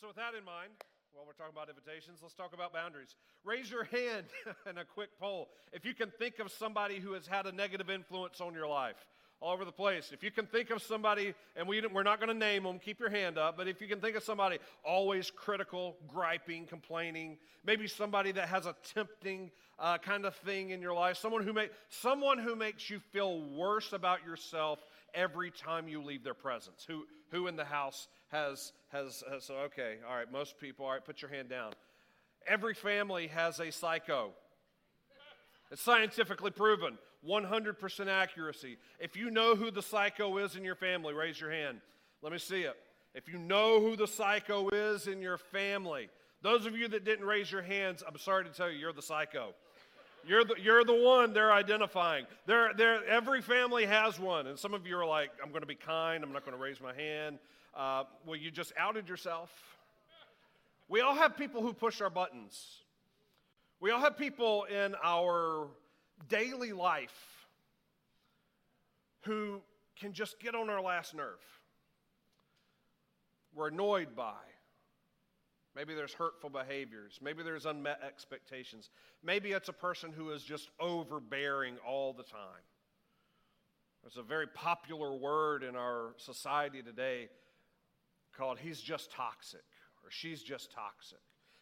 So, 0.00 0.06
with 0.06 0.16
that 0.16 0.34
in 0.38 0.44
mind, 0.44 0.70
while 1.12 1.26
we're 1.26 1.32
talking 1.32 1.52
about 1.52 1.68
invitations, 1.68 2.20
let's 2.22 2.34
talk 2.34 2.54
about 2.54 2.72
boundaries. 2.72 3.16
Raise 3.42 3.68
your 3.68 3.82
hand 3.82 4.26
in 4.70 4.78
a 4.78 4.84
quick 4.84 5.08
poll 5.18 5.48
if 5.72 5.84
you 5.84 5.92
can 5.92 6.12
think 6.20 6.38
of 6.38 6.52
somebody 6.52 7.00
who 7.00 7.14
has 7.14 7.26
had 7.26 7.46
a 7.46 7.52
negative 7.52 7.90
influence 7.90 8.40
on 8.40 8.54
your 8.54 8.68
life 8.68 8.94
all 9.40 9.52
over 9.52 9.64
the 9.64 9.72
place. 9.72 10.10
If 10.12 10.22
you 10.22 10.30
can 10.30 10.46
think 10.46 10.70
of 10.70 10.82
somebody, 10.82 11.34
and 11.56 11.66
we, 11.66 11.84
we're 11.92 12.04
not 12.04 12.20
going 12.20 12.28
to 12.28 12.38
name 12.38 12.62
them, 12.62 12.78
keep 12.78 13.00
your 13.00 13.10
hand 13.10 13.38
up, 13.38 13.56
but 13.56 13.66
if 13.66 13.80
you 13.80 13.88
can 13.88 14.00
think 14.00 14.14
of 14.14 14.22
somebody 14.22 14.58
always 14.84 15.32
critical, 15.32 15.96
griping, 16.06 16.66
complaining, 16.66 17.36
maybe 17.64 17.88
somebody 17.88 18.30
that 18.30 18.48
has 18.48 18.66
a 18.66 18.76
tempting 18.94 19.50
uh, 19.80 19.98
kind 19.98 20.24
of 20.26 20.36
thing 20.36 20.70
in 20.70 20.80
your 20.80 20.94
life, 20.94 21.16
someone 21.16 21.42
who, 21.42 21.52
may, 21.52 21.70
someone 21.88 22.38
who 22.38 22.54
makes 22.54 22.88
you 22.88 23.00
feel 23.12 23.40
worse 23.40 23.92
about 23.92 24.24
yourself 24.24 24.78
every 25.12 25.50
time 25.50 25.88
you 25.88 26.02
leave 26.02 26.22
their 26.22 26.34
presence, 26.34 26.84
who, 26.86 27.04
who 27.30 27.46
in 27.46 27.56
the 27.56 27.64
house 27.64 28.08
has, 28.28 28.72
has, 28.92 29.22
has 29.30 29.44
so 29.44 29.54
okay, 29.54 29.96
all 30.08 30.16
right, 30.16 30.30
most 30.30 30.58
people, 30.58 30.84
all 30.84 30.92
right, 30.92 31.04
put 31.04 31.22
your 31.22 31.30
hand 31.30 31.48
down. 31.48 31.72
Every 32.46 32.74
family 32.74 33.28
has 33.28 33.60
a 33.60 33.70
psycho. 33.70 34.30
It's 35.70 35.82
scientifically 35.82 36.50
proven, 36.50 36.98
100% 37.26 38.06
accuracy. 38.06 38.78
If 38.98 39.16
you 39.16 39.30
know 39.30 39.54
who 39.54 39.70
the 39.70 39.82
psycho 39.82 40.38
is 40.38 40.56
in 40.56 40.64
your 40.64 40.74
family, 40.74 41.12
raise 41.12 41.40
your 41.40 41.50
hand. 41.50 41.80
Let 42.22 42.32
me 42.32 42.38
see 42.38 42.62
it. 42.62 42.76
If 43.14 43.28
you 43.28 43.38
know 43.38 43.80
who 43.80 43.96
the 43.96 44.06
psycho 44.06 44.68
is 44.68 45.06
in 45.06 45.20
your 45.20 45.38
family, 45.38 46.08
those 46.42 46.66
of 46.66 46.76
you 46.76 46.88
that 46.88 47.04
didn't 47.04 47.26
raise 47.26 47.50
your 47.50 47.62
hands, 47.62 48.02
I'm 48.06 48.18
sorry 48.18 48.44
to 48.44 48.50
tell 48.50 48.70
you, 48.70 48.78
you're 48.78 48.92
the 48.92 49.02
psycho. 49.02 49.54
You're 50.26 50.44
the, 50.44 50.56
you're 50.60 50.84
the 50.84 50.94
one 50.94 51.32
they're 51.32 51.52
identifying. 51.52 52.26
They're, 52.46 52.72
they're, 52.74 53.04
every 53.06 53.40
family 53.40 53.86
has 53.86 54.18
one. 54.18 54.46
And 54.46 54.58
some 54.58 54.74
of 54.74 54.86
you 54.86 54.96
are 54.98 55.06
like, 55.06 55.30
I'm 55.42 55.50
going 55.50 55.62
to 55.62 55.66
be 55.66 55.74
kind. 55.74 56.22
I'm 56.22 56.32
not 56.32 56.44
going 56.44 56.56
to 56.56 56.62
raise 56.62 56.80
my 56.80 56.94
hand. 56.94 57.38
Uh, 57.74 58.04
well, 58.26 58.36
you 58.36 58.50
just 58.50 58.72
outed 58.76 59.08
yourself. 59.08 59.50
We 60.88 61.00
all 61.00 61.14
have 61.14 61.36
people 61.36 61.62
who 61.62 61.72
push 61.72 62.00
our 62.00 62.10
buttons. 62.10 62.82
We 63.80 63.90
all 63.90 64.00
have 64.00 64.18
people 64.18 64.64
in 64.64 64.94
our 65.02 65.68
daily 66.28 66.72
life 66.72 67.46
who 69.22 69.60
can 70.00 70.12
just 70.12 70.40
get 70.40 70.54
on 70.54 70.70
our 70.70 70.80
last 70.80 71.14
nerve. 71.14 71.38
We're 73.54 73.68
annoyed 73.68 74.16
by. 74.16 74.34
Maybe 75.78 75.94
there's 75.94 76.12
hurtful 76.12 76.50
behaviors. 76.50 77.20
Maybe 77.22 77.44
there's 77.44 77.64
unmet 77.64 78.00
expectations. 78.04 78.90
Maybe 79.22 79.52
it's 79.52 79.68
a 79.68 79.72
person 79.72 80.10
who 80.10 80.32
is 80.32 80.42
just 80.42 80.70
overbearing 80.80 81.76
all 81.86 82.12
the 82.12 82.24
time. 82.24 82.64
There's 84.02 84.16
a 84.16 84.24
very 84.24 84.48
popular 84.48 85.14
word 85.14 85.62
in 85.62 85.76
our 85.76 86.14
society 86.16 86.82
today 86.82 87.28
called 88.36 88.58
he's 88.58 88.80
just 88.80 89.12
toxic 89.12 89.62
or 90.02 90.10
she's 90.10 90.42
just 90.42 90.72
toxic. 90.72 91.20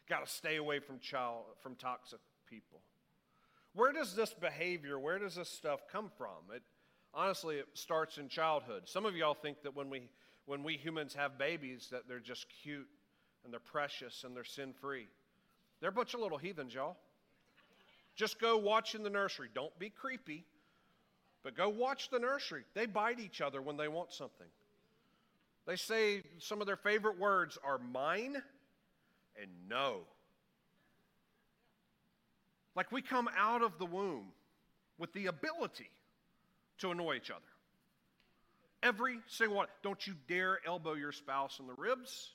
Got 0.08 0.24
to 0.24 0.32
stay 0.32 0.56
away 0.56 0.78
from 0.78 0.98
child 0.98 1.44
from 1.62 1.74
toxic 1.74 2.20
people. 2.48 2.80
Where 3.74 3.92
does 3.92 4.16
this 4.16 4.32
behavior, 4.32 4.98
where 4.98 5.18
does 5.18 5.34
this 5.34 5.50
stuff 5.50 5.80
come 5.92 6.10
from? 6.16 6.54
It 6.54 6.62
honestly 7.12 7.56
it 7.56 7.66
starts 7.74 8.16
in 8.16 8.30
childhood. 8.30 8.84
Some 8.86 9.04
of 9.04 9.14
y'all 9.14 9.34
think 9.34 9.62
that 9.62 9.76
when 9.76 9.90
we 9.90 10.08
when 10.46 10.62
we 10.62 10.78
humans 10.78 11.12
have 11.12 11.36
babies 11.36 11.88
that 11.90 12.08
they're 12.08 12.18
just 12.18 12.46
cute 12.62 12.88
and 13.46 13.52
they're 13.52 13.60
precious 13.60 14.24
and 14.24 14.36
they're 14.36 14.44
sin-free. 14.44 15.06
They're 15.80 15.90
a 15.90 15.92
bunch 15.92 16.12
of 16.12 16.20
little 16.20 16.36
heathens, 16.36 16.74
y'all. 16.74 16.96
Just 18.16 18.40
go 18.40 18.58
watch 18.58 18.94
in 18.94 19.02
the 19.02 19.10
nursery. 19.10 19.48
Don't 19.54 19.76
be 19.78 19.88
creepy, 19.88 20.44
but 21.44 21.56
go 21.56 21.68
watch 21.68 22.10
the 22.10 22.18
nursery. 22.18 22.64
They 22.74 22.86
bite 22.86 23.20
each 23.20 23.40
other 23.40 23.62
when 23.62 23.76
they 23.76 23.88
want 23.88 24.12
something. 24.12 24.48
They 25.66 25.76
say 25.76 26.22
some 26.38 26.60
of 26.60 26.66
their 26.66 26.76
favorite 26.76 27.18
words 27.18 27.56
are 27.64 27.78
mine 27.78 28.42
and 29.40 29.50
no. 29.68 30.00
Like 32.74 32.90
we 32.90 33.00
come 33.00 33.28
out 33.38 33.62
of 33.62 33.78
the 33.78 33.86
womb 33.86 34.26
with 34.98 35.12
the 35.12 35.26
ability 35.26 35.90
to 36.78 36.90
annoy 36.90 37.16
each 37.16 37.30
other. 37.30 37.40
Every 38.82 39.18
single 39.26 39.56
one. 39.56 39.66
Don't 39.82 40.06
you 40.06 40.14
dare 40.28 40.58
elbow 40.66 40.94
your 40.94 41.12
spouse 41.12 41.58
in 41.58 41.66
the 41.66 41.74
ribs. 41.74 42.30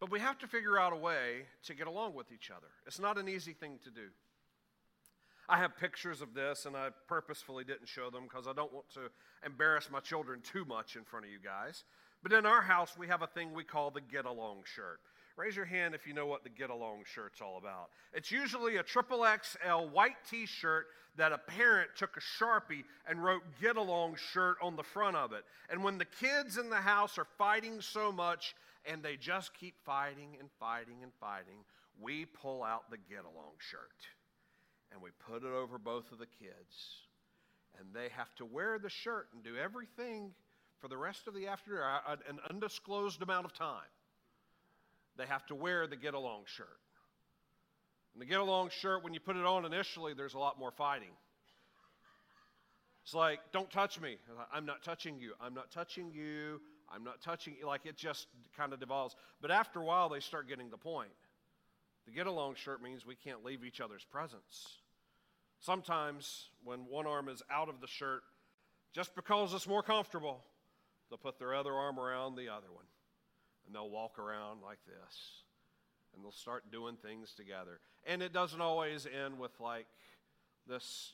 But 0.00 0.10
we 0.10 0.18
have 0.18 0.38
to 0.38 0.46
figure 0.46 0.78
out 0.78 0.94
a 0.94 0.96
way 0.96 1.42
to 1.64 1.74
get 1.74 1.86
along 1.86 2.14
with 2.14 2.32
each 2.32 2.50
other. 2.50 2.68
It's 2.86 2.98
not 2.98 3.18
an 3.18 3.28
easy 3.28 3.52
thing 3.52 3.78
to 3.84 3.90
do. 3.90 4.08
I 5.48 5.58
have 5.58 5.76
pictures 5.76 6.22
of 6.22 6.32
this, 6.32 6.64
and 6.64 6.76
I 6.76 6.88
purposefully 7.06 7.64
didn't 7.64 7.88
show 7.88 8.08
them 8.08 8.22
because 8.24 8.46
I 8.46 8.52
don't 8.52 8.72
want 8.72 8.88
to 8.94 9.10
embarrass 9.44 9.90
my 9.90 10.00
children 10.00 10.40
too 10.40 10.64
much 10.64 10.96
in 10.96 11.04
front 11.04 11.26
of 11.26 11.30
you 11.30 11.38
guys. 11.42 11.84
But 12.22 12.32
in 12.32 12.46
our 12.46 12.62
house, 12.62 12.96
we 12.96 13.08
have 13.08 13.22
a 13.22 13.26
thing 13.26 13.52
we 13.52 13.64
call 13.64 13.90
the 13.90 14.00
get 14.00 14.24
along 14.24 14.62
shirt. 14.74 15.00
Raise 15.36 15.56
your 15.56 15.64
hand 15.64 15.94
if 15.94 16.06
you 16.06 16.14
know 16.14 16.26
what 16.26 16.44
the 16.44 16.50
get 16.50 16.70
along 16.70 17.02
shirt's 17.04 17.40
all 17.40 17.58
about. 17.58 17.90
It's 18.12 18.30
usually 18.30 18.76
a 18.76 18.82
triple 18.82 19.24
XL 19.24 19.88
white 19.92 20.16
t 20.30 20.46
shirt 20.46 20.86
that 21.16 21.32
a 21.32 21.38
parent 21.38 21.90
took 21.96 22.16
a 22.16 22.20
sharpie 22.20 22.84
and 23.08 23.22
wrote 23.22 23.42
get 23.60 23.76
along 23.76 24.16
shirt 24.32 24.56
on 24.62 24.76
the 24.76 24.82
front 24.82 25.16
of 25.16 25.32
it. 25.32 25.44
And 25.68 25.82
when 25.82 25.98
the 25.98 26.04
kids 26.04 26.58
in 26.58 26.70
the 26.70 26.76
house 26.76 27.18
are 27.18 27.26
fighting 27.38 27.80
so 27.80 28.12
much 28.12 28.54
and 28.84 29.02
they 29.02 29.16
just 29.16 29.52
keep 29.58 29.74
fighting 29.84 30.36
and 30.38 30.48
fighting 30.58 31.02
and 31.02 31.12
fighting, 31.20 31.64
we 32.00 32.24
pull 32.24 32.62
out 32.62 32.90
the 32.90 32.96
get 32.96 33.24
along 33.24 33.52
shirt 33.58 33.80
and 34.92 35.00
we 35.00 35.10
put 35.28 35.44
it 35.44 35.52
over 35.52 35.78
both 35.78 36.10
of 36.12 36.18
the 36.18 36.26
kids. 36.26 37.04
And 37.78 37.88
they 37.94 38.08
have 38.16 38.34
to 38.36 38.44
wear 38.44 38.78
the 38.78 38.90
shirt 38.90 39.28
and 39.32 39.44
do 39.44 39.56
everything 39.56 40.32
for 40.80 40.88
the 40.88 40.96
rest 40.96 41.28
of 41.28 41.34
the 41.34 41.46
afternoon, 41.46 41.82
an 42.28 42.38
undisclosed 42.48 43.22
amount 43.22 43.46
of 43.46 43.54
time. 43.54 43.88
They 45.16 45.26
have 45.26 45.46
to 45.46 45.54
wear 45.54 45.86
the 45.86 45.96
get 45.96 46.14
along 46.14 46.42
shirt. 46.46 46.66
And 48.14 48.20
the 48.20 48.26
get 48.26 48.40
along 48.40 48.70
shirt, 48.80 49.04
when 49.04 49.14
you 49.14 49.20
put 49.20 49.36
it 49.36 49.44
on 49.44 49.64
initially, 49.64 50.14
there's 50.14 50.34
a 50.34 50.38
lot 50.38 50.58
more 50.58 50.72
fighting. 50.72 51.12
It's 53.04 53.14
like, 53.14 53.40
don't 53.52 53.70
touch 53.70 54.00
me. 54.00 54.16
I'm 54.52 54.66
not 54.66 54.82
touching 54.82 55.18
you. 55.18 55.32
I'm 55.40 55.54
not 55.54 55.70
touching 55.70 56.10
you. 56.12 56.60
I'm 56.90 57.04
not 57.04 57.20
touching 57.20 57.54
you. 57.58 57.66
Like 57.66 57.86
it 57.86 57.96
just 57.96 58.26
kind 58.56 58.72
of 58.72 58.80
devolves. 58.80 59.14
But 59.40 59.50
after 59.50 59.80
a 59.80 59.84
while, 59.84 60.08
they 60.08 60.20
start 60.20 60.48
getting 60.48 60.70
the 60.70 60.76
point. 60.76 61.10
The 62.06 62.12
get 62.12 62.26
along 62.26 62.56
shirt 62.56 62.82
means 62.82 63.06
we 63.06 63.14
can't 63.14 63.44
leave 63.44 63.64
each 63.64 63.80
other's 63.80 64.04
presence. 64.04 64.78
Sometimes, 65.60 66.48
when 66.64 66.80
one 66.88 67.06
arm 67.06 67.28
is 67.28 67.42
out 67.50 67.68
of 67.68 67.80
the 67.80 67.86
shirt, 67.86 68.22
just 68.92 69.14
because 69.14 69.52
it's 69.52 69.68
more 69.68 69.82
comfortable, 69.82 70.42
they'll 71.08 71.18
put 71.18 71.38
their 71.38 71.54
other 71.54 71.72
arm 71.72 71.98
around 71.98 72.34
the 72.34 72.48
other 72.48 72.72
one. 72.72 72.86
And 73.66 73.74
they'll 73.74 73.90
walk 73.90 74.18
around 74.18 74.62
like 74.64 74.78
this. 74.86 75.42
And 76.14 76.24
they'll 76.24 76.32
start 76.32 76.72
doing 76.72 76.96
things 76.96 77.34
together. 77.34 77.80
And 78.06 78.22
it 78.22 78.32
doesn't 78.32 78.60
always 78.60 79.06
end 79.06 79.38
with 79.38 79.52
like 79.60 79.86
this 80.66 81.12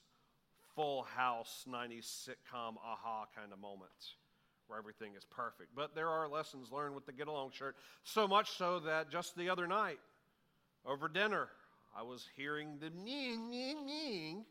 full 0.74 1.02
house 1.02 1.64
90s 1.68 2.28
sitcom 2.28 2.76
aha 2.84 3.26
kind 3.34 3.52
of 3.52 3.58
moment 3.58 3.90
where 4.68 4.78
everything 4.78 5.12
is 5.16 5.24
perfect. 5.24 5.74
But 5.74 5.94
there 5.94 6.08
are 6.08 6.28
lessons 6.28 6.72
learned 6.72 6.94
with 6.94 7.06
the 7.06 7.12
get 7.12 7.28
along 7.28 7.50
shirt. 7.52 7.76
So 8.04 8.26
much 8.26 8.52
so 8.52 8.80
that 8.80 9.10
just 9.10 9.36
the 9.36 9.48
other 9.50 9.66
night, 9.66 9.98
over 10.84 11.08
dinner, 11.08 11.48
I 11.96 12.02
was 12.02 12.28
hearing 12.36 12.78
the 12.80 12.90
ning, 12.90 13.50
ning, 13.50 13.86
ning. 13.86 14.44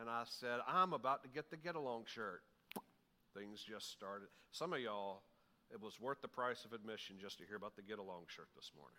And 0.00 0.08
I 0.08 0.22
said, 0.26 0.60
I'm 0.66 0.92
about 0.92 1.22
to 1.24 1.28
get 1.28 1.50
the 1.50 1.56
get 1.56 1.74
along 1.74 2.04
shirt. 2.06 2.42
Things 3.34 3.64
just 3.68 3.90
started. 3.90 4.28
Some 4.52 4.72
of 4.72 4.80
y'all, 4.80 5.22
it 5.72 5.80
was 5.80 6.00
worth 6.00 6.20
the 6.22 6.28
price 6.28 6.64
of 6.64 6.72
admission 6.72 7.16
just 7.20 7.38
to 7.38 7.44
hear 7.46 7.56
about 7.56 7.76
the 7.76 7.82
get 7.82 7.98
along 7.98 8.24
shirt 8.28 8.48
this 8.56 8.70
morning. 8.76 8.96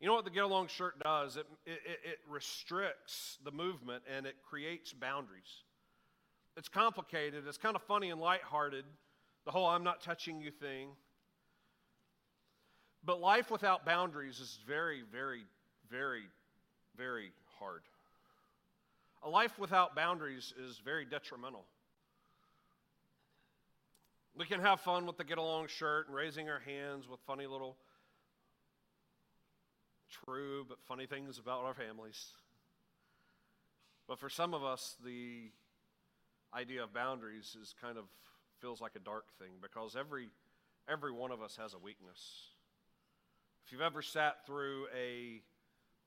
You 0.00 0.06
know 0.06 0.14
what 0.14 0.24
the 0.24 0.30
get 0.30 0.44
along 0.44 0.68
shirt 0.68 0.98
does? 1.02 1.36
It, 1.36 1.46
it, 1.64 1.80
it 2.04 2.18
restricts 2.28 3.38
the 3.44 3.50
movement 3.50 4.02
and 4.14 4.26
it 4.26 4.36
creates 4.46 4.92
boundaries. 4.92 5.62
It's 6.56 6.68
complicated, 6.68 7.44
it's 7.46 7.58
kind 7.58 7.76
of 7.76 7.82
funny 7.82 8.10
and 8.10 8.20
lighthearted, 8.20 8.84
the 9.44 9.50
whole 9.50 9.66
I'm 9.66 9.84
not 9.84 10.00
touching 10.00 10.40
you 10.40 10.50
thing. 10.50 10.88
But 13.04 13.20
life 13.20 13.50
without 13.50 13.84
boundaries 13.84 14.40
is 14.40 14.58
very, 14.66 15.02
very, 15.12 15.44
very, 15.90 16.24
very 16.96 17.30
hard. 17.58 17.82
A 19.22 19.28
life 19.28 19.58
without 19.58 19.94
boundaries 19.94 20.54
is 20.58 20.78
very 20.78 21.04
detrimental. 21.04 21.64
We 24.36 24.46
can 24.46 24.60
have 24.60 24.80
fun 24.80 25.06
with 25.06 25.16
the 25.16 25.24
get 25.24 25.38
along 25.38 25.68
shirt 25.68 26.08
and 26.08 26.16
raising 26.16 26.48
our 26.48 26.60
hands 26.60 27.08
with 27.08 27.20
funny 27.26 27.46
little, 27.46 27.76
true 30.24 30.64
but 30.68 30.78
funny 30.88 31.06
things 31.06 31.38
about 31.38 31.64
our 31.64 31.74
families. 31.74 32.26
But 34.08 34.18
for 34.18 34.28
some 34.28 34.52
of 34.52 34.64
us, 34.64 34.96
the 35.04 35.50
idea 36.54 36.82
of 36.82 36.92
boundaries 36.92 37.56
is 37.60 37.74
kind 37.80 37.98
of 37.98 38.04
feels 38.60 38.80
like 38.80 38.96
a 38.96 39.00
dark 39.00 39.24
thing 39.38 39.52
because 39.60 39.96
every 39.96 40.28
every 40.88 41.12
one 41.12 41.30
of 41.30 41.42
us 41.42 41.56
has 41.56 41.74
a 41.74 41.78
weakness. 41.78 42.50
If 43.66 43.72
you've 43.72 43.80
ever 43.80 44.02
sat 44.02 44.46
through 44.46 44.86
a, 44.96 45.42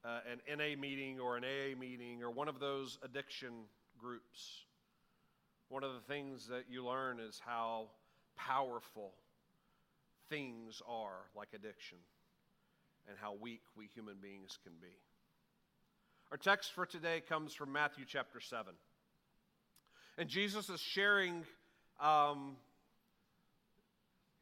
uh, 0.05 0.19
an 0.31 0.57
NA 0.57 0.79
meeting 0.79 1.19
or 1.19 1.35
an 1.35 1.43
AA 1.43 1.77
meeting 1.77 2.23
or 2.23 2.31
one 2.31 2.47
of 2.47 2.59
those 2.59 2.97
addiction 3.03 3.49
groups, 3.97 4.63
one 5.67 5.83
of 5.83 5.93
the 5.93 6.13
things 6.13 6.47
that 6.47 6.65
you 6.69 6.85
learn 6.85 7.19
is 7.19 7.41
how 7.45 7.87
powerful 8.37 9.11
things 10.29 10.81
are, 10.87 11.25
like 11.35 11.49
addiction, 11.53 11.97
and 13.09 13.17
how 13.19 13.33
weak 13.39 13.61
we 13.75 13.89
human 13.93 14.15
beings 14.21 14.57
can 14.63 14.73
be. 14.81 14.95
Our 16.31 16.37
text 16.37 16.71
for 16.73 16.85
today 16.85 17.21
comes 17.27 17.53
from 17.53 17.73
Matthew 17.73 18.05
chapter 18.07 18.39
7. 18.39 18.73
And 20.19 20.27
Jesus 20.27 20.69
is 20.69 20.81
sharing, 20.81 21.45
um, 22.01 22.57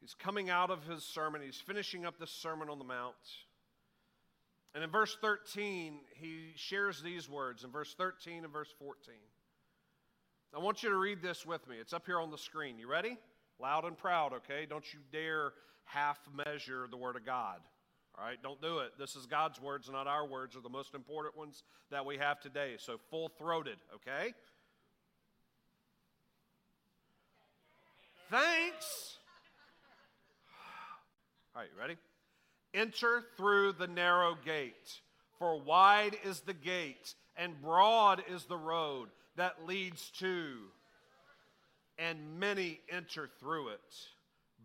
he's 0.00 0.12
coming 0.12 0.50
out 0.50 0.70
of 0.70 0.84
his 0.88 1.04
sermon, 1.04 1.40
he's 1.40 1.60
finishing 1.64 2.04
up 2.04 2.18
this 2.18 2.32
Sermon 2.32 2.68
on 2.68 2.80
the 2.80 2.84
Mount. 2.84 3.14
And 4.74 4.82
in 4.82 4.90
verse 4.90 5.16
13, 5.20 6.00
he 6.14 6.52
shares 6.56 7.00
these 7.00 7.30
words 7.30 7.62
in 7.62 7.70
verse 7.70 7.94
13 7.96 8.42
and 8.42 8.52
verse 8.52 8.74
14. 8.80 9.14
I 10.52 10.58
want 10.58 10.82
you 10.82 10.90
to 10.90 10.96
read 10.96 11.22
this 11.22 11.46
with 11.46 11.68
me. 11.68 11.76
It's 11.80 11.92
up 11.92 12.06
here 12.06 12.18
on 12.18 12.32
the 12.32 12.38
screen. 12.38 12.76
You 12.80 12.90
ready? 12.90 13.16
Loud 13.60 13.84
and 13.84 13.96
proud, 13.96 14.32
okay? 14.32 14.66
Don't 14.68 14.92
you 14.92 14.98
dare 15.12 15.52
half 15.84 16.18
measure 16.44 16.88
the 16.90 16.96
Word 16.96 17.14
of 17.14 17.24
God. 17.24 17.60
All 18.18 18.24
right, 18.24 18.42
don't 18.42 18.60
do 18.60 18.78
it. 18.78 18.94
This 18.98 19.14
is 19.14 19.26
God's 19.26 19.60
words, 19.60 19.88
not 19.88 20.08
our 20.08 20.26
words, 20.26 20.56
are 20.56 20.60
the 20.60 20.68
most 20.68 20.96
important 20.96 21.36
ones 21.36 21.62
that 21.92 22.04
we 22.04 22.16
have 22.16 22.40
today. 22.40 22.74
So 22.78 22.98
full 23.10 23.28
throated, 23.38 23.78
okay? 23.94 24.34
Thanks. 28.30 29.18
All 31.54 31.62
right, 31.62 31.70
you 31.74 31.80
ready? 31.80 31.96
Enter 32.74 33.24
through 33.36 33.72
the 33.72 33.86
narrow 33.86 34.36
gate, 34.44 35.00
for 35.38 35.58
wide 35.58 36.16
is 36.24 36.40
the 36.40 36.52
gate, 36.52 37.14
and 37.36 37.60
broad 37.62 38.22
is 38.30 38.44
the 38.44 38.58
road 38.58 39.08
that 39.36 39.66
leads 39.66 40.10
to, 40.18 40.56
and 41.98 42.38
many 42.38 42.80
enter 42.90 43.30
through 43.40 43.68
it. 43.68 43.94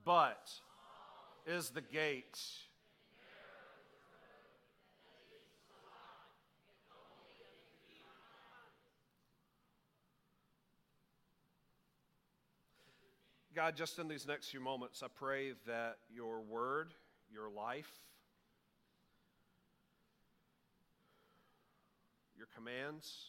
But 0.03 0.51
is 1.47 1.69
the 1.69 1.81
gate. 1.81 2.37
God, 13.55 13.75
just 13.75 13.99
in 13.99 14.07
these 14.07 14.25
next 14.25 14.49
few 14.49 14.59
moments, 14.59 15.03
I 15.03 15.07
pray 15.13 15.51
that 15.67 15.97
your 16.11 16.41
word, 16.41 16.91
your 17.31 17.51
life, 17.51 17.91
your 22.35 22.47
commands, 22.55 23.27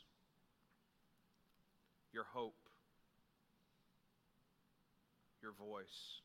your 2.11 2.25
hope, 2.33 2.55
your 5.43 5.53
voice 5.53 6.23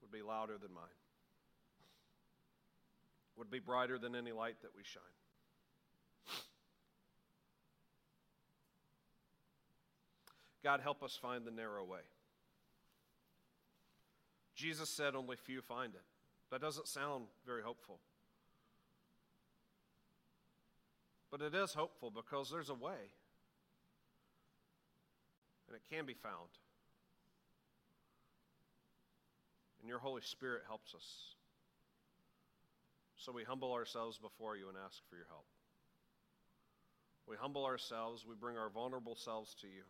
would 0.00 0.12
be 0.12 0.22
louder 0.22 0.56
than 0.56 0.72
mine, 0.72 0.84
would 3.36 3.50
be 3.50 3.58
brighter 3.58 3.98
than 3.98 4.14
any 4.14 4.30
light 4.30 4.62
that 4.62 4.70
we 4.76 4.84
shine. 4.84 5.02
God, 10.62 10.80
help 10.80 11.02
us 11.02 11.18
find 11.20 11.44
the 11.44 11.50
narrow 11.50 11.84
way. 11.84 12.00
Jesus 14.54 14.90
said 14.90 15.14
only 15.14 15.36
few 15.36 15.62
find 15.62 15.94
it. 15.94 16.02
That 16.50 16.60
doesn't 16.60 16.88
sound 16.88 17.26
very 17.46 17.62
hopeful. 17.62 18.00
But 21.30 21.42
it 21.42 21.54
is 21.54 21.74
hopeful 21.74 22.10
because 22.10 22.50
there's 22.50 22.70
a 22.70 22.74
way, 22.74 23.12
and 25.66 25.76
it 25.76 25.82
can 25.94 26.06
be 26.06 26.14
found. 26.14 26.48
And 29.80 29.88
your 29.88 29.98
Holy 29.98 30.22
Spirit 30.22 30.62
helps 30.66 30.94
us. 30.94 31.34
So 33.16 33.30
we 33.30 33.44
humble 33.44 33.72
ourselves 33.72 34.18
before 34.18 34.56
you 34.56 34.68
and 34.68 34.78
ask 34.84 35.02
for 35.08 35.16
your 35.16 35.26
help. 35.28 35.44
We 37.28 37.36
humble 37.36 37.66
ourselves, 37.66 38.24
we 38.26 38.34
bring 38.34 38.56
our 38.56 38.70
vulnerable 38.70 39.14
selves 39.14 39.54
to 39.60 39.66
you. 39.66 39.82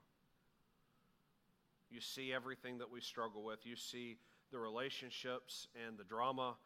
You 1.91 2.01
see 2.01 2.33
everything 2.33 2.79
that 2.79 2.91
we 2.91 3.01
struggle 3.01 3.43
with. 3.43 3.61
You 3.65 3.77
see 3.77 4.19
the 4.53 4.59
relationships 4.59 5.69
and 5.87 5.99
the 5.99 6.05
drama 6.05 6.57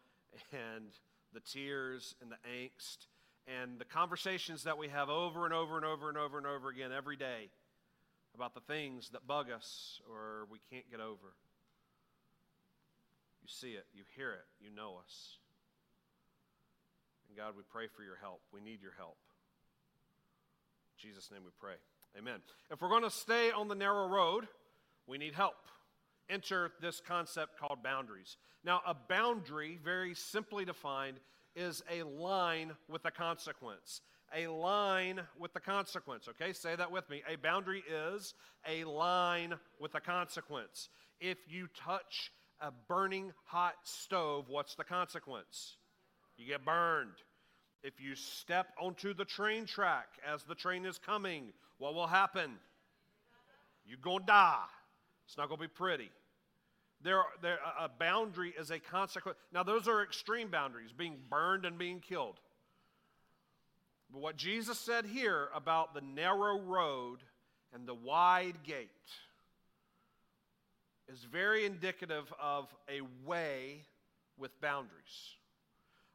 and 0.52 0.90
the 1.32 1.40
tears 1.40 2.14
and 2.20 2.30
the 2.30 2.36
angst 2.48 3.06
and 3.46 3.78
the 3.78 3.84
conversations 3.84 4.64
that 4.64 4.78
we 4.78 4.88
have 4.88 5.08
over 5.08 5.44
and 5.44 5.54
over 5.54 5.76
and 5.76 5.84
over 5.84 6.08
and 6.08 6.18
over 6.18 6.38
and 6.38 6.46
over 6.46 6.68
again 6.68 6.90
every 6.96 7.16
day 7.16 7.50
about 8.34 8.54
the 8.54 8.60
things 8.60 9.10
that 9.10 9.26
bug 9.26 9.50
us 9.50 10.00
or 10.08 10.46
we 10.50 10.58
can't 10.70 10.88
get 10.90 11.00
over. 11.00 11.34
You 13.42 13.48
see 13.48 13.72
it, 13.72 13.86
you 13.92 14.04
hear 14.16 14.32
it, 14.32 14.44
you 14.60 14.70
know 14.74 14.98
us. 15.02 15.38
And 17.28 17.36
God, 17.36 17.54
we 17.56 17.62
pray 17.70 17.86
for 17.94 18.02
your 18.02 18.16
help. 18.20 18.40
We 18.52 18.60
need 18.60 18.80
your 18.80 18.94
help. 18.96 19.16
In 20.96 21.08
Jesus' 21.08 21.30
name 21.30 21.42
we 21.44 21.50
pray. 21.58 21.74
Amen. 22.16 22.40
If 22.70 22.80
we're 22.80 22.90
going 22.90 23.02
to 23.02 23.10
stay 23.10 23.50
on 23.50 23.68
the 23.68 23.74
narrow 23.74 24.06
road, 24.06 24.46
we 25.06 25.18
need 25.18 25.34
help. 25.34 25.56
Enter 26.30 26.70
this 26.80 27.00
concept 27.00 27.58
called 27.58 27.82
boundaries. 27.82 28.36
Now, 28.64 28.80
a 28.86 28.94
boundary, 28.94 29.78
very 29.82 30.14
simply 30.14 30.64
defined, 30.64 31.18
is 31.54 31.82
a 31.90 32.02
line 32.04 32.72
with 32.88 33.04
a 33.04 33.10
consequence. 33.10 34.00
A 34.34 34.46
line 34.46 35.20
with 35.38 35.54
a 35.56 35.60
consequence. 35.60 36.28
Okay, 36.28 36.52
say 36.52 36.74
that 36.74 36.90
with 36.90 37.08
me. 37.10 37.22
A 37.28 37.36
boundary 37.36 37.82
is 37.90 38.34
a 38.66 38.84
line 38.84 39.54
with 39.78 39.94
a 39.94 40.00
consequence. 40.00 40.88
If 41.20 41.38
you 41.48 41.68
touch 41.84 42.32
a 42.60 42.70
burning 42.88 43.32
hot 43.44 43.74
stove, 43.82 44.46
what's 44.48 44.74
the 44.74 44.84
consequence? 44.84 45.76
You 46.38 46.46
get 46.46 46.64
burned. 46.64 47.16
If 47.82 48.00
you 48.00 48.14
step 48.14 48.68
onto 48.80 49.12
the 49.12 49.24
train 49.24 49.66
track 49.66 50.06
as 50.26 50.44
the 50.44 50.54
train 50.54 50.86
is 50.86 50.98
coming, 50.98 51.52
what 51.78 51.94
will 51.94 52.06
happen? 52.06 52.52
You're 53.84 53.98
going 54.00 54.20
to 54.20 54.26
die. 54.26 54.64
It's 55.26 55.36
not 55.36 55.48
going 55.48 55.58
to 55.58 55.66
be 55.66 55.72
pretty. 55.72 56.10
There, 57.02 57.22
there, 57.40 57.58
a 57.80 57.88
boundary 57.88 58.54
is 58.58 58.70
a 58.70 58.78
consequence. 58.78 59.38
Now, 59.52 59.62
those 59.62 59.88
are 59.88 60.02
extreme 60.02 60.48
boundaries, 60.48 60.92
being 60.96 61.16
burned 61.28 61.64
and 61.64 61.76
being 61.78 62.00
killed. 62.00 62.38
But 64.12 64.20
what 64.20 64.36
Jesus 64.36 64.78
said 64.78 65.06
here 65.06 65.48
about 65.54 65.94
the 65.94 66.00
narrow 66.00 66.60
road 66.60 67.18
and 67.74 67.86
the 67.86 67.94
wide 67.94 68.62
gate 68.62 68.88
is 71.08 71.24
very 71.24 71.64
indicative 71.64 72.32
of 72.40 72.72
a 72.88 73.00
way 73.26 73.80
with 74.36 74.58
boundaries. 74.60 75.36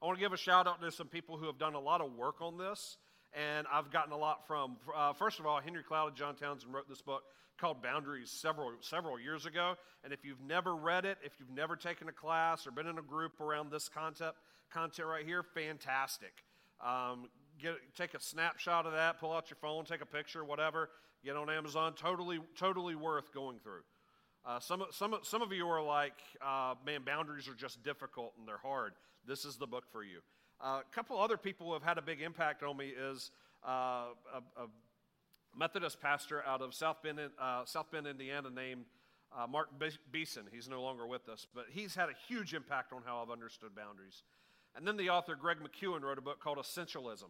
I 0.02 0.06
want 0.06 0.18
to 0.18 0.24
give 0.24 0.34
a 0.34 0.38
shout 0.38 0.68
out 0.68 0.80
to 0.82 0.92
some 0.92 1.08
people 1.08 1.38
who 1.38 1.48
have 1.48 1.58
done 1.58 1.74
a 1.74 1.80
lot 1.80 2.02
of 2.02 2.16
work 2.16 2.40
on 2.40 2.58
this, 2.58 2.98
and 3.38 3.68
I've 3.72 3.92
gotten 3.92 4.14
a 4.14 4.18
lot 4.18 4.48
from. 4.48 4.78
Uh, 4.96 5.14
first 5.14 5.40
of 5.40 5.46
all, 5.46 5.62
Henry 5.62 5.84
Cloud 5.84 6.08
and 6.08 6.16
John 6.16 6.36
Townsend 6.36 6.74
wrote 6.74 6.90
this 6.90 7.02
book 7.02 7.24
called 7.60 7.82
Boundaries 7.82 8.32
several 8.32 8.72
several 8.82 9.20
years 9.20 9.46
ago, 9.46 9.76
and 10.04 10.12
if 10.12 10.26
you've 10.26 10.42
never 10.42 10.76
read 10.76 11.06
it, 11.06 11.18
if 11.24 11.34
you've 11.40 11.56
never 11.56 11.76
taken 11.76 12.10
a 12.10 12.12
class 12.12 12.66
or 12.66 12.72
been 12.72 12.88
in 12.88 12.98
a 12.98 13.04
group 13.04 13.40
around 13.40 13.72
this 13.72 13.90
concept 13.90 14.38
content 14.72 15.08
right 15.08 15.26
here, 15.26 15.44
fantastic. 15.44 16.44
Um, 16.86 17.30
get 17.62 17.76
take 17.96 18.14
a 18.14 18.20
snapshot 18.20 18.86
of 18.86 18.94
that, 18.94 19.20
pull 19.20 19.32
out 19.32 19.50
your 19.50 19.58
phone, 19.62 19.86
take 19.86 20.02
a 20.02 20.06
picture, 20.06 20.44
whatever. 20.44 20.90
Get 21.24 21.36
on 21.36 21.50
Amazon. 21.50 21.94
Totally, 21.94 22.40
totally 22.58 22.96
worth 22.96 23.34
going 23.34 23.60
through. 23.60 23.82
Uh, 24.46 24.60
some, 24.60 24.84
some, 24.92 25.16
some 25.24 25.42
of 25.42 25.52
you 25.52 25.68
are 25.68 25.84
like, 25.84 26.14
uh, 26.42 26.76
man, 26.86 27.02
boundaries 27.06 27.50
are 27.50 27.54
just 27.54 27.84
difficult 27.84 28.34
and 28.38 28.48
they're 28.48 28.58
hard. 28.58 28.94
This 29.28 29.44
is 29.44 29.58
the 29.58 29.68
book 29.68 29.84
for 29.92 30.04
you. 30.04 30.20
Uh, 30.60 30.82
a 30.82 30.96
couple 30.96 31.20
other 31.20 31.38
people 31.38 31.68
who 31.68 31.74
have 31.74 31.84
had 31.84 31.98
a 31.98 32.02
big 32.02 32.22
impact 32.22 32.64
on 32.64 32.78
me 32.78 32.88
is 32.88 33.32
uh, 33.68 33.70
a, 34.34 34.62
a, 34.62 34.68
Methodist 35.56 36.00
pastor 36.00 36.44
out 36.46 36.62
of 36.62 36.76
South 36.76 37.02
Bend, 37.02 37.20
uh, 37.40 37.66
South 37.66 37.90
Bend 37.92 38.06
Indiana, 38.06 38.48
named 38.50 38.86
uh, 39.36 39.48
Mark 39.48 39.70
Beeson. 40.12 40.44
He's 40.52 40.70
no 40.70 40.84
longer 40.84 41.08
with 41.08 41.30
us, 41.30 41.48
but 41.56 41.66
he's 41.72 41.96
had 41.96 42.10
a 42.10 42.14
huge 42.28 42.54
impact 42.54 42.94
on 42.94 43.02
how 43.04 43.24
I've 43.24 43.32
understood 43.32 43.76
boundaries. 43.76 44.22
And 44.76 44.88
then 44.88 44.98
the 44.98 45.10
author 45.10 45.36
Greg 45.36 45.58
McKeown 45.58 46.02
wrote 46.02 46.20
a 46.20 46.22
book 46.22 46.40
called 46.40 46.60
Essentialism. 46.60 47.30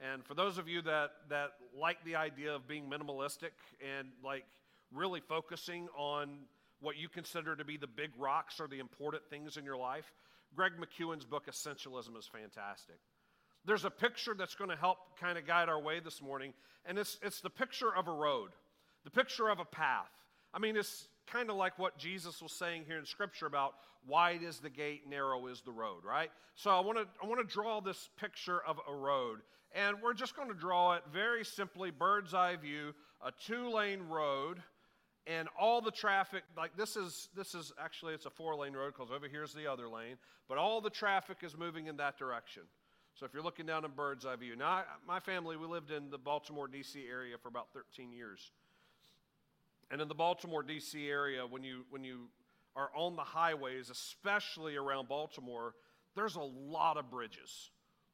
And 0.00 0.24
for 0.24 0.34
those 0.34 0.58
of 0.58 0.68
you 0.68 0.82
that, 0.82 1.10
that 1.28 1.52
like 1.76 2.02
the 2.04 2.16
idea 2.16 2.52
of 2.52 2.66
being 2.66 2.90
minimalistic 2.90 3.52
and 3.80 4.08
like 4.24 4.44
really 4.92 5.20
focusing 5.20 5.88
on 5.96 6.40
what 6.80 6.96
you 6.96 7.08
consider 7.08 7.54
to 7.54 7.64
be 7.64 7.76
the 7.76 7.86
big 7.86 8.10
rocks 8.18 8.60
or 8.60 8.66
the 8.66 8.78
important 8.78 9.22
things 9.30 9.56
in 9.56 9.64
your 9.64 9.76
life, 9.76 10.12
Greg 10.54 10.72
McKeown's 10.80 11.24
book, 11.24 11.46
Essentialism, 11.46 12.16
is 12.18 12.26
fantastic. 12.26 12.96
There's 13.64 13.84
a 13.84 13.90
picture 13.90 14.34
that's 14.36 14.54
going 14.54 14.70
to 14.70 14.76
help 14.76 14.98
kind 15.20 15.36
of 15.36 15.46
guide 15.46 15.68
our 15.68 15.80
way 15.80 16.00
this 16.00 16.22
morning, 16.22 16.52
and 16.86 16.98
it's, 16.98 17.18
it's 17.22 17.40
the 17.40 17.50
picture 17.50 17.94
of 17.94 18.08
a 18.08 18.12
road, 18.12 18.50
the 19.04 19.10
picture 19.10 19.48
of 19.48 19.58
a 19.58 19.64
path. 19.64 20.10
I 20.54 20.58
mean, 20.58 20.76
it's 20.76 21.08
kind 21.26 21.50
of 21.50 21.56
like 21.56 21.78
what 21.78 21.98
Jesus 21.98 22.40
was 22.40 22.52
saying 22.52 22.84
here 22.86 22.98
in 22.98 23.04
Scripture 23.04 23.46
about 23.46 23.74
wide 24.06 24.42
is 24.42 24.58
the 24.58 24.70
gate, 24.70 25.02
narrow 25.08 25.46
is 25.46 25.60
the 25.60 25.72
road, 25.72 26.04
right? 26.04 26.30
So 26.54 26.70
I 26.70 26.80
want 26.80 26.98
to 26.98 27.06
I 27.22 27.26
want 27.26 27.46
to 27.46 27.54
draw 27.54 27.80
this 27.80 28.08
picture 28.18 28.60
of 28.66 28.78
a 28.88 28.94
road, 28.94 29.40
and 29.74 29.98
we're 30.02 30.14
just 30.14 30.34
going 30.34 30.48
to 30.48 30.54
draw 30.54 30.94
it 30.94 31.02
very 31.12 31.44
simply, 31.44 31.90
bird's 31.90 32.32
eye 32.34 32.56
view, 32.56 32.94
a 33.24 33.30
two 33.46 33.70
lane 33.70 34.02
road 34.08 34.62
and 35.28 35.46
all 35.60 35.80
the 35.82 35.90
traffic 35.90 36.42
like 36.56 36.76
this 36.76 36.96
is 36.96 37.28
this 37.36 37.54
is 37.54 37.72
actually 37.78 38.14
it's 38.14 38.26
a 38.26 38.30
four 38.30 38.56
lane 38.56 38.72
road 38.72 38.94
because 38.96 39.12
over 39.14 39.28
here's 39.28 39.52
the 39.52 39.70
other 39.70 39.88
lane 39.88 40.16
but 40.48 40.56
all 40.56 40.80
the 40.80 40.90
traffic 40.90 41.38
is 41.42 41.56
moving 41.56 41.86
in 41.86 41.98
that 41.98 42.18
direction. 42.18 42.62
So 43.14 43.26
if 43.26 43.34
you're 43.34 43.42
looking 43.42 43.66
down 43.66 43.84
in 43.84 43.90
bird's 43.92 44.24
eye 44.24 44.36
view 44.36 44.56
now 44.56 44.68
I, 44.68 44.84
my 45.06 45.20
family 45.20 45.56
we 45.56 45.66
lived 45.66 45.90
in 45.90 46.10
the 46.10 46.18
baltimore 46.18 46.66
dc 46.66 46.96
area 47.08 47.36
for 47.40 47.48
about 47.48 47.68
13 47.72 48.10
years. 48.10 48.50
And 49.90 50.00
in 50.00 50.08
the 50.08 50.14
baltimore 50.14 50.64
dc 50.64 50.94
area 51.08 51.42
when 51.46 51.62
you 51.62 51.84
when 51.90 52.02
you 52.02 52.28
are 52.74 52.90
on 52.96 53.14
the 53.14 53.22
highways 53.22 53.90
especially 53.90 54.76
around 54.76 55.08
baltimore 55.08 55.74
there's 56.16 56.36
a 56.36 56.40
lot 56.40 56.96
of 56.96 57.10
bridges 57.10 57.70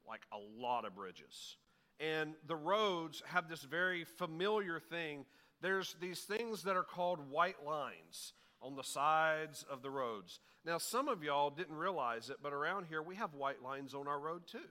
like 0.07 0.21
a 0.33 0.61
lot 0.61 0.85
of 0.85 0.95
bridges. 0.95 1.55
And 1.99 2.33
the 2.45 2.55
roads 2.55 3.23
have 3.25 3.47
this 3.49 3.63
very 3.63 4.03
familiar 4.03 4.79
thing 4.79 5.25
there's 5.65 5.95
these 5.99 6.19
things 6.19 6.61
that 6.63 6.75
are 6.75 6.83
called 6.83 7.31
white 7.31 7.65
lines 7.65 8.33
on 8.61 8.75
the 8.75 8.83
sides 8.83 9.65
of 9.69 9.81
the 9.81 9.89
roads. 9.89 10.39
Now, 10.63 10.77
some 10.77 11.07
of 11.07 11.23
y'all 11.23 11.49
didn't 11.49 11.75
realize 11.75 12.29
it, 12.29 12.37
but 12.43 12.53
around 12.53 12.85
here 12.85 13.01
we 13.01 13.15
have 13.15 13.33
white 13.33 13.63
lines 13.63 13.95
on 13.95 14.07
our 14.07 14.19
road 14.19 14.43
too. 14.45 14.69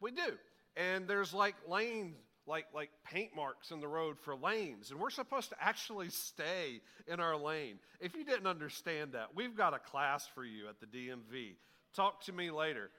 We 0.00 0.10
do. 0.10 0.38
And 0.74 1.06
there's 1.06 1.34
like 1.34 1.54
lane, 1.68 2.14
like, 2.46 2.64
like 2.74 2.88
paint 3.04 3.36
marks 3.36 3.72
in 3.72 3.80
the 3.80 3.88
road 3.88 4.18
for 4.18 4.34
lanes. 4.34 4.90
And 4.90 4.98
we're 4.98 5.10
supposed 5.10 5.50
to 5.50 5.56
actually 5.60 6.08
stay 6.08 6.80
in 7.06 7.20
our 7.20 7.36
lane. 7.36 7.78
If 8.00 8.14
you 8.14 8.24
didn't 8.24 8.46
understand 8.46 9.12
that, 9.12 9.28
we've 9.34 9.56
got 9.56 9.74
a 9.74 9.78
class 9.78 10.26
for 10.34 10.44
you 10.44 10.66
at 10.68 10.80
the 10.80 10.86
DMV. 10.86 11.56
Talk 11.94 12.22
to 12.24 12.32
me 12.32 12.50
later 12.50 12.90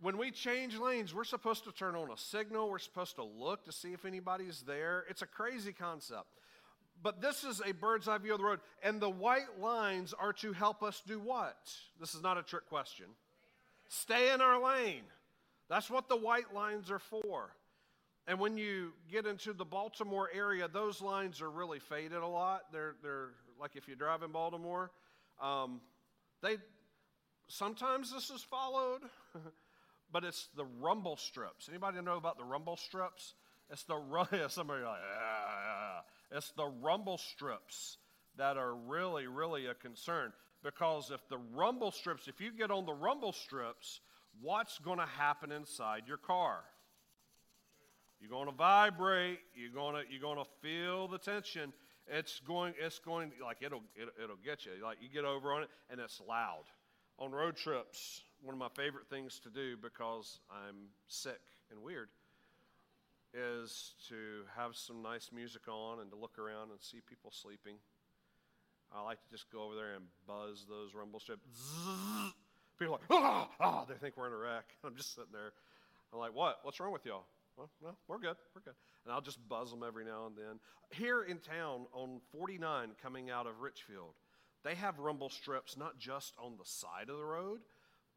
when 0.00 0.16
we 0.16 0.30
change 0.30 0.78
lanes, 0.78 1.14
we're 1.14 1.24
supposed 1.24 1.64
to 1.64 1.72
turn 1.72 1.96
on 1.96 2.10
a 2.10 2.16
signal. 2.16 2.70
We're 2.70 2.78
supposed 2.78 3.16
to 3.16 3.24
look 3.24 3.64
to 3.64 3.72
see 3.72 3.92
if 3.92 4.04
anybody's 4.04 4.62
there. 4.62 5.04
It's 5.08 5.22
a 5.22 5.26
crazy 5.26 5.72
concept. 5.72 6.26
But 7.02 7.20
this 7.20 7.44
is 7.44 7.60
a 7.64 7.72
bird's 7.72 8.08
eye 8.08 8.18
view 8.18 8.32
of 8.32 8.38
the 8.38 8.44
road. 8.44 8.60
And 8.82 9.00
the 9.00 9.10
white 9.10 9.60
lines 9.60 10.14
are 10.14 10.32
to 10.34 10.52
help 10.52 10.82
us 10.82 11.02
do 11.06 11.18
what? 11.18 11.56
This 12.00 12.14
is 12.14 12.22
not 12.22 12.38
a 12.38 12.42
trick 12.42 12.68
question. 12.68 13.06
Stay 13.88 14.32
in 14.32 14.40
our 14.40 14.62
lane. 14.62 15.04
That's 15.68 15.90
what 15.90 16.08
the 16.08 16.16
white 16.16 16.54
lines 16.54 16.90
are 16.90 16.98
for. 16.98 17.50
And 18.26 18.38
when 18.38 18.58
you 18.58 18.92
get 19.10 19.26
into 19.26 19.52
the 19.52 19.64
Baltimore 19.64 20.28
area, 20.32 20.68
those 20.68 21.00
lines 21.00 21.40
are 21.40 21.50
really 21.50 21.78
faded 21.78 22.18
a 22.18 22.26
lot. 22.26 22.64
They're, 22.72 22.94
they're 23.02 23.30
like 23.58 23.74
if 23.74 23.88
you 23.88 23.96
drive 23.96 24.22
in 24.22 24.32
Baltimore, 24.32 24.90
um, 25.40 25.80
they 26.42 26.58
sometimes 27.48 28.12
this 28.12 28.30
is 28.30 28.42
followed. 28.42 29.00
but 30.12 30.24
it's 30.24 30.48
the 30.56 30.64
rumble 30.80 31.16
strips. 31.16 31.68
Anybody 31.68 32.00
know 32.00 32.16
about 32.16 32.38
the 32.38 32.44
rumble 32.44 32.76
strips? 32.76 33.34
It's 33.70 33.84
the 33.84 33.96
somebody 34.48 34.84
like. 34.84 35.00
It's 36.30 36.50
the 36.52 36.66
rumble 36.66 37.18
strips 37.18 37.98
that 38.36 38.56
are 38.56 38.74
really, 38.74 39.26
really 39.26 39.66
a 39.66 39.74
concern 39.74 40.32
because 40.62 41.10
if 41.10 41.26
the 41.28 41.38
rumble 41.54 41.90
strips, 41.90 42.28
if 42.28 42.40
you 42.40 42.52
get 42.52 42.70
on 42.70 42.86
the 42.86 42.92
rumble 42.92 43.32
strips, 43.32 44.00
what's 44.40 44.78
going 44.78 44.98
to 44.98 45.06
happen 45.06 45.52
inside 45.52 46.04
your 46.06 46.16
car? 46.16 46.60
You're 48.20 48.30
going 48.30 48.46
to 48.46 48.54
vibrate. 48.54 49.38
You're 49.54 49.72
going 49.72 49.94
to 49.94 50.10
you're 50.10 50.20
going 50.20 50.38
to 50.38 50.50
feel 50.60 51.08
the 51.08 51.18
tension. 51.18 51.72
It's 52.06 52.40
going 52.40 52.74
it's 52.80 52.98
going 52.98 53.32
like 53.42 53.58
it'll, 53.60 53.82
it'll 53.94 54.24
it'll 54.24 54.42
get 54.44 54.64
you. 54.66 54.72
Like 54.82 54.98
you 55.00 55.08
get 55.08 55.24
over 55.24 55.52
on 55.52 55.62
it 55.62 55.68
and 55.90 56.00
it's 56.00 56.20
loud. 56.26 56.64
On 57.18 57.32
road 57.32 57.56
trips, 57.56 58.22
one 58.42 58.54
of 58.54 58.60
my 58.60 58.68
favorite 58.68 59.08
things 59.10 59.40
to 59.40 59.50
do 59.50 59.76
because 59.76 60.38
I'm 60.50 60.76
sick 61.08 61.40
and 61.70 61.82
weird 61.82 62.10
is 63.34 63.94
to 64.08 64.44
have 64.56 64.76
some 64.76 65.02
nice 65.02 65.30
music 65.34 65.62
on 65.68 65.98
and 66.00 66.10
to 66.10 66.16
look 66.16 66.38
around 66.38 66.70
and 66.70 66.80
see 66.80 66.98
people 67.08 67.32
sleeping. 67.32 67.74
I 68.94 69.02
like 69.02 69.20
to 69.20 69.30
just 69.30 69.50
go 69.50 69.64
over 69.64 69.74
there 69.74 69.94
and 69.94 70.04
buzz 70.28 70.64
those 70.68 70.94
rumble 70.94 71.18
strips. 71.18 71.42
People 72.78 72.94
are 72.94 72.98
like, 72.98 73.10
ah, 73.10 73.48
ah, 73.60 73.84
they 73.88 73.94
think 73.94 74.16
we're 74.16 74.28
in 74.28 74.32
a 74.32 74.36
wreck. 74.36 74.64
I'm 74.84 74.94
just 74.94 75.14
sitting 75.14 75.32
there. 75.32 75.52
I'm 76.12 76.20
like, 76.20 76.34
what? 76.34 76.60
What's 76.62 76.78
wrong 76.78 76.92
with 76.92 77.04
y'all? 77.04 77.24
Well, 77.56 77.68
no, 77.82 77.90
we're 78.06 78.18
good. 78.18 78.36
We're 78.54 78.62
good. 78.62 78.74
And 79.04 79.12
I'll 79.12 79.20
just 79.20 79.46
buzz 79.48 79.72
them 79.72 79.82
every 79.84 80.04
now 80.04 80.26
and 80.26 80.36
then. 80.36 80.60
Here 80.90 81.24
in 81.24 81.38
town 81.38 81.86
on 81.92 82.20
49 82.30 82.90
coming 83.02 83.30
out 83.30 83.48
of 83.48 83.60
Richfield, 83.60 84.14
they 84.68 84.74
have 84.74 84.98
rumble 84.98 85.30
strips 85.30 85.78
not 85.78 85.98
just 85.98 86.34
on 86.38 86.56
the 86.58 86.64
side 86.64 87.08
of 87.08 87.16
the 87.16 87.24
road, 87.24 87.60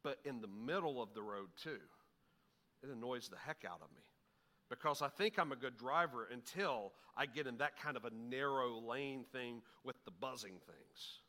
but 0.03 0.17
in 0.25 0.41
the 0.41 0.49
middle 0.49 1.01
of 1.01 1.13
the 1.13 1.21
road 1.21 1.47
too. 1.63 1.79
It 2.83 2.89
annoys 2.89 3.29
the 3.29 3.37
heck 3.37 3.63
out 3.65 3.79
of 3.81 3.89
me 3.95 4.01
because 4.69 5.01
I 5.01 5.07
think 5.07 5.39
I'm 5.39 5.53
a 5.53 5.55
good 5.55 5.77
driver 5.77 6.27
until 6.29 6.91
I 7.15 7.25
get 7.25 7.47
in 7.47 7.57
that 7.59 7.81
kind 7.81 7.95
of 7.95 8.03
a 8.03 8.09
narrow 8.09 8.81
lane 8.81 9.23
thing 9.31 9.61
with 9.85 9.95
the 10.03 10.11
buzzing 10.11 10.59
things. 10.65 11.19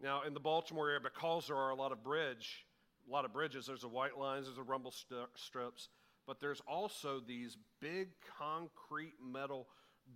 Now, 0.00 0.22
in 0.22 0.34
the 0.34 0.40
Baltimore 0.40 0.88
area, 0.88 1.00
because 1.02 1.48
there 1.48 1.56
are 1.56 1.70
a 1.70 1.74
lot 1.74 1.90
of 1.90 2.04
bridge, 2.04 2.64
a 3.08 3.12
lot 3.12 3.24
of 3.24 3.32
bridges, 3.32 3.66
there's 3.66 3.84
a 3.84 3.88
white 3.88 4.16
lines, 4.16 4.46
there's 4.46 4.58
a 4.58 4.62
rumble 4.62 4.94
strips, 5.34 5.88
but 6.28 6.38
there's 6.38 6.62
also 6.68 7.20
these 7.26 7.56
big 7.80 8.10
concrete 8.38 9.14
metal 9.20 9.66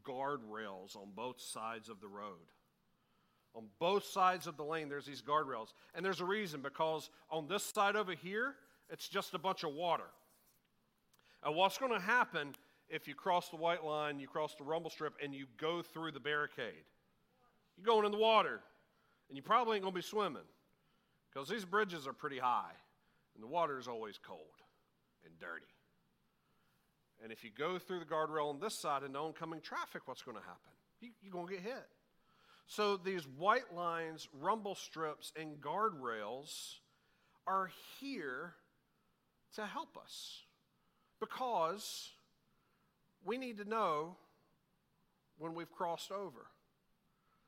guardrails 0.05 0.95
on 0.95 1.09
both 1.17 1.41
sides 1.41 1.89
of 1.89 2.01
the 2.01 2.09
road. 2.09 2.54
On 3.55 3.67
both 3.79 4.05
sides 4.05 4.47
of 4.47 4.57
the 4.57 4.65
lane, 4.65 4.89
there's 4.89 5.07
these 5.07 5.23
guardrails. 5.23 5.73
And 5.95 6.05
there's 6.05 6.21
a 6.21 6.25
reason 6.25 6.61
because 6.61 7.11
on 7.31 7.47
this 7.47 7.63
side 7.63 7.95
over 7.95 8.13
here, 8.13 8.57
it's 8.91 9.09
just 9.09 9.35
a 9.35 9.39
bunch 9.39 9.63
of 9.63 9.73
water. 9.73 10.11
And 11.45 11.55
what's 11.55 11.79
going 11.79 11.93
to 11.93 12.01
happen 12.01 12.55
if 12.89 13.07
you 13.07 13.15
cross 13.15 13.49
the 13.51 13.57
white 13.57 13.85
line, 13.85 14.19
you 14.19 14.27
cross 14.27 14.55
the 14.55 14.65
rumble 14.65 14.91
strip, 14.91 15.15
and 15.23 15.35
you 15.35 15.47
go 15.57 15.83
through 15.83 16.13
the 16.13 16.21
barricade? 16.21 16.85
You're 17.77 17.87
going 17.87 18.05
in 18.07 18.13
the 18.13 18.19
water, 18.19 18.61
and 19.29 19.37
you 19.37 19.43
probably 19.43 19.77
ain't 19.77 19.83
going 19.83 19.95
to 19.95 19.99
be 19.99 20.03
swimming 20.03 20.43
because 21.33 21.49
these 21.49 21.65
bridges 21.65 22.07
are 22.07 22.13
pretty 22.13 22.39
high, 22.39 22.73
and 23.35 23.43
the 23.43 23.49
water 23.49 23.79
is 23.79 23.89
always 23.89 24.19
cold 24.19 24.41
and 25.25 25.33
dirty. 25.39 25.67
And 27.23 27.33
if 27.33 27.43
you 27.45 27.51
go 27.57 27.79
through 27.79 28.01
the 28.01 28.05
guardrail 28.05 28.51
on 28.51 28.61
this 28.61 28.75
side 28.75 29.03
into 29.03 29.19
oncoming 29.19 29.61
traffic, 29.61 30.03
what's 30.07 30.23
going 30.23 30.37
to 30.37 30.43
happen? 30.43 30.73
You, 31.01 31.11
you're 31.23 31.33
going 31.33 31.47
to 31.47 31.53
get 31.53 31.63
hit. 31.63 31.89
So 32.67 32.97
these 32.97 33.27
white 33.27 33.75
lines, 33.75 34.29
rumble 34.41 34.75
strips, 34.75 35.33
and 35.39 35.61
guardrails 35.61 36.77
are 37.47 37.71
here 38.01 38.55
to 39.55 39.67
help 39.67 39.97
us 39.97 40.43
because 41.21 42.11
we 43.25 43.39
need 43.39 43.59
to 43.59 43.65
know 43.65 44.17
when 45.39 45.55
we've 45.55 45.71
crossed 45.71 46.11
over. 46.11 46.47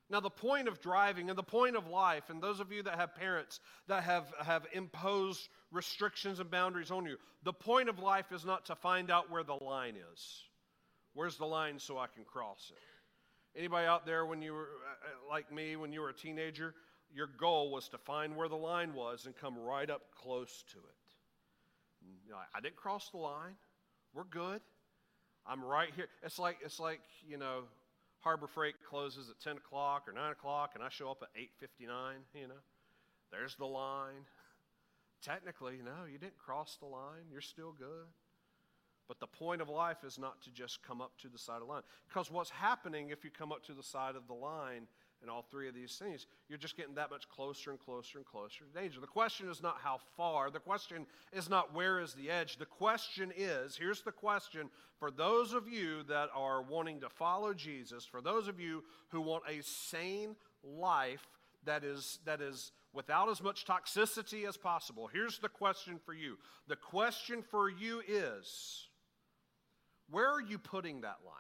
Now, 0.08 0.20
the 0.20 0.30
point 0.30 0.68
of 0.68 0.80
driving 0.80 1.30
and 1.30 1.38
the 1.38 1.42
point 1.42 1.74
of 1.74 1.88
life, 1.88 2.30
and 2.30 2.40
those 2.40 2.60
of 2.60 2.70
you 2.70 2.82
that 2.84 2.94
have 2.94 3.16
parents 3.16 3.58
that 3.88 4.04
have, 4.04 4.32
have 4.40 4.64
imposed 4.72 5.48
restrictions 5.72 6.38
and 6.38 6.48
boundaries 6.48 6.92
on 6.92 7.06
you, 7.06 7.16
the 7.42 7.52
point 7.52 7.88
of 7.88 7.98
life 7.98 8.30
is 8.30 8.44
not 8.44 8.66
to 8.66 8.76
find 8.76 9.10
out 9.10 9.30
where 9.30 9.42
the 9.42 9.54
line 9.54 9.96
is. 10.12 10.44
Where's 11.14 11.36
the 11.36 11.46
line 11.46 11.80
so 11.80 11.98
I 11.98 12.06
can 12.06 12.24
cross 12.24 12.70
it? 12.70 12.95
Anybody 13.56 13.86
out 13.86 14.04
there 14.04 14.26
when 14.26 14.42
you 14.42 14.52
were 14.52 14.68
uh, 14.86 15.06
uh, 15.06 15.30
like 15.30 15.50
me 15.50 15.76
when 15.76 15.92
you 15.92 16.00
were 16.00 16.10
a 16.10 16.14
teenager, 16.14 16.74
your 17.14 17.28
goal 17.38 17.70
was 17.70 17.88
to 17.88 17.98
find 17.98 18.36
where 18.36 18.48
the 18.48 18.56
line 18.56 18.92
was 18.92 19.24
and 19.24 19.34
come 19.34 19.58
right 19.58 19.88
up 19.88 20.02
close 20.14 20.62
to 20.72 20.78
it. 20.78 22.08
You 22.26 22.32
know, 22.32 22.38
I 22.54 22.60
didn't 22.60 22.76
cross 22.76 23.08
the 23.10 23.16
line. 23.16 23.54
We're 24.12 24.24
good. 24.24 24.60
I'm 25.46 25.64
right 25.64 25.88
here. 25.96 26.08
It's 26.22 26.38
like 26.38 26.58
it's 26.62 26.78
like 26.78 27.00
you 27.26 27.38
know, 27.38 27.62
Harbor 28.20 28.46
Freight 28.46 28.74
closes 28.88 29.30
at 29.30 29.40
10 29.40 29.56
o'clock 29.56 30.04
or 30.06 30.12
9 30.12 30.32
o'clock, 30.32 30.72
and 30.74 30.84
I 30.84 30.88
show 30.90 31.10
up 31.10 31.22
at 31.22 31.28
8:59. 31.34 32.16
You 32.34 32.48
know, 32.48 32.54
there's 33.30 33.54
the 33.56 33.66
line. 33.66 34.26
Technically, 35.22 35.78
no, 35.82 36.04
you 36.10 36.18
didn't 36.18 36.38
cross 36.38 36.76
the 36.78 36.86
line. 36.86 37.24
You're 37.32 37.40
still 37.40 37.72
good. 37.72 38.06
But 39.08 39.20
the 39.20 39.26
point 39.26 39.60
of 39.60 39.68
life 39.68 39.98
is 40.04 40.18
not 40.18 40.42
to 40.42 40.50
just 40.50 40.82
come 40.82 41.00
up 41.00 41.12
to 41.18 41.28
the 41.28 41.38
side 41.38 41.60
of 41.60 41.68
the 41.68 41.72
line. 41.72 41.82
Because 42.08 42.30
what's 42.30 42.50
happening 42.50 43.10
if 43.10 43.24
you 43.24 43.30
come 43.30 43.52
up 43.52 43.64
to 43.66 43.72
the 43.72 43.82
side 43.82 44.16
of 44.16 44.26
the 44.26 44.34
line 44.34 44.88
and 45.22 45.30
all 45.30 45.42
three 45.42 45.68
of 45.68 45.74
these 45.74 45.96
things, 45.96 46.26
you're 46.48 46.58
just 46.58 46.76
getting 46.76 46.94
that 46.96 47.10
much 47.10 47.28
closer 47.28 47.70
and 47.70 47.78
closer 47.78 48.18
and 48.18 48.26
closer 48.26 48.64
to 48.64 48.78
danger. 48.78 49.00
The 49.00 49.06
question 49.06 49.48
is 49.48 49.62
not 49.62 49.76
how 49.82 49.98
far. 50.16 50.50
The 50.50 50.58
question 50.58 51.06
is 51.32 51.48
not 51.48 51.74
where 51.74 52.00
is 52.00 52.14
the 52.14 52.30
edge. 52.30 52.58
The 52.58 52.66
question 52.66 53.32
is 53.36 53.76
here's 53.76 54.02
the 54.02 54.12
question 54.12 54.68
for 54.98 55.10
those 55.10 55.52
of 55.52 55.68
you 55.68 56.02
that 56.04 56.30
are 56.34 56.62
wanting 56.62 57.00
to 57.00 57.08
follow 57.08 57.54
Jesus, 57.54 58.04
for 58.04 58.20
those 58.20 58.48
of 58.48 58.60
you 58.60 58.82
who 59.08 59.20
want 59.20 59.44
a 59.48 59.62
sane 59.62 60.36
life 60.64 61.26
that 61.64 61.84
is, 61.84 62.18
that 62.24 62.40
is 62.40 62.72
without 62.92 63.28
as 63.28 63.42
much 63.42 63.66
toxicity 63.66 64.48
as 64.48 64.56
possible, 64.56 65.08
here's 65.12 65.38
the 65.38 65.48
question 65.48 65.98
for 66.04 66.14
you. 66.14 66.38
The 66.66 66.76
question 66.76 67.42
for 67.42 67.68
you 67.68 68.02
is 68.08 68.88
where 70.10 70.30
are 70.30 70.40
you 70.40 70.58
putting 70.58 71.02
that 71.02 71.18
line? 71.24 71.34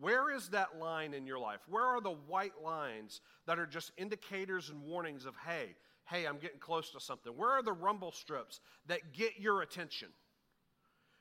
Where 0.00 0.34
is 0.34 0.48
that 0.48 0.78
line 0.78 1.14
in 1.14 1.26
your 1.26 1.38
life? 1.38 1.60
Where 1.68 1.84
are 1.84 2.00
the 2.00 2.10
white 2.10 2.62
lines 2.62 3.20
that 3.46 3.58
are 3.58 3.66
just 3.66 3.92
indicators 3.96 4.70
and 4.70 4.82
warnings 4.82 5.24
of, 5.24 5.34
hey, 5.46 5.76
hey, 6.06 6.26
I'm 6.26 6.38
getting 6.38 6.58
close 6.58 6.90
to 6.90 7.00
something? 7.00 7.32
Where 7.32 7.50
are 7.50 7.62
the 7.62 7.72
rumble 7.72 8.12
strips 8.12 8.60
that 8.86 9.12
get 9.12 9.38
your 9.38 9.62
attention? 9.62 10.08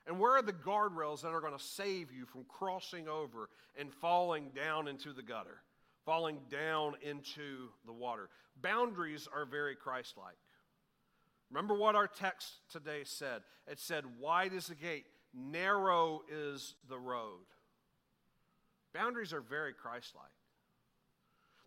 And 0.07 0.19
where 0.19 0.33
are 0.33 0.41
the 0.41 0.53
guardrails 0.53 1.21
that 1.21 1.29
are 1.29 1.39
going 1.39 1.57
to 1.57 1.63
save 1.63 2.11
you 2.11 2.25
from 2.25 2.45
crossing 2.45 3.07
over 3.07 3.49
and 3.77 3.93
falling 3.93 4.51
down 4.55 4.87
into 4.87 5.13
the 5.13 5.21
gutter, 5.21 5.61
falling 6.03 6.39
down 6.49 6.95
into 7.01 7.69
the 7.85 7.93
water? 7.93 8.29
Boundaries 8.61 9.27
are 9.33 9.45
very 9.45 9.75
Christ 9.75 10.15
like. 10.17 10.35
Remember 11.49 11.75
what 11.75 11.95
our 11.95 12.07
text 12.07 12.51
today 12.71 13.03
said? 13.03 13.43
It 13.67 13.79
said, 13.79 14.03
Wide 14.19 14.53
is 14.53 14.67
the 14.67 14.75
gate, 14.75 15.05
narrow 15.33 16.21
is 16.29 16.75
the 16.89 16.97
road. 16.97 17.45
Boundaries 18.93 19.33
are 19.33 19.41
very 19.41 19.73
Christ 19.73 20.13
like. 20.15 20.25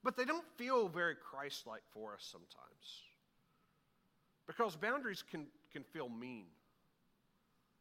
But 0.03 0.17
they 0.17 0.25
don't 0.25 0.47
feel 0.57 0.89
very 0.89 1.17
Christ 1.17 1.67
like 1.67 1.83
for 1.93 2.15
us 2.15 2.29
sometimes. 2.31 3.03
Because 4.47 4.77
boundaries 4.77 5.25
can, 5.29 5.47
can 5.73 5.83
feel 5.83 6.09
mean. 6.09 6.47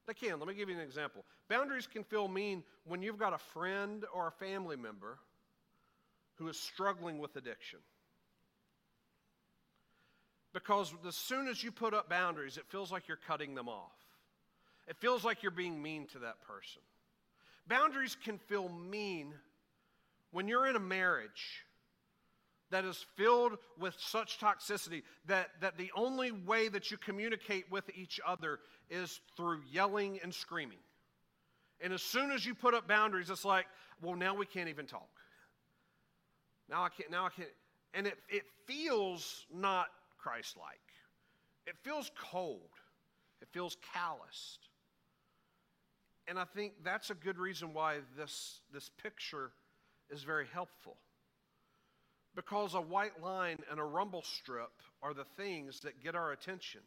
They 0.08 0.14
can. 0.14 0.40
Let 0.40 0.48
me 0.48 0.56
give 0.56 0.70
you 0.70 0.76
an 0.76 0.82
example. 0.82 1.24
Boundaries 1.50 1.88
can 1.88 2.04
feel 2.04 2.28
mean 2.28 2.64
when 2.86 3.02
you've 3.02 3.20
got 3.20 3.34
a 3.34 3.38
friend 3.38 4.06
or 4.14 4.28
a 4.28 4.32
family 4.32 4.76
member 4.76 5.20
who 6.36 6.48
is 6.48 6.60
struggling 6.60 7.20
with 7.20 7.36
addiction. 7.36 7.80
Because 10.54 10.94
as 11.08 11.16
soon 11.16 11.48
as 11.48 11.64
you 11.64 11.72
put 11.72 11.94
up 11.94 12.10
boundaries, 12.10 12.58
it 12.58 12.66
feels 12.70 12.92
like 12.92 13.08
you're 13.08 13.20
cutting 13.28 13.56
them 13.56 13.68
off. 13.68 14.05
It 14.88 14.98
feels 14.98 15.24
like 15.24 15.42
you're 15.42 15.52
being 15.52 15.82
mean 15.82 16.08
to 16.08 16.20
that 16.20 16.42
person. 16.42 16.82
Boundaries 17.68 18.16
can 18.24 18.38
feel 18.38 18.70
mean 18.70 19.34
when 20.32 20.48
you're 20.48 20.68
in 20.68 20.76
a 20.76 20.80
marriage 20.80 21.66
that 22.72 22.86
is 22.86 23.06
filled 23.16 23.58
with 23.80 23.96
such 23.98 24.40
toxicity 24.40 25.04
that, 25.28 25.50
that 25.62 25.78
the 25.78 25.92
only 25.96 26.32
way 26.32 26.68
that 26.68 26.92
you 26.92 26.98
communicate 26.98 27.72
with 27.72 27.90
each 27.96 28.20
other 28.26 28.60
is 28.90 29.20
through 29.38 29.62
yelling 29.72 30.20
and 30.24 30.34
screaming. 30.34 30.78
And 31.82 31.94
as 31.94 32.02
soon 32.02 32.32
as 32.32 32.46
you 32.46 32.56
put 32.56 32.74
up 32.74 32.88
boundaries, 32.88 33.30
it's 33.30 33.46
like, 33.46 33.66
well, 34.02 34.16
now 34.16 34.36
we 34.36 34.46
can't 34.46 34.70
even 34.70 34.86
talk. 34.86 35.10
Now 36.70 36.84
I 36.84 36.90
can't, 36.90 37.12
now 37.12 37.26
I 37.26 37.30
can't. 37.30 37.50
And 37.94 38.08
it, 38.08 38.18
it 38.30 38.44
feels 38.66 39.46
not 39.54 39.88
Christ 40.18 40.58
like. 40.58 40.80
It 41.68 41.76
feels 41.84 42.12
cold. 42.32 42.70
It 43.42 43.48
feels 43.52 43.78
calloused. 43.94 44.68
And 46.28 46.40
I 46.40 46.46
think 46.46 46.74
that's 46.84 47.10
a 47.10 47.14
good 47.14 47.38
reason 47.38 47.74
why 47.74 47.98
this, 48.18 48.60
this 48.74 48.90
picture 49.02 49.52
is 50.10 50.24
very 50.24 50.48
helpful. 50.52 50.98
Because 52.36 52.74
a 52.74 52.82
white 52.82 53.22
line 53.22 53.60
and 53.72 53.80
a 53.80 53.84
rumble 53.84 54.24
strip 54.24 54.72
are 55.02 55.14
the 55.14 55.24
things 55.38 55.82
that 55.82 56.04
get 56.04 56.16
our 56.16 56.32
attention 56.32 56.82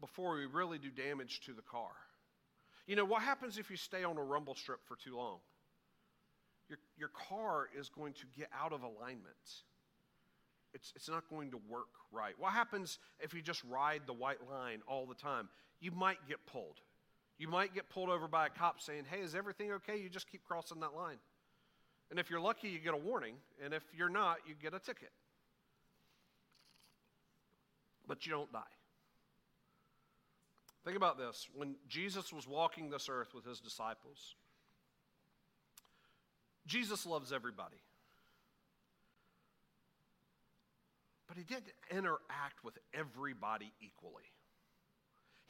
before 0.00 0.34
we 0.34 0.46
really 0.46 0.78
do 0.78 0.90
damage 0.90 1.40
to 1.46 1.52
the 1.52 1.62
car. 1.62 1.92
You 2.86 2.96
know, 2.96 3.04
what 3.04 3.22
happens 3.22 3.56
if 3.56 3.70
you 3.70 3.76
stay 3.76 4.02
on 4.02 4.18
a 4.18 4.22
rumble 4.22 4.54
strip 4.54 4.80
for 4.86 4.96
too 4.96 5.16
long? 5.16 5.38
Your, 6.68 6.78
your 6.98 7.10
car 7.28 7.68
is 7.78 7.88
going 7.88 8.12
to 8.14 8.26
get 8.36 8.48
out 8.52 8.72
of 8.72 8.82
alignment. 8.82 9.36
It's, 10.74 10.92
it's 10.96 11.08
not 11.08 11.28
going 11.30 11.52
to 11.52 11.60
work 11.68 11.88
right. 12.10 12.34
What 12.38 12.52
happens 12.52 12.98
if 13.20 13.32
you 13.32 13.42
just 13.42 13.62
ride 13.64 14.02
the 14.06 14.12
white 14.12 14.38
line 14.50 14.80
all 14.88 15.06
the 15.06 15.14
time? 15.14 15.48
You 15.80 15.92
might 15.92 16.18
get 16.28 16.44
pulled. 16.46 16.80
You 17.42 17.48
might 17.48 17.74
get 17.74 17.90
pulled 17.90 18.08
over 18.08 18.28
by 18.28 18.46
a 18.46 18.50
cop 18.50 18.80
saying, 18.80 19.02
Hey, 19.10 19.18
is 19.18 19.34
everything 19.34 19.72
okay? 19.72 19.96
You 19.98 20.08
just 20.08 20.30
keep 20.30 20.44
crossing 20.44 20.78
that 20.78 20.94
line. 20.94 21.16
And 22.08 22.20
if 22.20 22.30
you're 22.30 22.38
lucky, 22.38 22.68
you 22.68 22.78
get 22.78 22.94
a 22.94 22.96
warning. 22.96 23.34
And 23.64 23.74
if 23.74 23.82
you're 23.98 24.08
not, 24.08 24.36
you 24.46 24.54
get 24.54 24.74
a 24.74 24.78
ticket. 24.78 25.10
But 28.06 28.26
you 28.26 28.30
don't 28.30 28.52
die. 28.52 28.60
Think 30.84 30.96
about 30.96 31.18
this. 31.18 31.48
When 31.52 31.74
Jesus 31.88 32.32
was 32.32 32.46
walking 32.46 32.90
this 32.90 33.08
earth 33.10 33.34
with 33.34 33.44
his 33.44 33.58
disciples, 33.58 34.36
Jesus 36.68 37.04
loves 37.04 37.32
everybody. 37.32 37.82
But 41.26 41.38
he 41.38 41.42
didn't 41.42 41.72
interact 41.90 42.62
with 42.62 42.78
everybody 42.94 43.72
equally. 43.80 44.30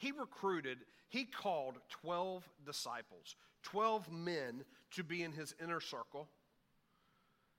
He 0.03 0.11
recruited, 0.11 0.79
he 1.07 1.23
called 1.23 1.75
12 2.01 2.43
disciples, 2.65 3.37
12 3.63 4.11
men 4.11 4.65
to 4.91 5.03
be 5.03 5.23
in 5.23 5.31
his 5.31 5.55
inner 5.63 5.79
circle. 5.79 6.27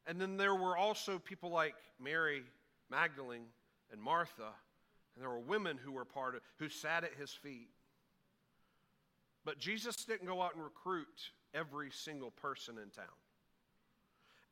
And 0.06 0.20
then 0.20 0.36
there 0.36 0.54
were 0.54 0.76
also 0.76 1.18
people 1.18 1.48
like 1.48 1.74
Mary 1.98 2.42
Magdalene 2.90 3.46
and 3.90 3.98
Martha 3.98 4.52
and 5.14 5.22
there 5.22 5.30
were 5.30 5.38
women 5.38 5.78
who 5.82 5.92
were 5.92 6.04
part 6.04 6.34
of, 6.34 6.42
who 6.58 6.68
sat 6.68 7.02
at 7.02 7.14
his 7.14 7.30
feet. 7.30 7.68
But 9.46 9.58
Jesus 9.58 9.96
didn't 10.04 10.26
go 10.26 10.42
out 10.42 10.54
and 10.54 10.62
recruit 10.62 11.30
every 11.54 11.90
single 11.92 12.30
person 12.30 12.76
in 12.76 12.90
town. 12.90 13.06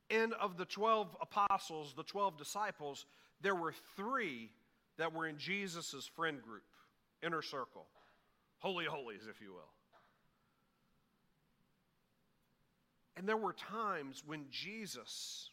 And 0.08 0.32
of 0.34 0.56
the 0.56 0.64
12 0.64 1.14
apostles, 1.20 1.92
the 1.94 2.04
12 2.04 2.38
disciples, 2.38 3.04
there 3.42 3.54
were 3.54 3.74
three 3.96 4.50
that 4.98 5.12
were 5.12 5.26
in 5.26 5.36
Jesus' 5.36 6.08
friend 6.14 6.40
group, 6.40 6.62
inner 7.22 7.42
circle, 7.42 7.86
holy 8.58 8.84
holies, 8.84 9.22
if 9.28 9.40
you 9.40 9.52
will. 9.52 9.70
And 13.16 13.28
there 13.28 13.36
were 13.36 13.52
times 13.52 14.22
when 14.26 14.46
Jesus 14.50 15.50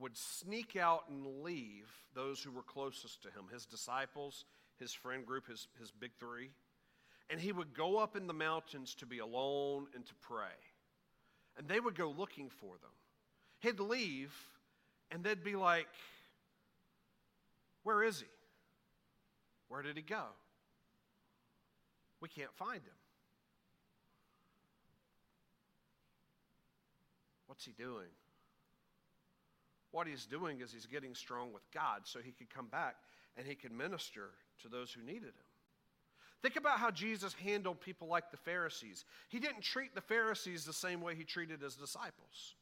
would 0.00 0.16
sneak 0.16 0.76
out 0.76 1.04
and 1.08 1.42
leave 1.42 1.90
those 2.14 2.42
who 2.42 2.50
were 2.50 2.62
closest 2.62 3.22
to 3.22 3.28
him, 3.28 3.44
his 3.52 3.66
disciples, 3.66 4.44
his 4.78 4.92
friend 4.92 5.24
group, 5.26 5.48
his, 5.48 5.68
his 5.78 5.90
big 5.90 6.12
three. 6.18 6.50
And 7.30 7.40
he 7.40 7.52
would 7.52 7.74
go 7.74 7.96
up 7.98 8.16
in 8.16 8.26
the 8.26 8.34
mountains 8.34 8.94
to 8.96 9.06
be 9.06 9.18
alone 9.18 9.86
and 9.94 10.04
to 10.06 10.14
pray. 10.20 10.56
And 11.56 11.68
they 11.68 11.80
would 11.80 11.94
go 11.94 12.10
looking 12.10 12.50
for 12.50 12.74
them. 12.82 12.90
He'd 13.60 13.80
leave, 13.80 14.34
and 15.10 15.24
they'd 15.24 15.44
be 15.44 15.56
like, 15.56 15.88
Where 17.82 18.02
is 18.02 18.20
he? 18.20 18.26
Where 19.74 19.82
did 19.82 19.96
he 19.96 20.02
go? 20.02 20.22
We 22.20 22.28
can't 22.28 22.54
find 22.54 22.80
him. 22.80 22.94
What's 27.48 27.64
he 27.64 27.72
doing? 27.72 28.06
What 29.90 30.06
he's 30.06 30.26
doing 30.26 30.60
is 30.60 30.72
he's 30.72 30.86
getting 30.86 31.16
strong 31.16 31.52
with 31.52 31.68
God 31.72 32.02
so 32.04 32.20
he 32.20 32.30
could 32.30 32.54
come 32.54 32.68
back 32.68 32.94
and 33.36 33.48
he 33.48 33.56
could 33.56 33.72
minister 33.72 34.30
to 34.62 34.68
those 34.68 34.92
who 34.92 35.02
needed 35.02 35.24
him. 35.24 35.48
Think 36.40 36.54
about 36.54 36.78
how 36.78 36.92
Jesus 36.92 37.34
handled 37.34 37.80
people 37.80 38.06
like 38.06 38.30
the 38.30 38.36
Pharisees. 38.36 39.04
He 39.28 39.40
didn't 39.40 39.62
treat 39.62 39.92
the 39.96 40.00
Pharisees 40.00 40.64
the 40.64 40.72
same 40.72 41.00
way 41.00 41.16
he 41.16 41.24
treated 41.24 41.60
his 41.60 41.74
disciples. 41.74 42.54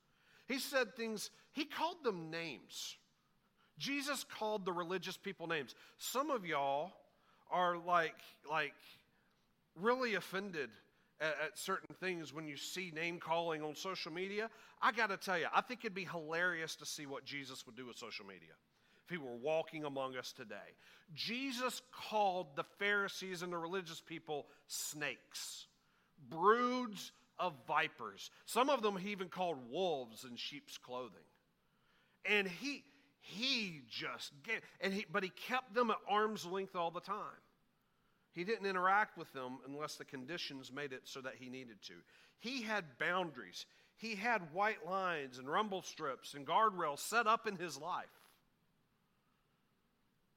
He 0.48 0.59
said 0.59 0.96
things, 0.96 1.29
he 1.53 1.66
called 1.66 2.03
them 2.05 2.31
names. 2.31 2.96
Jesus 3.79 4.25
called 4.25 4.64
the 4.64 4.72
religious 4.72 5.18
people 5.18 5.46
names. 5.46 5.75
Some 5.98 6.31
of 6.31 6.46
y'all 6.46 6.92
are 7.52 7.76
like, 7.76 8.16
like 8.50 8.74
really 9.80 10.14
offended 10.14 10.70
at, 11.20 11.36
at 11.46 11.58
certain 11.58 11.94
things 12.00 12.32
when 12.32 12.48
you 12.48 12.56
see 12.56 12.90
name 12.94 13.20
calling 13.20 13.62
on 13.62 13.76
social 13.76 14.12
media. 14.12 14.50
I 14.80 14.92
got 14.92 15.10
to 15.10 15.16
tell 15.16 15.38
you, 15.38 15.46
I 15.54 15.60
think 15.60 15.80
it'd 15.84 15.94
be 15.94 16.04
hilarious 16.04 16.74
to 16.76 16.86
see 16.86 17.06
what 17.06 17.24
Jesus 17.24 17.64
would 17.66 17.76
do 17.76 17.86
with 17.86 17.96
social 17.96 18.26
media 18.26 18.54
if 19.04 19.10
he 19.10 19.18
were 19.18 19.36
walking 19.36 19.84
among 19.84 20.16
us 20.16 20.32
today. 20.32 20.56
Jesus 21.14 21.82
called 21.92 22.56
the 22.56 22.64
Pharisees 22.78 23.42
and 23.42 23.52
the 23.52 23.58
religious 23.58 24.00
people 24.00 24.46
snakes, 24.66 25.66
broods 26.28 27.12
of 27.38 27.52
vipers. 27.66 28.30
Some 28.46 28.70
of 28.70 28.82
them 28.82 28.96
he 28.96 29.10
even 29.10 29.28
called 29.28 29.58
wolves 29.70 30.24
in 30.28 30.36
sheep's 30.36 30.78
clothing. 30.78 31.24
And 32.24 32.46
he 32.46 32.84
he 33.22 33.82
just 33.88 34.32
gave, 34.42 34.61
and 34.80 34.92
he 34.92 35.06
but 35.11 35.22
he 35.22 35.30
kept 35.30 35.74
them 35.74 35.90
at 35.90 35.96
arm's 36.08 36.44
length 36.44 36.74
all 36.74 36.90
the 36.90 37.00
time. 37.00 37.40
He 38.32 38.44
didn't 38.44 38.66
interact 38.66 39.16
with 39.16 39.32
them 39.32 39.58
unless 39.66 39.94
the 39.94 40.04
conditions 40.04 40.72
made 40.72 40.92
it 40.92 41.02
so 41.04 41.20
that 41.20 41.35
he 41.38 41.48
needed 41.48 41.80
to. 41.82 41.94
He 42.40 42.62
had 42.62 42.98
boundaries. 42.98 43.66
He 43.96 44.16
had 44.16 44.52
white 44.52 44.85
lines 44.85 45.38
and 45.38 45.48
rumble 45.48 45.82
strips 45.82 46.35
and 46.35 46.46
guardrails 46.46 46.98
set 46.98 47.26
up 47.26 47.46
in 47.46 47.56
his 47.56 47.78
life. 47.78 48.06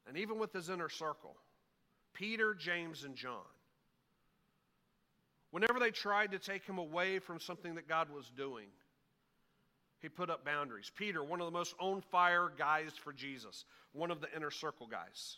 And 0.08 0.18
even 0.18 0.38
with 0.38 0.54
his 0.54 0.70
inner 0.70 0.90
circle, 0.90 1.36
Peter, 2.14 2.54
James, 2.54 3.04
and 3.04 3.16
John, 3.16 3.42
whenever 5.50 5.80
they 5.80 5.90
tried 5.90 6.32
to 6.34 6.40
take 6.40 6.66
him 6.66 6.78
away 6.78 7.18
from 7.18 7.40
something 7.40 7.76
that 7.76 7.88
God 7.88 8.10
was 8.14 8.30
doing, 8.38 8.68
he 10.02 10.10
put 10.10 10.30
up 10.30 10.46
boundaries. 10.46 10.92
Peter, 10.96 11.24
one 11.24 11.42
of 11.42 11.48
the 11.48 11.52
most 11.52 11.76
on 11.80 12.02
fire 12.02 12.52
guys 12.58 12.92
for 13.04 13.14
Jesus, 13.14 13.66
one 13.94 14.12
of 14.12 14.22
the 14.22 14.28
inner 14.36 14.52
circle 14.52 14.88
guys. 14.88 15.38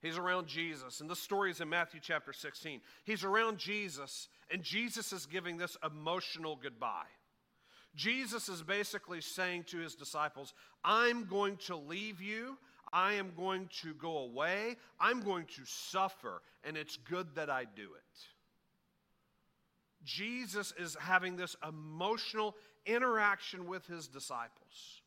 He's 0.00 0.18
around 0.18 0.48
Jesus, 0.48 1.00
and 1.00 1.08
this 1.08 1.20
story 1.20 1.52
is 1.52 1.60
in 1.60 1.68
Matthew 1.68 2.00
chapter 2.02 2.32
16. 2.32 2.80
He's 3.04 3.22
around 3.22 3.58
Jesus, 3.58 4.28
and 4.50 4.62
Jesus 4.62 5.12
is 5.12 5.26
giving 5.26 5.56
this 5.56 5.76
emotional 5.84 6.58
goodbye. 6.60 7.06
Jesus 7.94 8.48
is 8.48 8.62
basically 8.62 9.20
saying 9.20 9.64
to 9.64 9.78
his 9.78 9.94
disciples, 9.94 10.54
I'm 10.84 11.26
going 11.26 11.56
to 11.66 11.76
leave 11.76 12.20
you. 12.20 12.56
I 12.92 13.14
am 13.14 13.32
going 13.36 13.70
to 13.82 13.94
go 13.94 14.18
away, 14.18 14.76
I'm 15.00 15.22
going 15.22 15.46
to 15.56 15.62
suffer, 15.64 16.42
and 16.62 16.76
it's 16.76 16.98
good 16.98 17.34
that 17.36 17.48
I 17.48 17.64
do 17.64 17.82
it. 17.82 18.18
Jesus 20.04 20.74
is 20.78 20.96
having 21.00 21.36
this 21.36 21.56
emotional 21.66 22.54
interaction 22.86 23.66
with 23.66 23.86
his 23.86 24.08
disciples. 24.08 25.02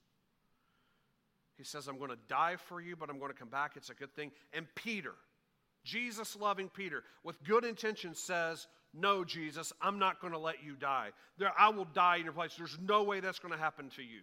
He 1.58 1.64
says, 1.64 1.88
I'm 1.88 1.98
going 1.98 2.10
to 2.10 2.18
die 2.28 2.58
for 2.58 2.82
you, 2.82 2.96
but 2.96 3.10
I'm 3.10 3.18
going 3.18 3.32
to 3.32 3.38
come 3.38 3.50
back. 3.50 3.74
It's 3.76 3.90
a 3.90 3.94
good 3.94 4.14
thing. 4.14 4.32
And 4.54 4.68
Peter, 4.76 5.14
Jesus 5.84 6.36
loving 6.36 6.70
Peter, 6.70 7.04
with 7.24 7.42
good 7.44 7.64
intention 7.64 8.14
says, 8.14 8.68
No, 8.94 9.24
Jesus, 9.24 9.72
I'm 9.82 9.98
not 9.98 10.20
going 10.20 10.34
to 10.34 10.40
let 10.40 10.64
you 10.64 10.76
die. 10.76 11.12
There, 11.38 11.54
I 11.58 11.70
will 11.70 11.86
die 11.86 12.18
in 12.18 12.26
your 12.26 12.34
place. 12.34 12.56
There's 12.58 12.78
no 12.82 13.04
way 13.04 13.22
that's 13.22 13.40
going 13.40 13.54
to 13.54 13.60
happen 13.60 13.90
to 13.92 14.02
you. 14.02 14.22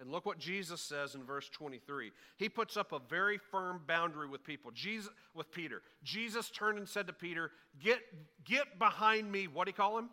And 0.00 0.12
look 0.12 0.24
what 0.24 0.38
Jesus 0.38 0.80
says 0.80 1.16
in 1.16 1.24
verse 1.24 1.48
23. 1.48 2.12
He 2.36 2.48
puts 2.48 2.76
up 2.76 2.92
a 2.92 3.00
very 3.10 3.36
firm 3.36 3.82
boundary 3.86 4.28
with 4.28 4.44
people. 4.44 4.70
Jesus 4.70 5.10
with 5.34 5.50
Peter. 5.50 5.82
Jesus 6.04 6.50
turned 6.50 6.78
and 6.78 6.88
said 6.88 7.08
to 7.08 7.12
Peter, 7.12 7.50
"Get 7.80 8.00
get 8.44 8.78
behind 8.78 9.30
me." 9.30 9.48
What 9.48 9.64
do 9.64 9.70
you 9.70 9.74
call 9.74 9.98
him? 9.98 10.10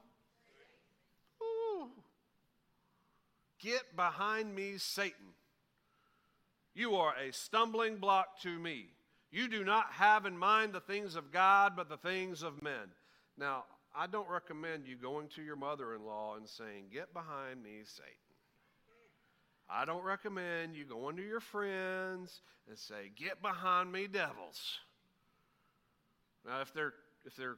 Get 3.65 3.95
behind 3.95 4.53
me, 4.53 4.75
Satan. 4.77 5.33
You 6.75 6.97
are 6.97 7.15
a 7.17 7.33
stumbling 7.33 7.97
block 7.97 8.39
to 8.43 8.59
me. 8.59 8.89
You 9.31 9.47
do 9.47 9.63
not 9.63 9.87
have 9.93 10.27
in 10.27 10.37
mind 10.37 10.71
the 10.71 10.81
things 10.81 11.15
of 11.15 11.31
God, 11.31 11.73
but 11.75 11.89
the 11.89 11.97
things 11.97 12.43
of 12.43 12.61
men. 12.61 12.93
Now, 13.39 13.63
I 13.97 14.05
don't 14.05 14.29
recommend 14.29 14.85
you 14.85 14.97
going 14.97 15.29
to 15.29 15.41
your 15.41 15.55
mother 15.55 15.95
in 15.95 16.05
law 16.05 16.35
and 16.35 16.47
saying, 16.47 16.89
Get 16.93 17.11
behind 17.11 17.63
me, 17.63 17.79
Satan. 17.85 18.11
I 19.67 19.83
don't 19.85 20.03
recommend 20.03 20.75
you 20.75 20.85
going 20.85 21.15
to 21.17 21.23
your 21.23 21.39
friends 21.39 22.41
and 22.69 22.77
say, 22.77 23.09
Get 23.15 23.41
behind 23.41 23.91
me, 23.91 24.05
devils. 24.05 24.77
Now, 26.45 26.61
if 26.61 26.71
they're, 26.71 26.93
if 27.25 27.35
they're, 27.35 27.55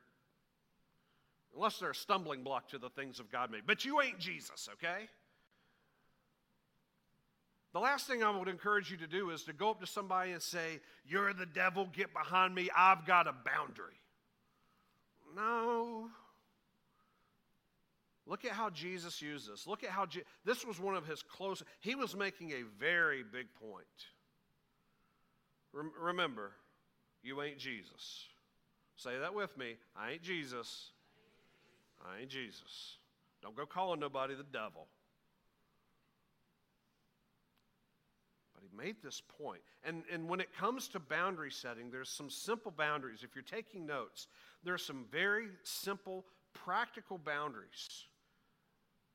unless 1.53 1.79
they're 1.79 1.89
a 1.89 1.95
stumbling 1.95 2.43
block 2.43 2.69
to 2.69 2.77
the 2.77 2.89
things 2.91 3.19
of 3.19 3.29
God 3.29 3.51
made, 3.51 3.63
but 3.67 3.83
you 3.83 3.99
ain't 3.99 4.19
Jesus, 4.19 4.69
okay? 4.71 5.09
The 7.77 7.83
last 7.83 8.07
thing 8.07 8.23
I 8.23 8.35
would 8.35 8.47
encourage 8.47 8.89
you 8.89 8.97
to 8.97 9.05
do 9.05 9.29
is 9.29 9.43
to 9.43 9.53
go 9.53 9.69
up 9.69 9.79
to 9.81 9.85
somebody 9.85 10.31
and 10.31 10.41
say, 10.41 10.79
You're 11.07 11.31
the 11.31 11.45
devil, 11.45 11.87
get 11.93 12.11
behind 12.11 12.55
me, 12.55 12.71
I've 12.75 13.05
got 13.05 13.27
a 13.27 13.33
boundary. 13.45 14.01
No. 15.35 16.09
Look 18.25 18.45
at 18.45 18.53
how 18.53 18.71
Jesus 18.71 19.21
used 19.21 19.47
this. 19.47 19.67
Look 19.67 19.83
at 19.83 19.91
how 19.91 20.07
Je- 20.07 20.23
this 20.43 20.65
was 20.65 20.79
one 20.79 20.95
of 20.95 21.05
his 21.05 21.21
close. 21.21 21.61
He 21.79 21.93
was 21.93 22.15
making 22.15 22.49
a 22.49 22.63
very 22.79 23.21
big 23.21 23.45
point. 23.61 23.85
Rem- 25.71 25.93
remember, 26.01 26.53
you 27.21 27.43
ain't 27.43 27.59
Jesus. 27.59 28.23
Say 28.95 29.19
that 29.19 29.35
with 29.35 29.55
me. 29.55 29.75
I 29.95 30.13
ain't 30.13 30.23
Jesus. 30.23 30.89
I 32.03 32.21
ain't 32.21 32.29
Jesus. 32.29 32.97
Don't 33.43 33.55
go 33.55 33.67
calling 33.67 33.99
nobody 33.99 34.33
the 34.33 34.41
devil. 34.41 34.87
Made 38.77 38.97
this 39.03 39.21
point. 39.39 39.61
And, 39.83 40.03
and 40.11 40.29
when 40.29 40.39
it 40.39 40.55
comes 40.55 40.87
to 40.89 40.99
boundary 40.99 41.51
setting, 41.51 41.89
there's 41.89 42.09
some 42.09 42.29
simple 42.29 42.71
boundaries. 42.71 43.23
If 43.23 43.35
you're 43.35 43.43
taking 43.43 43.85
notes, 43.85 44.27
there 44.63 44.73
are 44.73 44.79
some 44.79 45.05
very 45.11 45.47
simple, 45.63 46.25
practical 46.53 47.17
boundaries. 47.17 48.05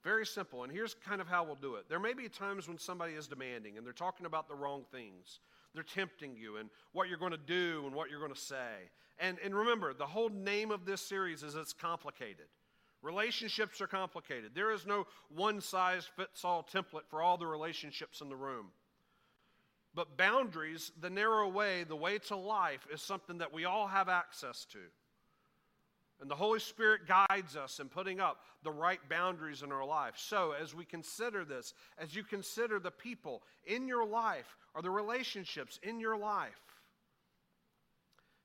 Very 0.03 0.27
simple. 0.27 0.65
And 0.65 0.73
here's 0.73 0.95
kind 0.95 1.21
of 1.21 1.29
how 1.29 1.45
we'll 1.45 1.55
do 1.55 1.77
it. 1.77 1.89
There 1.89 2.01
may 2.01 2.13
be 2.13 2.29
times 2.29 2.67
when 2.67 2.79
somebody 2.79 3.13
is 3.15 3.29
demanding 3.29 3.77
and 3.77 3.87
they're 3.87 3.93
talking 3.93 4.27
about 4.27 4.49
the 4.49 4.55
wrong 4.55 4.85
things. 4.91 5.41
They're 5.75 5.85
tempting 5.85 6.37
you 6.37 6.57
and 6.57 6.69
what 6.93 7.09
you're 7.09 7.19
going 7.19 7.33
to 7.33 7.39
do 7.39 7.85
and 7.87 7.95
what 7.95 8.11
you're 8.11 8.21
going 8.21 8.35
to 8.35 8.41
say. 8.41 8.91
And, 9.19 9.39
and 9.45 9.55
remember, 9.55 9.95
the 9.95 10.07
whole 10.07 10.29
name 10.29 10.71
of 10.71 10.85
this 10.85 11.01
series 11.01 11.43
is 11.43 11.55
it's 11.55 11.73
complicated. 11.73 12.47
Relationships 13.03 13.81
are 13.81 13.87
complicated. 13.87 14.53
There 14.55 14.73
is 14.73 14.87
no 14.87 15.07
one 15.29 15.61
size 15.61 16.09
fits 16.17 16.45
all 16.45 16.67
template 16.73 17.07
for 17.09 17.21
all 17.21 17.37
the 17.37 17.47
relationships 17.47 18.21
in 18.21 18.29
the 18.29 18.37
room. 18.37 18.67
But 19.95 20.17
boundaries, 20.17 20.91
the 21.01 21.11
narrow 21.11 21.49
way, 21.49 21.85
the 21.85 21.97
way 21.97 22.19
to 22.19 22.37
life, 22.37 22.87
is 22.93 23.03
something 23.03 23.39
that 23.39 23.53
we 23.53 23.65
all 23.65 23.87
have 23.87 24.09
access 24.09 24.65
to. 24.73 24.79
And 26.21 26.31
the 26.31 26.37
Holy 26.37 26.61
Spirit 26.61 27.03
guides 27.09 27.57
us 27.57 27.81
in 27.81 27.89
putting 27.89 28.21
up 28.21 28.39
the 28.63 28.71
right 28.71 29.01
boundaries 29.11 29.63
in 29.63 29.73
our 29.73 29.85
life. 29.85 30.15
So, 30.17 30.53
as 30.53 30.73
we 30.73 30.85
consider 30.85 31.45
this, 31.45 31.75
as 31.99 32.15
you 32.15 32.23
consider 32.23 32.79
the 32.79 32.93
people 32.93 33.43
in 33.65 33.89
your 33.89 34.07
life 34.07 34.57
or 34.73 34.83
the 34.83 34.91
relationships 34.91 35.81
in 35.83 35.99
your 35.99 36.17
life, 36.17 36.61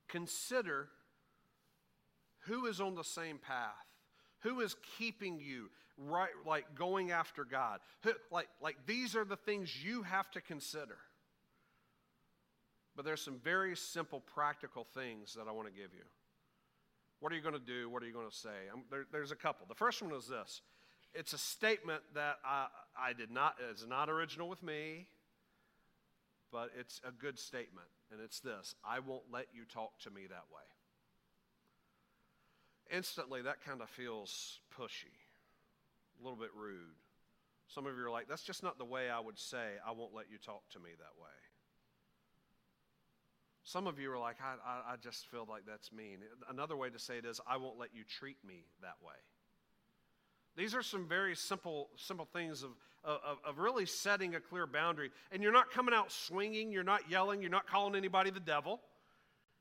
consider 0.07 0.89
who 2.39 2.65
is 2.65 2.81
on 2.81 2.95
the 2.95 3.03
same 3.03 3.38
path, 3.38 3.75
who 4.39 4.62
is 4.62 4.75
keeping 4.97 5.39
you 5.39 5.69
right, 5.97 6.31
like 6.45 6.65
going 6.75 7.12
after 7.12 7.45
God. 7.45 7.79
Who, 8.03 8.13
like, 8.31 8.47
like 8.60 8.77
these 8.86 9.15
are 9.15 9.25
the 9.25 9.36
things 9.36 9.83
you 9.83 10.01
have 10.01 10.31
to 10.31 10.41
consider. 10.41 10.97
But 12.97 13.05
there's 13.05 13.21
some 13.21 13.38
very 13.43 13.75
simple, 13.75 14.21
practical 14.21 14.83
things 14.83 15.36
that 15.36 15.47
I 15.47 15.51
want 15.51 15.67
to 15.67 15.73
give 15.73 15.93
you. 15.93 16.03
What 17.19 17.31
are 17.31 17.36
you 17.36 17.41
going 17.41 17.53
to 17.53 17.60
do? 17.60 17.89
What 17.89 18.01
are 18.01 18.07
you 18.07 18.13
going 18.13 18.29
to 18.29 18.36
say? 18.36 18.49
Um, 18.73 18.83
there, 18.89 19.05
there's 19.12 19.31
a 19.31 19.36
couple. 19.36 19.67
The 19.67 19.75
first 19.75 20.01
one 20.01 20.12
is 20.13 20.27
this 20.27 20.62
it's 21.13 21.33
a 21.33 21.38
statement 21.38 22.01
that 22.15 22.38
I, 22.43 22.67
I 22.99 23.13
did 23.13 23.31
not, 23.31 23.55
is 23.71 23.86
not 23.88 24.10
original 24.10 24.49
with 24.49 24.63
me, 24.63 25.07
but 26.51 26.71
it's 26.77 26.99
a 27.07 27.12
good 27.12 27.38
statement. 27.38 27.88
And 28.12 28.19
it's 28.19 28.39
this 28.39 28.73
I 28.83 28.99
won't 28.99 29.25
let 29.31 29.45
you 29.53 29.62
talk 29.71 29.99
to 29.99 30.10
me 30.10 30.23
that 30.29 30.45
way. 30.51 30.65
Instantly, 32.95 33.43
that 33.43 33.63
kind 33.63 33.81
of 33.81 33.89
feels 33.89 34.60
pushy, 34.75 35.13
a 36.19 36.23
little 36.23 36.39
bit 36.39 36.51
rude. 36.57 36.97
Some 37.67 37.86
of 37.86 37.95
you 37.95 38.03
are 38.05 38.10
like, 38.10 38.27
that's 38.27 38.43
just 38.43 38.63
not 38.63 38.79
the 38.79 38.86
way 38.86 39.10
I 39.10 39.19
would 39.19 39.38
say, 39.38 39.73
I 39.86 39.91
won't 39.91 40.15
let 40.15 40.31
you 40.31 40.38
talk 40.38 40.67
to 40.71 40.79
me 40.79 40.91
that 40.97 41.21
way. 41.21 41.46
Some 43.67 43.86
of 43.86 43.99
you 43.99 44.10
are 44.13 44.17
like, 44.17 44.38
I, 44.41 44.53
I, 44.65 44.93
I, 44.93 44.95
just 44.95 45.27
feel 45.27 45.45
like 45.49 45.63
that's 45.67 45.91
mean. 45.91 46.19
Another 46.49 46.77
way 46.77 46.89
to 46.89 46.97
say 46.97 47.17
it 47.17 47.25
is, 47.25 47.41
I 47.45 47.58
won't 47.58 47.77
let 47.77 47.89
you 47.93 48.03
treat 48.06 48.38
me 48.47 48.63
that 48.82 48.95
way. 49.06 49.15
These 50.56 50.73
are 50.73 50.82
some 50.82 51.06
very 51.06 51.36
simple, 51.36 51.89
simple 51.97 52.25
things 52.32 52.63
of, 52.63 52.69
of, 53.03 53.39
of 53.45 53.58
really 53.58 53.86
setting 53.86 54.36
a 54.36 54.39
clear 54.39 54.67
boundary. 54.67 55.12
And 55.34 55.43
you're 55.43 55.51
not 55.51 55.69
coming 55.69 55.93
out 55.93 56.13
swinging, 56.13 56.71
you're 56.71 56.86
not 56.86 57.12
yelling, 57.12 57.41
you're 57.41 57.51
not 57.51 57.67
calling 57.67 57.93
anybody 57.93 58.30
the 58.30 58.39
devil. 58.39 58.80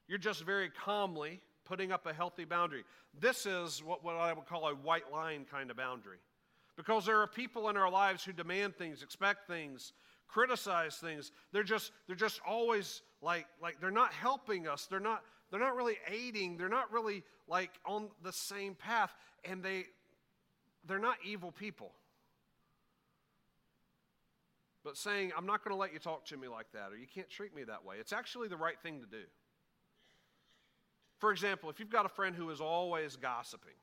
You're 0.07 0.19
just 0.19 0.45
very 0.45 0.71
calmly 0.71 1.41
putting 1.65 1.91
up 1.91 2.07
a 2.07 2.15
healthy 2.15 2.45
boundary. 2.45 2.85
This 3.19 3.45
is 3.45 3.83
what, 3.83 4.05
what 4.05 4.15
I 4.15 4.33
would 4.33 4.47
call 4.47 4.69
a 4.69 4.75
white 4.77 5.11
line 5.11 5.47
kind 5.51 5.69
of 5.69 5.77
boundary. 5.77 6.19
Because 6.77 7.07
there 7.07 7.21
are 7.23 7.27
people 7.27 7.69
in 7.71 7.77
our 7.77 7.91
lives 7.91 8.23
who 8.23 8.33
demand 8.33 8.77
things, 8.77 9.03
expect 9.03 9.49
things, 9.49 9.95
criticize 10.29 10.97
things. 10.97 11.33
They're 11.53 11.63
just, 11.63 11.93
they're 12.07 12.17
just 12.17 12.41
always 12.47 13.03
like 13.23 13.47
like 13.61 13.81
they're 13.81 13.91
not 13.91 14.13
helping 14.13 14.69
us. 14.69 14.87
They're 14.87 15.01
not 15.01 15.23
they're 15.51 15.61
not 15.61 15.77
really 15.77 15.99
aiding. 16.09 16.57
They're 16.57 16.69
not 16.69 16.93
really 16.93 17.23
like 17.49 17.71
on 17.85 18.09
the 18.23 18.33
same 18.33 18.75
path. 18.75 19.15
And 19.45 19.63
they 19.63 19.87
they're 20.87 20.99
not 20.99 21.17
evil 21.25 21.53
people. 21.53 21.93
But 24.85 24.97
saying 24.97 25.33
i'm 25.37 25.47
not 25.47 25.65
going 25.65 25.75
to 25.75 25.81
let 25.81 25.93
you 25.93 25.99
talk 25.99 26.27
to 26.27 26.37
me 26.37 26.47
like 26.47 26.71
that 26.73 26.93
or 26.93 26.97
you 26.97 27.09
can't 27.13 27.29
treat 27.29 27.53
me 27.53 27.65
that 27.65 27.85
way 27.85 27.97
it's 27.99 28.13
actually 28.13 28.47
the 28.47 28.57
right 28.57 28.79
thing 28.81 29.01
to 29.01 29.07
do. 29.07 29.25
For 31.19 31.33
example 31.33 31.71
if 31.71 31.81
you've 31.81 31.91
got 31.91 32.07
a 32.07 32.11
friend 32.11 32.37
who 32.37 32.49
is 32.51 32.61
always 32.61 33.17
gossiping 33.17 33.75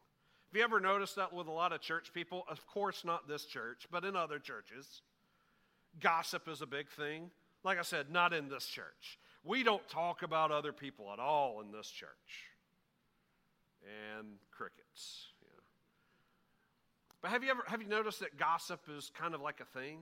have 0.50 0.58
you 0.58 0.64
ever 0.64 0.80
noticed 0.80 1.18
that 1.18 1.34
with 1.34 1.48
a 1.48 1.52
lot 1.52 1.74
of 1.74 1.82
church 1.82 2.14
people? 2.14 2.44
Of 2.48 2.66
course 2.68 3.04
not 3.04 3.28
this 3.28 3.44
church 3.44 3.86
but 3.92 4.06
in 4.06 4.16
other 4.16 4.40
churches 4.40 5.02
gossip 6.00 6.48
is 6.48 6.62
a 6.62 6.68
big 6.68 6.90
thing 6.90 7.32
like 7.64 7.80
I 7.80 7.84
said, 7.84 8.12
not 8.12 8.34
in 8.34 8.50
this 8.50 8.66
church. 8.66 9.18
We 9.44 9.64
don't 9.64 9.88
talk 9.90 10.22
about 10.22 10.52
other 10.52 10.72
people 10.72 11.12
at 11.12 11.20
all 11.20 11.62
in 11.62 11.72
this 11.72 11.88
church. 11.88 12.10
And 14.18 14.28
crickets. 14.52 15.28
But 17.22 17.32
have 17.32 17.44
you 17.44 17.52
ever 17.52 17.64
have 17.68 17.82
you 17.82 17.88
noticed 17.88 18.20
that 18.20 18.38
gossip 18.38 18.82
is 18.90 19.12
kind 19.18 19.34
of 19.34 19.42
like 19.42 19.62
a 19.62 19.80
thing? 19.80 20.00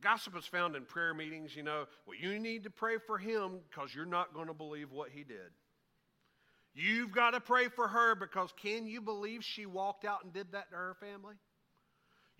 Gossip 0.00 0.36
is 0.36 0.46
found 0.46 0.76
in 0.76 0.84
prayer 0.84 1.12
meetings, 1.12 1.54
you 1.54 1.62
know. 1.62 1.86
Well, 2.06 2.16
you 2.16 2.38
need 2.38 2.64
to 2.64 2.70
pray 2.70 2.96
for 3.04 3.18
him 3.18 3.58
because 3.68 3.94
you're 3.94 4.06
not 4.06 4.32
going 4.32 4.46
to 4.46 4.54
believe 4.54 4.92
what 4.92 5.10
he 5.10 5.24
did. 5.24 5.50
You've 6.74 7.12
got 7.12 7.32
to 7.32 7.40
pray 7.40 7.68
for 7.68 7.88
her 7.88 8.14
because 8.14 8.52
can 8.56 8.86
you 8.86 9.00
believe 9.00 9.44
she 9.44 9.66
walked 9.66 10.04
out 10.04 10.24
and 10.24 10.32
did 10.32 10.52
that 10.52 10.70
to 10.70 10.76
her 10.76 10.96
family? 11.00 11.34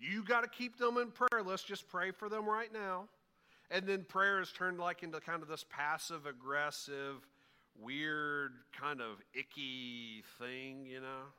You 0.01 0.23
got 0.23 0.41
to 0.41 0.49
keep 0.49 0.77
them 0.77 0.97
in 0.97 1.11
prayer. 1.11 1.43
Let's 1.45 1.63
just 1.63 1.87
pray 1.87 2.09
for 2.11 2.27
them 2.27 2.49
right 2.49 2.73
now. 2.73 3.07
And 3.69 3.85
then 3.85 4.03
prayer 4.03 4.41
is 4.41 4.51
turned 4.51 4.79
like 4.79 5.03
into 5.03 5.19
kind 5.21 5.43
of 5.43 5.47
this 5.47 5.63
passive 5.69 6.25
aggressive, 6.25 7.17
weird, 7.79 8.53
kind 8.77 8.99
of 8.99 9.21
icky 9.33 10.23
thing, 10.39 10.87
you 10.87 10.99
know? 10.99 11.29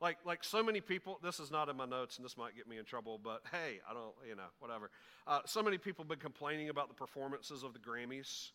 Like, 0.00 0.18
like 0.24 0.44
so 0.44 0.62
many 0.62 0.80
people, 0.80 1.18
this 1.22 1.40
is 1.40 1.50
not 1.50 1.68
in 1.68 1.76
my 1.76 1.86
notes 1.86 2.16
and 2.18 2.24
this 2.24 2.36
might 2.36 2.54
get 2.54 2.68
me 2.68 2.78
in 2.78 2.84
trouble, 2.84 3.18
but 3.22 3.42
hey, 3.50 3.80
I 3.90 3.94
don't, 3.94 4.14
you 4.28 4.36
know, 4.36 4.44
whatever. 4.60 4.90
Uh, 5.26 5.40
so 5.46 5.62
many 5.62 5.78
people 5.78 6.04
have 6.04 6.08
been 6.08 6.20
complaining 6.20 6.68
about 6.68 6.88
the 6.88 6.94
performances 6.94 7.64
of 7.64 7.72
the 7.72 7.80
Grammys, 7.80 8.50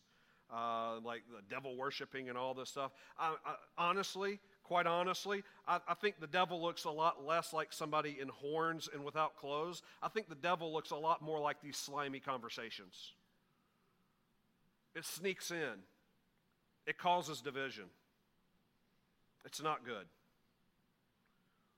uh, 0.50 1.00
like 1.04 1.22
the 1.28 1.42
devil 1.50 1.76
worshiping 1.76 2.30
and 2.30 2.38
all 2.38 2.54
this 2.54 2.70
stuff. 2.70 2.92
I, 3.18 3.34
I, 3.44 3.54
honestly, 3.76 4.38
quite 4.64 4.86
honestly, 4.86 5.42
I, 5.68 5.78
I 5.86 5.94
think 5.94 6.20
the 6.20 6.26
devil 6.26 6.60
looks 6.60 6.84
a 6.84 6.90
lot 6.90 7.24
less 7.24 7.52
like 7.52 7.72
somebody 7.72 8.18
in 8.20 8.28
horns 8.28 8.88
and 8.92 9.04
without 9.04 9.36
clothes. 9.36 9.82
I 10.02 10.08
think 10.08 10.28
the 10.28 10.34
devil 10.34 10.72
looks 10.72 10.90
a 10.90 10.96
lot 10.96 11.22
more 11.22 11.38
like 11.38 11.62
these 11.62 11.76
slimy 11.76 12.20
conversations. 12.20 13.12
It 14.94 15.04
sneaks 15.04 15.50
in, 15.50 15.82
it 16.86 16.98
causes 16.98 17.40
division. 17.40 17.84
It's 19.44 19.62
not 19.62 19.84
good 19.84 20.06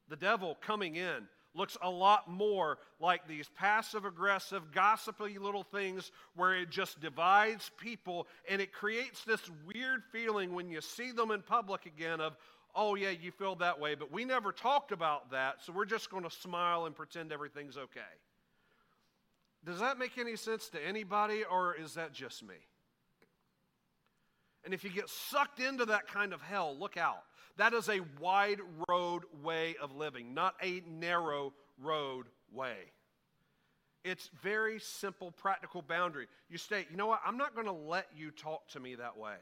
the 0.08 0.16
devil 0.16 0.56
coming 0.60 0.96
in 0.96 1.28
looks 1.54 1.76
a 1.80 1.90
lot 1.90 2.30
more 2.30 2.78
like 3.00 3.26
these 3.26 3.48
passive 3.56 4.04
aggressive, 4.04 4.72
gossipy 4.72 5.38
little 5.38 5.62
things 5.62 6.12
where 6.34 6.54
it 6.54 6.70
just 6.70 7.00
divides 7.00 7.70
people 7.78 8.26
and 8.48 8.60
it 8.60 8.72
creates 8.72 9.24
this 9.24 9.40
weird 9.66 10.02
feeling 10.12 10.54
when 10.54 10.68
you 10.68 10.80
see 10.82 11.12
them 11.12 11.30
in 11.30 11.40
public 11.40 11.86
again 11.86 12.20
of, 12.20 12.36
oh, 12.76 12.94
yeah, 12.94 13.10
you 13.10 13.32
feel 13.32 13.56
that 13.56 13.80
way, 13.80 13.94
but 13.94 14.12
we 14.12 14.24
never 14.24 14.52
talked 14.52 14.92
about 14.92 15.30
that, 15.32 15.56
so 15.64 15.72
we're 15.72 15.86
just 15.86 16.10
going 16.10 16.22
to 16.22 16.30
smile 16.30 16.86
and 16.86 16.94
pretend 16.94 17.32
everything's 17.32 17.76
okay. 17.76 18.00
Does 19.64 19.80
that 19.80 19.98
make 19.98 20.18
any 20.18 20.36
sense 20.36 20.68
to 20.68 20.86
anybody, 20.86 21.42
or 21.50 21.74
is 21.74 21.94
that 21.94 22.12
just 22.12 22.44
me? 22.44 22.54
And 24.64 24.74
if 24.74 24.84
you 24.84 24.90
get 24.90 25.08
sucked 25.08 25.58
into 25.58 25.86
that 25.86 26.06
kind 26.06 26.32
of 26.32 26.42
hell, 26.42 26.76
look 26.78 26.96
out 26.96 27.22
that 27.56 27.72
is 27.72 27.88
a 27.88 28.00
wide 28.20 28.60
road 28.88 29.22
way 29.42 29.76
of 29.80 29.94
living, 29.96 30.34
not 30.34 30.54
a 30.62 30.82
narrow 30.86 31.52
road 31.82 32.26
way. 32.52 32.76
It's 34.04 34.30
very 34.42 34.78
simple, 34.78 35.32
practical 35.32 35.82
boundary. 35.82 36.26
You 36.48 36.58
state, 36.58 36.88
you 36.90 36.96
know 36.96 37.06
what, 37.06 37.20
I'm 37.26 37.38
not 37.38 37.54
going 37.54 37.66
to 37.66 37.72
let 37.72 38.06
you 38.14 38.30
talk 38.30 38.68
to 38.68 38.80
me 38.80 38.94
that 38.96 39.16
way. 39.16 39.36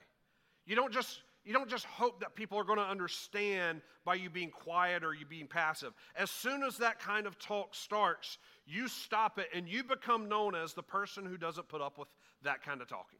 You 0.64 0.76
don't 0.76 0.92
just 0.92 1.20
you 1.44 1.52
don't 1.52 1.68
just 1.68 1.84
hope 1.84 2.20
that 2.20 2.34
people 2.34 2.58
are 2.58 2.64
going 2.64 2.78
to 2.78 2.84
understand 2.84 3.82
by 4.04 4.14
you 4.14 4.30
being 4.30 4.50
quiet 4.50 5.04
or 5.04 5.12
you 5.14 5.26
being 5.26 5.46
passive. 5.46 5.92
As 6.16 6.30
soon 6.30 6.62
as 6.62 6.78
that 6.78 6.98
kind 6.98 7.26
of 7.26 7.38
talk 7.38 7.74
starts, 7.74 8.38
you 8.66 8.88
stop 8.88 9.38
it 9.38 9.48
and 9.54 9.68
you 9.68 9.84
become 9.84 10.28
known 10.28 10.54
as 10.54 10.72
the 10.72 10.82
person 10.82 11.26
who 11.26 11.36
doesn't 11.36 11.68
put 11.68 11.82
up 11.82 11.98
with 11.98 12.08
that 12.42 12.62
kind 12.62 12.80
of 12.80 12.88
talking. 12.88 13.18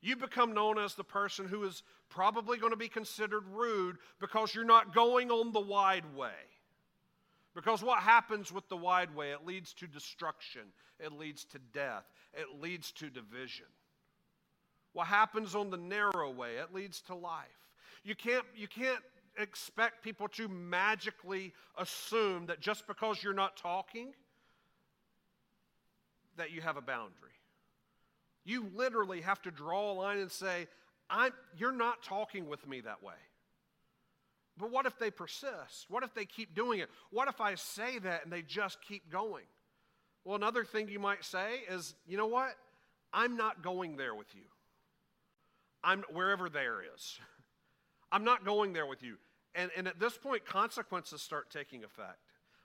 You 0.00 0.16
become 0.16 0.52
known 0.54 0.78
as 0.78 0.94
the 0.94 1.04
person 1.04 1.46
who 1.46 1.64
is 1.64 1.82
probably 2.08 2.58
going 2.58 2.72
to 2.72 2.78
be 2.78 2.88
considered 2.88 3.44
rude 3.52 3.96
because 4.20 4.54
you're 4.54 4.64
not 4.64 4.94
going 4.94 5.30
on 5.30 5.52
the 5.52 5.60
wide 5.60 6.14
way. 6.14 6.30
Because 7.54 7.82
what 7.82 8.00
happens 8.00 8.52
with 8.52 8.68
the 8.68 8.76
wide 8.76 9.14
way? 9.14 9.30
It 9.30 9.46
leads 9.46 9.72
to 9.74 9.86
destruction, 9.86 10.62
it 10.98 11.12
leads 11.12 11.44
to 11.46 11.58
death, 11.72 12.04
it 12.32 12.60
leads 12.60 12.90
to 12.92 13.10
division. 13.10 13.66
What 14.94 15.08
happens 15.08 15.54
on 15.54 15.70
the 15.70 15.76
narrow 15.76 16.30
way? 16.30 16.56
It 16.56 16.72
leads 16.72 17.00
to 17.02 17.14
life. 17.14 17.44
You 18.04 18.14
can't, 18.14 18.44
you 18.56 18.68
can't 18.68 19.02
expect 19.36 20.02
people 20.02 20.28
to 20.28 20.48
magically 20.48 21.52
assume 21.76 22.46
that 22.46 22.60
just 22.60 22.86
because 22.86 23.22
you're 23.22 23.34
not 23.34 23.56
talking, 23.56 24.14
that 26.36 26.52
you 26.52 26.60
have 26.60 26.76
a 26.76 26.80
boundary. 26.80 27.12
You 28.44 28.70
literally 28.74 29.20
have 29.22 29.42
to 29.42 29.50
draw 29.50 29.92
a 29.92 29.94
line 29.94 30.18
and 30.18 30.30
say, 30.30 30.68
I'm, 31.10 31.32
You're 31.56 31.72
not 31.72 32.02
talking 32.02 32.48
with 32.48 32.66
me 32.66 32.80
that 32.82 33.02
way. 33.02 33.14
But 34.56 34.70
what 34.70 34.86
if 34.86 34.98
they 34.98 35.10
persist? 35.10 35.86
What 35.88 36.04
if 36.04 36.14
they 36.14 36.24
keep 36.24 36.54
doing 36.54 36.78
it? 36.78 36.88
What 37.10 37.28
if 37.28 37.40
I 37.40 37.56
say 37.56 37.98
that 37.98 38.24
and 38.24 38.32
they 38.32 38.42
just 38.42 38.78
keep 38.86 39.10
going? 39.10 39.44
Well, 40.24 40.36
another 40.36 40.64
thing 40.64 40.88
you 40.88 41.00
might 41.00 41.24
say 41.24 41.62
is, 41.68 41.94
You 42.06 42.16
know 42.16 42.26
what? 42.26 42.54
I'm 43.12 43.36
not 43.36 43.62
going 43.62 43.96
there 43.96 44.14
with 44.14 44.34
you. 44.34 44.42
I'm 45.84 46.02
wherever 46.12 46.48
there 46.48 46.78
is. 46.94 47.18
I'm 48.10 48.24
not 48.24 48.44
going 48.44 48.72
there 48.72 48.86
with 48.86 49.02
you. 49.02 49.16
And, 49.54 49.70
and 49.76 49.86
at 49.86 50.00
this 50.00 50.16
point, 50.16 50.44
consequences 50.44 51.20
start 51.20 51.50
taking 51.50 51.84
effect. 51.84 52.18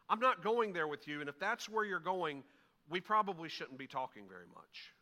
I'm 0.10 0.20
not 0.20 0.44
going 0.44 0.74
there 0.74 0.88
with 0.88 1.08
you, 1.08 1.20
and 1.20 1.30
if 1.30 1.38
that's 1.40 1.70
where 1.70 1.86
you're 1.86 2.00
going, 2.00 2.44
we 2.90 3.00
probably 3.00 3.50
shouldn't 3.50 3.78
be 3.78 3.86
talking 3.86 4.24
very 4.28 4.48
much. 4.56 4.94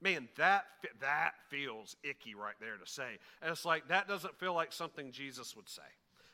Man, 0.00 0.28
that, 0.36 0.66
that 1.00 1.32
feels 1.48 1.96
icky 2.04 2.34
right 2.34 2.54
there 2.60 2.76
to 2.76 2.86
say. 2.86 3.18
And 3.42 3.50
it's 3.50 3.64
like, 3.64 3.88
that 3.88 4.06
doesn't 4.06 4.38
feel 4.38 4.54
like 4.54 4.72
something 4.72 5.10
Jesus 5.10 5.56
would 5.56 5.68
say. 5.68 5.82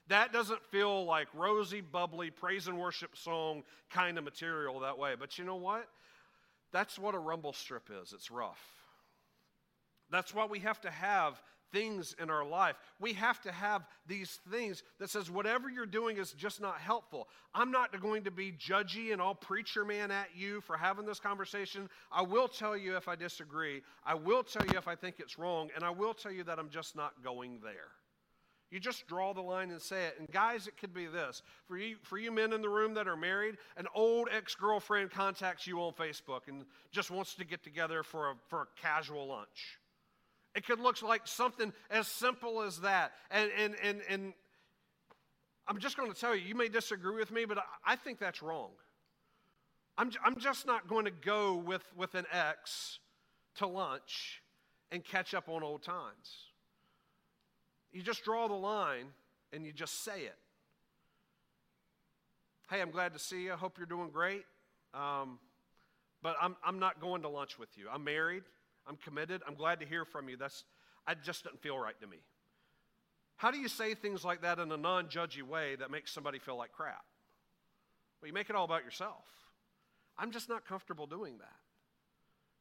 That 0.08 0.32
doesn't 0.32 0.62
feel 0.64 1.04
like 1.04 1.28
rosy, 1.34 1.80
bubbly, 1.80 2.30
praise 2.30 2.66
and 2.66 2.78
worship 2.78 3.16
song 3.16 3.62
kind 3.90 4.18
of 4.18 4.24
material 4.24 4.80
that 4.80 4.98
way. 4.98 5.14
But 5.18 5.38
you 5.38 5.44
know 5.44 5.56
what? 5.56 5.86
That's 6.72 6.98
what 6.98 7.14
a 7.14 7.18
rumble 7.18 7.52
strip 7.52 7.90
is. 8.02 8.12
It's 8.12 8.30
rough. 8.30 8.79
That's 10.10 10.34
why 10.34 10.46
we 10.46 10.58
have 10.60 10.80
to 10.82 10.90
have 10.90 11.40
things 11.72 12.14
in 12.20 12.30
our 12.30 12.44
life. 12.44 12.76
We 12.98 13.12
have 13.14 13.40
to 13.42 13.52
have 13.52 13.86
these 14.06 14.40
things 14.50 14.82
that 14.98 15.10
says 15.10 15.30
whatever 15.30 15.70
you're 15.70 15.86
doing 15.86 16.16
is 16.16 16.32
just 16.32 16.60
not 16.60 16.78
helpful. 16.78 17.28
I'm 17.54 17.70
not 17.70 18.00
going 18.00 18.24
to 18.24 18.30
be 18.30 18.52
judgy 18.52 19.12
and 19.12 19.20
all 19.20 19.34
preacher 19.34 19.84
man 19.84 20.10
at 20.10 20.28
you 20.34 20.60
for 20.62 20.76
having 20.76 21.06
this 21.06 21.20
conversation. 21.20 21.88
I 22.10 22.22
will 22.22 22.48
tell 22.48 22.76
you 22.76 22.96
if 22.96 23.08
I 23.08 23.16
disagree. 23.16 23.82
I 24.04 24.14
will 24.14 24.42
tell 24.42 24.66
you 24.66 24.78
if 24.78 24.88
I 24.88 24.96
think 24.96 25.16
it's 25.18 25.38
wrong, 25.38 25.70
and 25.74 25.84
I 25.84 25.90
will 25.90 26.14
tell 26.14 26.32
you 26.32 26.44
that 26.44 26.58
I'm 26.58 26.70
just 26.70 26.96
not 26.96 27.22
going 27.22 27.60
there. 27.62 27.92
You 28.70 28.78
just 28.78 29.08
draw 29.08 29.32
the 29.32 29.40
line 29.40 29.70
and 29.70 29.82
say 29.82 30.06
it. 30.06 30.14
And 30.20 30.30
guys, 30.30 30.68
it 30.68 30.76
could 30.76 30.94
be 30.94 31.06
this. 31.06 31.42
For 31.66 31.76
you, 31.76 31.96
for 32.02 32.18
you 32.18 32.30
men 32.30 32.52
in 32.52 32.62
the 32.62 32.68
room 32.68 32.94
that 32.94 33.08
are 33.08 33.16
married, 33.16 33.56
an 33.76 33.86
old 33.96 34.28
ex-girlfriend 34.30 35.10
contacts 35.10 35.66
you 35.66 35.80
on 35.80 35.92
Facebook 35.92 36.42
and 36.46 36.64
just 36.92 37.10
wants 37.10 37.34
to 37.34 37.44
get 37.44 37.64
together 37.64 38.04
for 38.04 38.30
a, 38.30 38.34
for 38.46 38.62
a 38.62 38.66
casual 38.80 39.26
lunch. 39.26 39.79
It 40.54 40.66
could 40.66 40.80
look 40.80 41.00
like 41.02 41.22
something 41.26 41.72
as 41.90 42.08
simple 42.08 42.62
as 42.62 42.80
that. 42.80 43.12
And, 43.30 43.50
and, 43.56 43.74
and, 43.82 44.00
and 44.08 44.32
I'm 45.68 45.78
just 45.78 45.96
going 45.96 46.12
to 46.12 46.18
tell 46.18 46.34
you, 46.34 46.44
you 46.44 46.54
may 46.54 46.68
disagree 46.68 47.16
with 47.16 47.30
me, 47.30 47.44
but 47.44 47.58
I, 47.58 47.92
I 47.92 47.96
think 47.96 48.18
that's 48.18 48.42
wrong. 48.42 48.70
I'm, 49.96 50.10
I'm 50.24 50.38
just 50.38 50.66
not 50.66 50.88
going 50.88 51.04
to 51.04 51.10
go 51.10 51.54
with, 51.54 51.84
with 51.96 52.14
an 52.14 52.26
ex 52.32 52.98
to 53.56 53.66
lunch 53.66 54.42
and 54.90 55.04
catch 55.04 55.34
up 55.34 55.48
on 55.48 55.62
old 55.62 55.82
times. 55.82 56.48
You 57.92 58.02
just 58.02 58.24
draw 58.24 58.48
the 58.48 58.54
line 58.54 59.06
and 59.52 59.64
you 59.64 59.72
just 59.72 60.04
say 60.04 60.22
it. 60.22 60.38
Hey, 62.70 62.80
I'm 62.80 62.90
glad 62.90 63.12
to 63.12 63.18
see 63.18 63.44
you. 63.44 63.52
I 63.52 63.56
hope 63.56 63.78
you're 63.78 63.86
doing 63.86 64.10
great. 64.10 64.44
Um, 64.94 65.38
but 66.22 66.36
I'm, 66.40 66.56
I'm 66.64 66.78
not 66.78 67.00
going 67.00 67.22
to 67.22 67.28
lunch 67.28 67.58
with 67.58 67.76
you. 67.76 67.86
I'm 67.92 68.04
married. 68.04 68.42
I'm 68.86 68.96
committed. 68.96 69.42
I'm 69.46 69.54
glad 69.54 69.80
to 69.80 69.86
hear 69.86 70.04
from 70.04 70.28
you. 70.28 70.36
That's 70.36 70.64
I 71.06 71.14
just 71.14 71.44
doesn't 71.44 71.62
feel 71.62 71.78
right 71.78 71.98
to 72.00 72.06
me. 72.06 72.18
How 73.36 73.50
do 73.50 73.58
you 73.58 73.68
say 73.68 73.94
things 73.94 74.24
like 74.24 74.42
that 74.42 74.58
in 74.58 74.70
a 74.70 74.76
non-judgy 74.76 75.42
way 75.42 75.76
that 75.76 75.90
makes 75.90 76.12
somebody 76.12 76.38
feel 76.38 76.56
like 76.56 76.72
crap? 76.72 77.04
Well, 78.20 78.28
you 78.28 78.34
make 78.34 78.50
it 78.50 78.56
all 78.56 78.64
about 78.64 78.84
yourself. 78.84 79.24
I'm 80.18 80.30
just 80.30 80.48
not 80.48 80.66
comfortable 80.66 81.06
doing 81.06 81.38
that. 81.38 81.56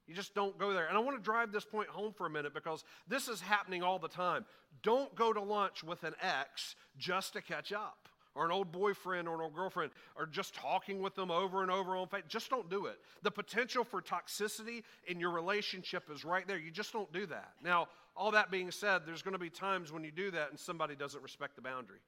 You 0.07 0.15
just 0.15 0.33
don't 0.33 0.57
go 0.57 0.73
there. 0.73 0.87
And 0.87 0.97
I 0.97 1.01
want 1.01 1.17
to 1.17 1.23
drive 1.23 1.51
this 1.51 1.65
point 1.65 1.89
home 1.89 2.13
for 2.13 2.25
a 2.25 2.29
minute 2.29 2.53
because 2.53 2.83
this 3.07 3.27
is 3.27 3.41
happening 3.41 3.83
all 3.83 3.99
the 3.99 4.07
time. 4.07 4.45
Don't 4.81 5.13
go 5.15 5.31
to 5.31 5.41
lunch 5.41 5.83
with 5.83 6.03
an 6.03 6.15
ex 6.21 6.75
just 6.97 7.33
to 7.33 7.41
catch 7.41 7.71
up 7.71 8.08
or 8.39 8.45
an 8.45 8.51
old 8.51 8.71
boyfriend 8.71 9.27
or 9.27 9.35
an 9.35 9.41
old 9.41 9.53
girlfriend 9.53 9.91
or 10.15 10.25
just 10.25 10.55
talking 10.55 11.01
with 11.01 11.13
them 11.13 11.29
over 11.29 11.61
and 11.61 11.69
over 11.69 11.97
on 11.97 12.07
Facebook. 12.07 12.29
Just 12.29 12.49
don't 12.49 12.69
do 12.69 12.85
it. 12.85 12.97
The 13.21 13.31
potential 13.31 13.83
for 13.83 14.01
toxicity 14.01 14.83
in 15.07 15.19
your 15.19 15.31
relationship 15.31 16.09
is 16.09 16.23
right 16.23 16.47
there. 16.47 16.57
You 16.57 16.71
just 16.71 16.93
don't 16.93 17.11
do 17.11 17.25
that. 17.25 17.51
Now, 17.61 17.89
all 18.15 18.31
that 18.31 18.49
being 18.49 18.71
said, 18.71 19.01
there's 19.05 19.21
going 19.21 19.33
to 19.33 19.39
be 19.39 19.49
times 19.49 19.91
when 19.91 20.05
you 20.05 20.11
do 20.11 20.31
that 20.31 20.51
and 20.51 20.57
somebody 20.57 20.95
doesn't 20.95 21.21
respect 21.21 21.57
the 21.57 21.61
boundary. 21.61 21.99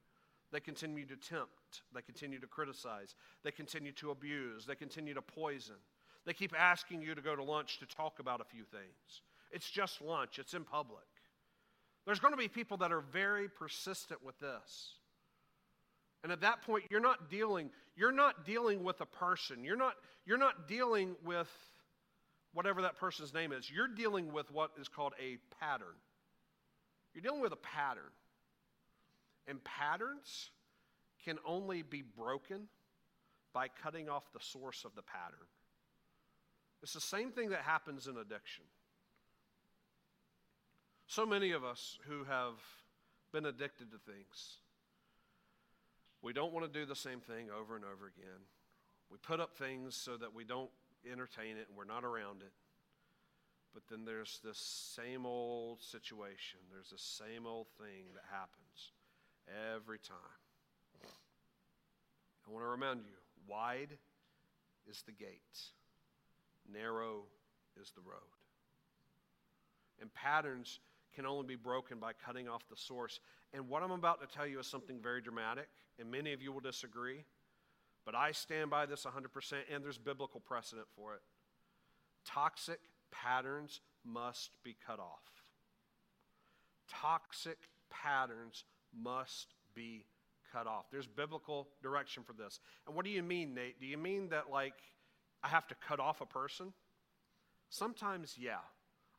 They 0.54 0.62
continue 0.62 1.06
to 1.06 1.18
tempt, 1.18 1.82
they 1.94 2.02
continue 2.02 2.40
to 2.40 2.48
criticize, 2.48 3.16
they 3.44 3.52
continue 3.52 3.92
to 3.94 4.12
abuse, 4.12 4.66
they 4.66 4.76
continue 4.76 5.14
to 5.14 5.22
poison. 5.22 5.76
They 6.26 6.34
keep 6.34 6.54
asking 6.58 7.02
you 7.02 7.14
to 7.14 7.22
go 7.22 7.36
to 7.36 7.44
lunch 7.44 7.80
to 7.80 7.86
talk 7.86 8.20
about 8.20 8.40
a 8.40 8.46
few 8.46 8.64
things. 8.64 9.22
It's 9.52 9.70
just 9.70 10.02
lunch, 10.02 10.40
it's 10.40 10.54
in 10.54 10.64
public. 10.64 11.04
There's 12.06 12.20
going 12.20 12.34
to 12.34 12.38
be 12.38 12.48
people 12.48 12.78
that 12.78 12.92
are 12.92 13.02
very 13.02 13.50
persistent 13.50 14.24
with 14.24 14.40
this. 14.40 14.96
And 16.24 16.32
at 16.32 16.42
that 16.42 16.62
point, 16.62 16.86
you're 16.90 17.00
not 17.00 17.30
dealing, 17.30 17.70
you're 17.96 18.12
not 18.12 18.46
dealing 18.46 18.84
with 18.84 19.02
a 19.02 19.06
person. 19.06 19.64
You're 19.64 19.78
not, 19.78 19.96
you're 20.26 20.38
not 20.38 20.68
dealing 20.68 21.16
with 21.26 21.50
whatever 22.54 22.84
that 22.84 22.98
person's 22.98 23.34
name 23.34 23.52
is. 23.52 23.70
You're 23.70 23.88
dealing 23.88 24.32
with 24.32 24.52
what 24.52 24.72
is 24.80 24.88
called 24.88 25.14
a 25.20 25.38
pattern. 25.60 25.96
You're 27.14 27.24
dealing 27.24 27.42
with 27.42 27.54
a 27.54 27.58
pattern. 27.58 28.12
And 29.48 29.64
patterns 29.64 30.52
can 31.26 31.38
only 31.46 31.82
be 31.82 32.04
broken 32.04 32.68
by 33.54 33.68
cutting 33.68 34.10
off 34.10 34.32
the 34.34 34.40
source 34.40 34.86
of 34.86 34.96
the 34.96 35.02
pattern. 35.02 35.48
It's 36.84 36.94
the 36.94 37.02
same 37.02 37.32
thing 37.32 37.50
that 37.50 37.62
happens 37.62 38.08
in 38.08 38.18
addiction. 38.18 38.64
So 41.08 41.26
many 41.26 41.52
of 41.52 41.64
us 41.64 42.00
who 42.08 42.24
have 42.24 42.56
been 43.34 43.46
addicted 43.46 43.92
to 43.92 43.98
things 43.98 44.58
We 46.22 46.34
don't 46.34 46.54
want 46.54 46.72
to 46.72 46.80
do 46.80 46.86
the 46.86 46.96
same 46.96 47.20
thing 47.20 47.48
over 47.50 47.76
and 47.76 47.84
over 47.84 48.08
again. 48.08 48.42
We 49.12 49.18
put 49.18 49.40
up 49.40 49.56
things 49.58 49.96
so 49.96 50.18
that 50.18 50.34
we 50.34 50.44
don't 50.44 50.70
entertain 51.10 51.58
it 51.58 51.68
and 51.68 51.78
we're 51.78 51.84
not 51.84 52.04
around 52.04 52.42
it. 52.42 52.54
But 53.74 53.84
then 53.90 54.06
there's 54.06 54.40
this 54.44 54.58
same 54.58 55.26
old 55.26 55.82
situation. 55.82 56.60
There's 56.72 56.90
the 56.90 56.98
same 56.98 57.48
old 57.48 57.68
thing 57.78 58.14
that 58.14 58.24
happens 58.30 58.92
every 59.76 60.00
time. 60.00 60.18
I 62.48 62.52
want 62.52 62.66
to 62.66 62.70
remind 62.70 63.02
you 63.06 63.14
wide 63.48 63.98
is 64.90 65.04
the 65.04 65.12
gate, 65.12 65.60
narrow 66.72 67.24
is 67.82 67.92
the 67.92 68.02
road. 68.02 68.20
And 70.00 70.14
patterns 70.14 70.80
can 71.14 71.26
only 71.26 71.46
be 71.46 71.56
broken 71.56 72.00
by 72.00 72.12
cutting 72.14 72.48
off 72.48 72.64
the 72.70 72.76
source. 72.76 73.20
And 73.54 73.68
what 73.68 73.84
I'm 73.84 73.92
about 73.92 74.22
to 74.22 74.28
tell 74.28 74.48
you 74.48 74.60
is 74.60 74.68
something 74.68 75.00
very 75.02 75.22
dramatic, 75.22 75.68
and 76.00 76.10
many 76.10 76.34
of 76.34 76.42
you 76.42 76.52
will 76.52 76.62
disagree, 76.62 77.26
but 78.06 78.16
I 78.16 78.32
stand 78.32 78.70
by 78.70 78.86
this 78.86 79.06
100%, 79.06 79.54
and 79.74 79.84
there's 79.84 79.98
biblical 79.98 80.40
precedent 80.40 80.88
for 80.96 81.14
it. 81.16 81.22
Toxic 82.26 82.80
patterns 83.12 83.82
must 84.04 84.52
be 84.64 84.76
cut 84.86 85.00
off. 85.00 85.44
Toxic 86.90 87.58
patterns 87.90 88.64
must 88.94 89.54
be 89.76 90.06
cut 90.52 90.68
off. 90.68 90.86
There's 90.92 91.08
biblical 91.08 91.70
direction 91.82 92.24
for 92.24 92.34
this. 92.34 92.60
And 92.86 92.96
what 92.96 93.06
do 93.06 93.12
you 93.12 93.24
mean, 93.24 93.54
Nate? 93.54 93.80
Do 93.80 93.86
you 93.86 93.98
mean 93.98 94.30
that, 94.30 94.50
like, 94.52 94.74
I 95.44 95.48
have 95.48 95.68
to 95.68 95.76
cut 95.76 96.00
off 96.00 96.22
a 96.22 96.26
person? 96.26 96.74
Sometimes, 97.70 98.36
yeah. 98.38 98.60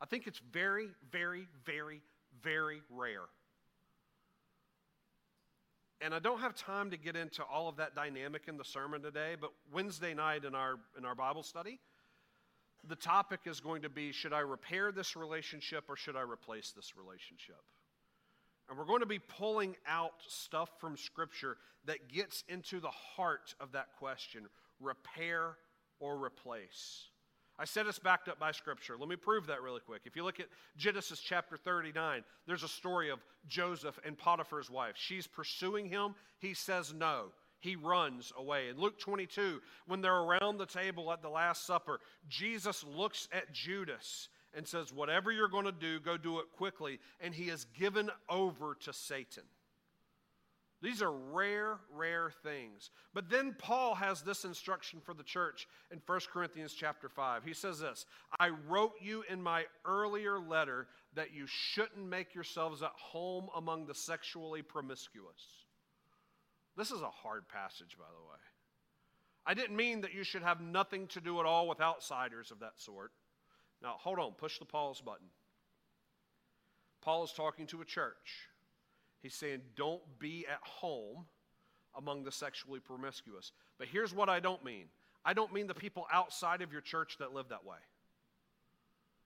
I 0.01 0.05
think 0.05 0.27
it's 0.27 0.41
very, 0.51 0.87
very, 1.11 1.47
very, 1.65 2.01
very 2.41 2.81
rare. 2.89 3.27
And 6.01 6.13
I 6.13 6.19
don't 6.19 6.39
have 6.39 6.53
time 6.53 6.91
to 6.91 6.97
get 6.97 7.15
into 7.15 7.43
all 7.43 7.69
of 7.69 7.77
that 7.77 7.95
dynamic 7.95 8.43
in 8.47 8.57
the 8.57 8.65
sermon 8.65 9.01
today, 9.01 9.35
but 9.39 9.51
Wednesday 9.71 10.13
night 10.13 10.43
in 10.43 10.53
our, 10.53 10.75
in 10.97 11.05
our 11.05 11.15
Bible 11.15 11.43
study, 11.43 11.79
the 12.85 12.95
topic 12.97 13.41
is 13.45 13.61
going 13.61 13.83
to 13.83 13.89
be 13.89 14.11
should 14.11 14.33
I 14.33 14.39
repair 14.39 14.91
this 14.91 15.15
relationship 15.15 15.85
or 15.87 15.95
should 15.95 16.17
I 16.17 16.21
replace 16.21 16.71
this 16.71 16.97
relationship? 16.97 17.61
And 18.69 18.77
we're 18.77 18.85
going 18.85 18.99
to 18.99 19.05
be 19.05 19.19
pulling 19.19 19.75
out 19.87 20.13
stuff 20.27 20.69
from 20.79 20.97
Scripture 20.97 21.57
that 21.85 22.09
gets 22.09 22.43
into 22.49 22.79
the 22.79 22.91
heart 22.91 23.55
of 23.59 23.71
that 23.73 23.87
question 23.97 24.47
repair 24.79 25.55
or 25.99 26.17
replace. 26.17 27.05
I 27.59 27.65
said 27.65 27.85
it's 27.85 27.99
backed 27.99 28.27
up 28.27 28.39
by 28.39 28.51
Scripture. 28.51 28.95
Let 28.99 29.09
me 29.09 29.15
prove 29.15 29.47
that 29.47 29.61
really 29.61 29.79
quick. 29.79 30.01
If 30.05 30.15
you 30.15 30.23
look 30.23 30.39
at 30.39 30.47
Genesis 30.75 31.19
chapter 31.19 31.55
39, 31.55 32.23
there's 32.47 32.63
a 32.63 32.67
story 32.67 33.09
of 33.09 33.19
Joseph 33.47 33.99
and 34.05 34.17
Potiphar's 34.17 34.69
wife. 34.69 34.95
She's 34.97 35.27
pursuing 35.27 35.87
him, 35.87 36.15
he 36.39 36.53
says 36.53 36.93
no 36.93 37.27
he 37.63 37.77
runs 37.77 38.33
away. 38.37 38.67
In 38.67 38.77
Luke 38.77 38.99
22, 38.99 39.61
when 39.87 40.01
they're 40.01 40.13
around 40.13 40.57
the 40.57 40.65
table 40.65 41.13
at 41.13 41.21
the 41.21 41.29
Last 41.29 41.65
Supper, 41.65 42.01
Jesus 42.27 42.83
looks 42.83 43.29
at 43.31 43.53
Judas 43.53 44.27
and 44.53 44.67
says, 44.67 44.91
Whatever 44.91 45.31
you're 45.31 45.47
going 45.47 45.65
to 45.65 45.71
do, 45.71 46.01
go 46.01 46.17
do 46.17 46.39
it 46.39 46.47
quickly. 46.57 46.99
And 47.21 47.33
he 47.33 47.45
is 47.45 47.65
given 47.79 48.09
over 48.27 48.75
to 48.81 48.91
Satan. 48.91 49.43
These 50.83 51.01
are 51.01 51.13
rare, 51.13 51.77
rare 51.95 52.29
things. 52.43 52.91
But 53.13 53.29
then 53.29 53.55
Paul 53.57 53.95
has 53.95 54.21
this 54.21 54.43
instruction 54.43 54.99
for 54.99 55.13
the 55.13 55.23
church 55.23 55.65
in 55.91 56.01
1 56.05 56.19
Corinthians 56.31 56.73
chapter 56.73 57.07
5. 57.07 57.45
He 57.45 57.53
says 57.53 57.79
this 57.79 58.05
I 58.37 58.49
wrote 58.67 58.91
you 59.01 59.23
in 59.29 59.41
my 59.41 59.63
earlier 59.85 60.37
letter 60.39 60.87
that 61.15 61.33
you 61.33 61.45
shouldn't 61.47 62.05
make 62.05 62.35
yourselves 62.35 62.83
at 62.83 62.91
home 62.97 63.47
among 63.55 63.85
the 63.85 63.95
sexually 63.95 64.61
promiscuous. 64.61 65.63
This 66.75 66.91
is 66.91 67.01
a 67.01 67.09
hard 67.09 67.47
passage, 67.47 67.95
by 67.97 68.05
the 68.05 68.29
way. 68.29 68.39
I 69.45 69.53
didn't 69.53 69.77
mean 69.77 70.01
that 70.01 70.13
you 70.13 70.25
should 70.25 70.43
have 70.43 70.59
nothing 70.59 71.07
to 71.07 71.21
do 71.21 71.39
at 71.39 71.45
all 71.45 71.69
with 71.69 71.79
outsiders 71.79 72.51
of 72.51 72.59
that 72.59 72.73
sort. 72.75 73.11
Now, 73.81 73.95
hold 73.99 74.19
on, 74.19 74.33
push 74.33 74.59
the 74.59 74.65
pause 74.65 74.99
button. 74.99 75.27
Paul 77.01 77.23
is 77.23 77.31
talking 77.31 77.67
to 77.67 77.81
a 77.81 77.85
church. 77.85 78.49
He's 79.23 79.33
saying, 79.33 79.61
don't 79.77 80.01
be 80.19 80.45
at 80.51 80.59
home 80.61 81.25
among 81.95 82.25
the 82.25 82.31
sexually 82.31 82.81
promiscuous. 82.81 83.53
But 83.79 83.87
here's 83.87 84.13
what 84.13 84.29
I 84.29 84.39
don't 84.39 84.63
mean 84.63 84.85
I 85.25 85.33
don't 85.33 85.53
mean 85.53 85.67
the 85.67 85.73
people 85.73 86.05
outside 86.11 86.61
of 86.61 86.71
your 86.73 86.81
church 86.81 87.17
that 87.19 87.33
live 87.33 87.47
that 87.49 87.65
way. 87.65 87.77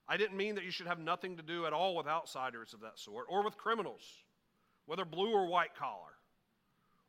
I 0.08 0.16
didn't 0.16 0.36
mean 0.36 0.54
that 0.54 0.64
you 0.64 0.70
should 0.70 0.86
have 0.86 1.00
nothing 1.00 1.36
to 1.36 1.42
do 1.42 1.66
at 1.66 1.72
all 1.72 1.96
with 1.96 2.06
outsiders 2.06 2.72
of 2.72 2.80
that 2.80 2.98
sort 2.98 3.26
or 3.28 3.44
with 3.44 3.58
criminals, 3.58 4.02
whether 4.86 5.04
blue 5.04 5.32
or 5.32 5.48
white 5.48 5.74
collar 5.74 6.14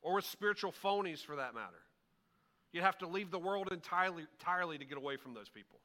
or 0.02 0.16
with 0.16 0.24
spiritual 0.24 0.72
phonies 0.72 1.24
for 1.24 1.36
that 1.36 1.54
matter. 1.54 1.84
You'd 2.72 2.82
have 2.82 2.98
to 2.98 3.06
leave 3.06 3.30
the 3.30 3.38
world 3.38 3.68
entirely, 3.72 4.24
entirely 4.38 4.78
to 4.78 4.84
get 4.84 4.98
away 4.98 5.16
from 5.16 5.34
those 5.34 5.48
people. 5.48 5.78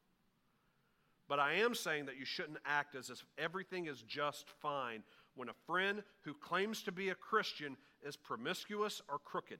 But 1.28 1.40
I 1.40 1.54
am 1.54 1.74
saying 1.74 2.08
that 2.08 2.18
you 2.18 2.26
shouldn't 2.26 2.58
act 2.66 2.96
as 2.96 3.10
if 3.10 3.24
everything 3.38 3.88
is 3.88 4.02
just 4.02 4.50
fine 4.62 5.04
when 5.36 5.50
a 5.50 5.66
friend 5.66 6.04
who 6.22 6.34
claims 6.34 6.84
to 6.84 6.92
be 6.92 7.10
a 7.10 7.16
Christian 7.16 7.78
is 8.06 8.16
promiscuous 8.16 9.02
or 9.10 9.20
crooked. 9.20 9.60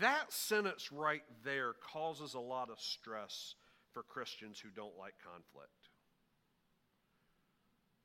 That 0.00 0.32
sentence 0.32 0.90
right 0.90 1.22
there 1.44 1.72
causes 1.92 2.34
a 2.34 2.40
lot 2.40 2.70
of 2.70 2.80
stress 2.80 3.54
for 3.92 4.02
Christians 4.02 4.58
who 4.58 4.70
don't 4.70 4.98
like 4.98 5.14
conflict. 5.22 5.70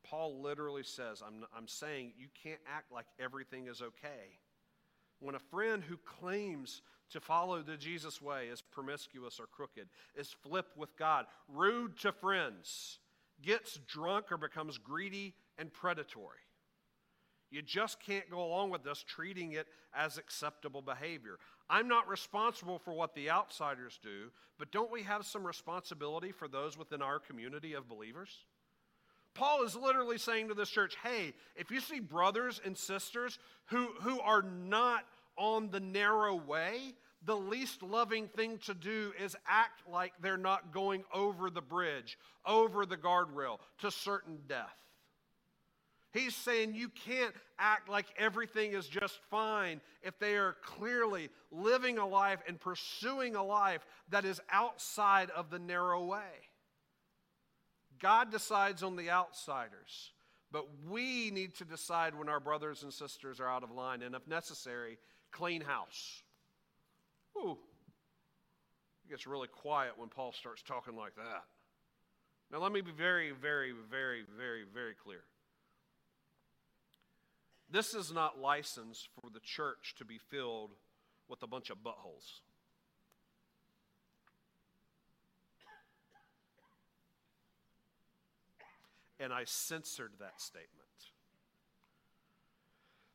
Paul 0.03 0.41
literally 0.41 0.83
says, 0.83 1.23
I'm, 1.25 1.45
I'm 1.55 1.67
saying 1.67 2.13
you 2.17 2.27
can't 2.43 2.59
act 2.67 2.91
like 2.91 3.05
everything 3.19 3.67
is 3.67 3.81
okay 3.81 4.39
when 5.21 5.35
a 5.35 5.39
friend 5.39 5.83
who 5.87 5.97
claims 5.97 6.81
to 7.11 7.21
follow 7.21 7.61
the 7.61 7.77
Jesus 7.77 8.21
way 8.21 8.47
is 8.47 8.61
promiscuous 8.61 9.39
or 9.39 9.45
crooked, 9.45 9.87
is 10.15 10.35
flip 10.43 10.67
with 10.75 10.97
God, 10.97 11.25
rude 11.47 11.97
to 11.99 12.11
friends, 12.11 12.99
gets 13.41 13.79
drunk 13.87 14.31
or 14.31 14.37
becomes 14.37 14.77
greedy 14.77 15.33
and 15.57 15.73
predatory. 15.73 16.39
You 17.51 17.61
just 17.61 17.99
can't 17.99 18.29
go 18.29 18.43
along 18.43 18.69
with 18.69 18.83
this 18.83 19.03
treating 19.03 19.51
it 19.53 19.67
as 19.93 20.17
acceptable 20.17 20.81
behavior. 20.81 21.37
I'm 21.69 21.87
not 21.87 22.07
responsible 22.07 22.79
for 22.79 22.93
what 22.93 23.13
the 23.13 23.29
outsiders 23.29 23.99
do, 24.01 24.31
but 24.57 24.71
don't 24.71 24.91
we 24.91 25.03
have 25.03 25.25
some 25.25 25.45
responsibility 25.45 26.31
for 26.31 26.47
those 26.47 26.77
within 26.77 27.01
our 27.01 27.19
community 27.19 27.73
of 27.73 27.89
believers? 27.89 28.29
Paul 29.33 29.63
is 29.63 29.75
literally 29.75 30.17
saying 30.17 30.47
to 30.49 30.53
this 30.53 30.69
church, 30.69 30.95
hey, 31.03 31.33
if 31.55 31.71
you 31.71 31.79
see 31.79 31.99
brothers 31.99 32.61
and 32.63 32.77
sisters 32.77 33.39
who, 33.65 33.87
who 34.01 34.19
are 34.21 34.41
not 34.41 35.03
on 35.37 35.69
the 35.71 35.79
narrow 35.79 36.35
way, 36.35 36.95
the 37.25 37.35
least 37.35 37.83
loving 37.83 38.27
thing 38.27 38.57
to 38.59 38.73
do 38.73 39.13
is 39.21 39.35
act 39.47 39.81
like 39.89 40.13
they're 40.21 40.37
not 40.37 40.73
going 40.73 41.03
over 41.13 41.49
the 41.49 41.61
bridge, 41.61 42.17
over 42.45 42.85
the 42.85 42.97
guardrail 42.97 43.59
to 43.79 43.91
certain 43.91 44.39
death. 44.47 44.75
He's 46.13 46.35
saying 46.35 46.75
you 46.75 46.89
can't 46.89 47.33
act 47.57 47.87
like 47.87 48.05
everything 48.17 48.73
is 48.73 48.87
just 48.87 49.17
fine 49.29 49.79
if 50.03 50.19
they 50.19 50.35
are 50.35 50.57
clearly 50.61 51.29
living 51.51 51.97
a 51.97 52.05
life 52.05 52.39
and 52.47 52.59
pursuing 52.59 53.35
a 53.35 53.43
life 53.43 53.85
that 54.09 54.25
is 54.25 54.41
outside 54.51 55.29
of 55.29 55.49
the 55.49 55.59
narrow 55.59 56.03
way. 56.03 56.49
God 57.99 58.29
decides 58.29 58.83
on 58.83 58.97
the 58.97 59.09
outsiders, 59.09 60.11
but 60.51 60.67
we 60.89 61.31
need 61.31 61.55
to 61.55 61.65
decide 61.65 62.17
when 62.17 62.27
our 62.27 62.39
brothers 62.39 62.83
and 62.83 62.91
sisters 62.91 63.39
are 63.39 63.47
out 63.47 63.63
of 63.63 63.71
line, 63.71 64.01
and 64.01 64.13
if 64.13 64.27
necessary, 64.27 64.97
clean 65.31 65.61
house. 65.61 66.23
Ooh, 67.37 67.57
it 69.05 69.09
gets 69.09 69.27
really 69.27 69.47
quiet 69.47 69.93
when 69.97 70.09
Paul 70.09 70.33
starts 70.33 70.61
talking 70.61 70.97
like 70.97 71.15
that. 71.15 71.43
Now, 72.51 72.57
let 72.57 72.73
me 72.73 72.81
be 72.81 72.91
very, 72.91 73.31
very, 73.31 73.71
very, 73.89 74.25
very, 74.37 74.63
very 74.73 74.93
clear. 74.93 75.21
This 77.71 77.93
is 77.93 78.11
not 78.11 78.39
license 78.39 79.07
for 79.15 79.29
the 79.29 79.39
church 79.39 79.95
to 79.97 80.05
be 80.05 80.17
filled 80.17 80.71
with 81.29 81.41
a 81.41 81.47
bunch 81.47 81.69
of 81.69 81.77
buttholes. 81.77 82.41
and 89.21 89.31
I 89.31 89.43
censored 89.45 90.13
that 90.19 90.41
statement. 90.41 90.67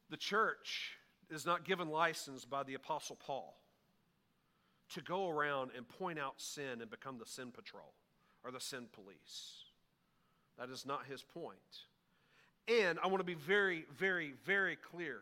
The 0.09 0.16
church 0.16 0.93
is 1.30 1.45
not 1.45 1.64
given 1.64 1.89
license 1.89 2.45
by 2.45 2.62
the 2.62 2.74
Apostle 2.74 3.16
Paul 3.16 3.59
to 4.95 5.03
go 5.03 5.28
around 5.28 5.72
and 5.76 5.87
point 5.89 6.18
out 6.18 6.35
sin 6.37 6.80
and 6.80 6.89
become 6.89 7.18
the 7.18 7.26
sin 7.26 7.51
patrol 7.51 7.93
or 8.45 8.53
the 8.53 8.61
sin 8.61 8.87
police. 8.93 9.64
That 10.59 10.70
is 10.70 10.87
not 10.87 11.07
his 11.07 11.22
point. 11.22 11.59
And 12.69 12.99
I 13.03 13.07
want 13.07 13.19
to 13.19 13.25
be 13.25 13.35
very, 13.35 13.87
very, 13.97 14.35
very 14.45 14.77
clear 14.77 15.21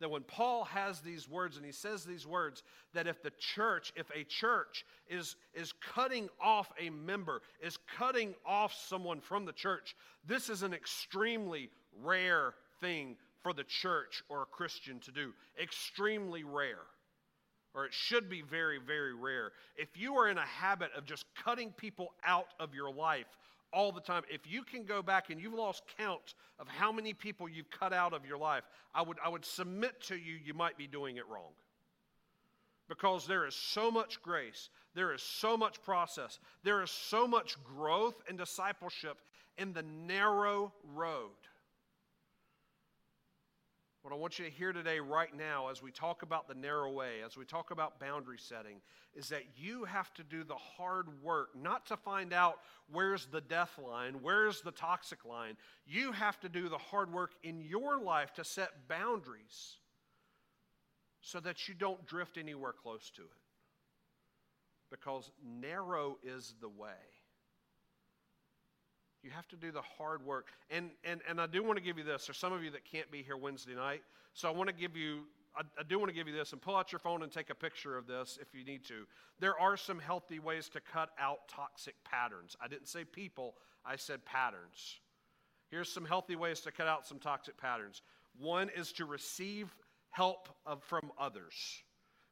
that 0.00 0.10
when 0.10 0.22
Paul 0.22 0.64
has 0.64 1.00
these 1.00 1.28
words 1.28 1.56
and 1.56 1.64
he 1.64 1.72
says 1.72 2.04
these 2.04 2.26
words, 2.26 2.62
that 2.92 3.06
if 3.06 3.22
the 3.22 3.32
church, 3.38 3.92
if 3.96 4.10
a 4.10 4.24
church 4.24 4.84
is, 5.08 5.36
is 5.54 5.72
cutting 5.94 6.28
off 6.40 6.70
a 6.78 6.90
member, 6.90 7.42
is 7.62 7.78
cutting 7.98 8.34
off 8.44 8.74
someone 8.74 9.20
from 9.20 9.44
the 9.44 9.52
church, 9.52 9.94
this 10.26 10.48
is 10.48 10.62
an 10.62 10.74
extremely 10.74 11.70
rare 12.02 12.54
thing 12.80 13.16
for 13.42 13.52
the 13.52 13.64
church 13.64 14.22
or 14.28 14.42
a 14.42 14.46
Christian 14.46 15.00
to 15.00 15.12
do. 15.12 15.32
Extremely 15.60 16.44
rare. 16.44 16.82
Or 17.74 17.86
it 17.86 17.92
should 17.92 18.28
be 18.28 18.42
very, 18.42 18.78
very 18.78 19.14
rare. 19.14 19.52
If 19.76 19.96
you 19.96 20.14
are 20.16 20.28
in 20.28 20.38
a 20.38 20.46
habit 20.46 20.90
of 20.96 21.04
just 21.04 21.24
cutting 21.44 21.72
people 21.72 22.12
out 22.24 22.48
of 22.60 22.74
your 22.74 22.92
life 22.92 23.26
all 23.74 23.92
the 23.92 24.00
time, 24.00 24.22
if 24.30 24.50
you 24.50 24.62
can 24.62 24.84
go 24.84 25.02
back 25.02 25.30
and 25.30 25.40
you've 25.40 25.54
lost 25.54 25.82
count 25.98 26.34
of 26.58 26.68
how 26.68 26.92
many 26.92 27.12
people 27.12 27.48
you've 27.48 27.70
cut 27.70 27.92
out 27.92 28.12
of 28.12 28.24
your 28.24 28.38
life, 28.38 28.64
I 28.94 29.02
would, 29.02 29.18
I 29.24 29.28
would 29.28 29.44
submit 29.44 30.00
to 30.02 30.16
you, 30.16 30.38
you 30.42 30.54
might 30.54 30.78
be 30.78 30.86
doing 30.86 31.16
it 31.16 31.28
wrong 31.28 31.52
because 32.88 33.26
there 33.26 33.46
is 33.46 33.54
so 33.54 33.90
much 33.90 34.22
grace, 34.22 34.68
there 34.94 35.12
is 35.12 35.22
so 35.22 35.56
much 35.56 35.82
process, 35.82 36.38
there 36.62 36.82
is 36.82 36.90
so 36.90 37.26
much 37.26 37.56
growth 37.64 38.22
and 38.28 38.38
discipleship 38.38 39.18
in 39.58 39.72
the 39.72 39.82
narrow 39.82 40.72
road. 40.94 41.30
What 44.04 44.12
I 44.12 44.16
want 44.16 44.38
you 44.38 44.44
to 44.44 44.50
hear 44.50 44.74
today, 44.74 45.00
right 45.00 45.34
now, 45.34 45.70
as 45.70 45.82
we 45.82 45.90
talk 45.90 46.20
about 46.20 46.46
the 46.46 46.54
narrow 46.54 46.92
way, 46.92 47.22
as 47.24 47.38
we 47.38 47.46
talk 47.46 47.70
about 47.70 47.98
boundary 47.98 48.36
setting, 48.38 48.82
is 49.14 49.30
that 49.30 49.44
you 49.56 49.84
have 49.84 50.12
to 50.12 50.22
do 50.22 50.44
the 50.44 50.56
hard 50.56 51.06
work, 51.22 51.48
not 51.58 51.86
to 51.86 51.96
find 51.96 52.34
out 52.34 52.56
where's 52.92 53.24
the 53.24 53.40
death 53.40 53.78
line, 53.82 54.16
where's 54.20 54.60
the 54.60 54.72
toxic 54.72 55.24
line. 55.24 55.56
You 55.86 56.12
have 56.12 56.38
to 56.40 56.50
do 56.50 56.68
the 56.68 56.76
hard 56.76 57.14
work 57.14 57.30
in 57.42 57.62
your 57.62 57.98
life 57.98 58.34
to 58.34 58.44
set 58.44 58.88
boundaries 58.88 59.78
so 61.22 61.40
that 61.40 61.66
you 61.66 61.72
don't 61.72 62.04
drift 62.04 62.36
anywhere 62.36 62.74
close 62.74 63.08
to 63.16 63.22
it. 63.22 63.28
Because 64.90 65.30
narrow 65.42 66.18
is 66.22 66.52
the 66.60 66.68
way. 66.68 67.13
You 69.24 69.30
have 69.30 69.48
to 69.48 69.56
do 69.56 69.72
the 69.72 69.80
hard 69.80 70.24
work. 70.24 70.48
And, 70.70 70.90
and, 71.02 71.22
and 71.26 71.40
I 71.40 71.46
do 71.46 71.62
want 71.62 71.78
to 71.78 71.82
give 71.82 71.96
you 71.96 72.04
this. 72.04 72.26
There's 72.26 72.36
some 72.36 72.52
of 72.52 72.62
you 72.62 72.70
that 72.72 72.84
can't 72.84 73.10
be 73.10 73.22
here 73.22 73.38
Wednesday 73.38 73.74
night. 73.74 74.02
So 74.34 74.48
I 74.48 74.52
want 74.52 74.68
to 74.68 74.74
give 74.74 74.98
you, 74.98 75.20
I, 75.56 75.62
I 75.80 75.82
do 75.82 75.98
want 75.98 76.10
to 76.10 76.14
give 76.14 76.28
you 76.28 76.34
this 76.34 76.52
and 76.52 76.60
pull 76.60 76.76
out 76.76 76.92
your 76.92 76.98
phone 76.98 77.22
and 77.22 77.32
take 77.32 77.48
a 77.48 77.54
picture 77.54 77.96
of 77.96 78.06
this 78.06 78.38
if 78.38 78.48
you 78.54 78.66
need 78.66 78.84
to. 78.84 79.06
There 79.40 79.58
are 79.58 79.78
some 79.78 79.98
healthy 79.98 80.40
ways 80.40 80.68
to 80.68 80.80
cut 80.80 81.08
out 81.18 81.48
toxic 81.48 81.94
patterns. 82.04 82.54
I 82.62 82.68
didn't 82.68 82.86
say 82.86 83.04
people, 83.04 83.54
I 83.86 83.96
said 83.96 84.22
patterns. 84.26 85.00
Here's 85.70 85.88
some 85.88 86.04
healthy 86.04 86.36
ways 86.36 86.60
to 86.60 86.70
cut 86.70 86.86
out 86.86 87.06
some 87.06 87.18
toxic 87.18 87.56
patterns. 87.56 88.02
One 88.38 88.68
is 88.76 88.92
to 88.92 89.06
receive 89.06 89.74
help 90.10 90.50
of, 90.66 90.82
from 90.84 91.10
others. 91.18 91.54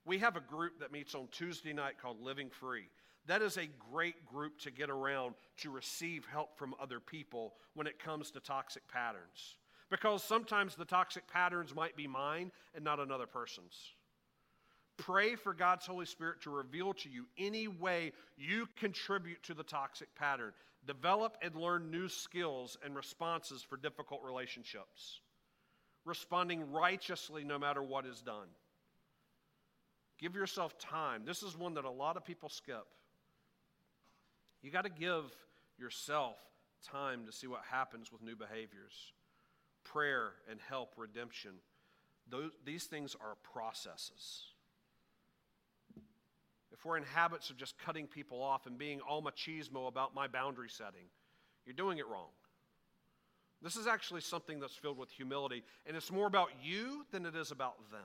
We 0.05 0.19
have 0.19 0.37
a 0.37 0.41
group 0.41 0.81
that 0.81 0.93
meets 0.93 1.15
on 1.15 1.29
Tuesday 1.33 1.73
night 1.73 1.95
called 2.01 2.21
Living 2.21 2.51
Free. 2.51 2.89
That 3.27 3.43
is 3.43 3.57
a 3.57 3.69
great 3.91 4.27
group 4.27 4.59
to 4.61 4.71
get 4.71 4.91
around 4.91 5.35
to 5.59 5.71
receive 5.71 6.27
help 6.27 6.57
from 6.57 6.75
other 6.81 7.01
people 7.01 7.55
when 7.75 7.87
it 7.87 7.99
comes 7.99 8.31
to 8.33 8.41
toxic 8.41 8.87
patterns. 8.89 9.57
Because 9.91 10.25
sometimes 10.25 10.75
the 10.75 10.85
toxic 10.85 11.29
patterns 11.29 11.75
might 11.75 11.97
be 11.97 12.07
mine 12.07 12.51
and 12.75 12.85
not 12.85 12.99
another 12.99 13.27
person's. 13.27 13.77
Pray 14.97 15.37
for 15.37 15.55
God's 15.55 15.87
Holy 15.87 16.07
Spirit 16.07 16.41
to 16.43 16.51
reveal 16.51 16.95
to 16.95 17.09
you 17.09 17.27
any 17.39 17.69
way 17.69 18.13
you 18.37 18.69
contribute 18.77 19.43
to 19.45 19.55
the 19.55 19.63
toxic 19.63 20.15
pattern. 20.15 20.53
Develop 20.87 21.37
and 21.43 21.55
learn 21.55 21.91
new 21.91 22.09
skills 22.09 22.77
and 22.85 22.97
responses 22.97 23.63
for 23.63 23.77
difficult 23.77 24.23
relationships 24.25 25.21
responding 26.05 26.73
righteously 26.73 27.45
no 27.45 27.59
matter 27.59 27.83
what 27.83 28.07
is 28.07 28.21
done. 28.21 28.49
Give 30.19 30.35
yourself 30.35 30.79
time. 30.79 31.25
This 31.25 31.43
is 31.43 31.57
one 31.57 31.75
that 31.75 31.85
a 31.85 31.91
lot 31.91 32.17
of 32.17 32.25
people 32.25 32.49
skip. 32.49 32.87
You 34.63 34.71
got 34.71 34.85
to 34.85 34.91
give 34.91 35.25
yourself 35.79 36.37
time 36.85 37.27
to 37.27 37.33
see 37.33 37.47
what 37.47 37.63
happens 37.71 38.13
with 38.13 38.23
new 38.23 38.37
behaviors. 38.37 39.13
Prayer 39.85 40.33
and 40.51 40.61
help, 40.69 40.95
redemption. 40.97 41.53
Those, 42.29 42.53
these 42.65 42.85
things 42.85 43.17
are 43.21 43.37
processes. 43.53 44.45
If 46.73 46.85
we're 46.85 46.97
in 46.97 47.05
habits 47.05 47.51
of 47.51 47.57
just 47.57 47.79
cutting 47.79 48.07
people 48.07 48.43
off 48.43 48.67
and 48.67 48.79
being 48.79 49.01
all 49.01 49.23
machismo 49.23 49.89
about 49.89 50.15
my 50.15 50.27
boundary 50.29 50.69
setting, 50.69 51.07
you're 51.67 51.75
doing 51.75 51.99
it 51.99 52.09
wrong. 52.09 52.31
This 53.61 53.77
is 53.77 53.87
actually 53.87 54.23
something 54.23 54.59
that's 54.59 54.75
filled 54.75 54.99
with 54.99 55.11
humility, 55.11 55.63
and 55.87 55.97
it's 55.97 56.11
more 56.11 56.27
about 56.27 56.51
you 56.63 57.07
than 57.13 57.27
it 57.27 57.37
is 57.37 57.53
about 57.53 57.75
them. 57.93 58.01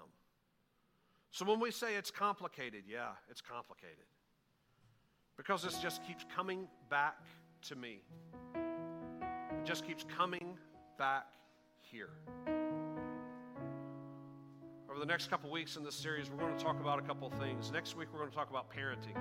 So 1.32 1.46
when 1.46 1.60
we 1.60 1.72
say 1.72 1.96
it's 1.96 2.12
complicated, 2.12 2.84
yeah, 2.88 3.12
it's 3.30 3.42
complicated. 3.42 4.06
Because 5.38 5.62
this 5.62 5.78
just 5.78 6.06
keeps 6.06 6.26
coming 6.36 6.68
back 6.90 7.22
to 7.64 7.76
me. 7.76 8.02
It 8.56 9.66
just 9.66 9.86
keeps 9.86 10.04
coming 10.18 10.58
back 10.98 11.28
here. 11.80 12.10
Over 14.90 15.00
the 15.00 15.06
next 15.06 15.30
couple 15.30 15.52
weeks 15.52 15.76
in 15.76 15.84
this 15.84 15.96
series, 15.96 16.30
we're 16.30 16.40
going 16.40 16.58
to 16.58 16.64
talk 16.64 16.80
about 16.80 16.98
a 16.98 17.04
couple 17.04 17.30
things. 17.30 17.72
Next 17.72 17.96
week, 17.96 18.08
we're 18.12 18.20
going 18.20 18.32
to 18.32 18.36
talk 18.36 18.50
about 18.50 18.66
parenting. 18.72 19.16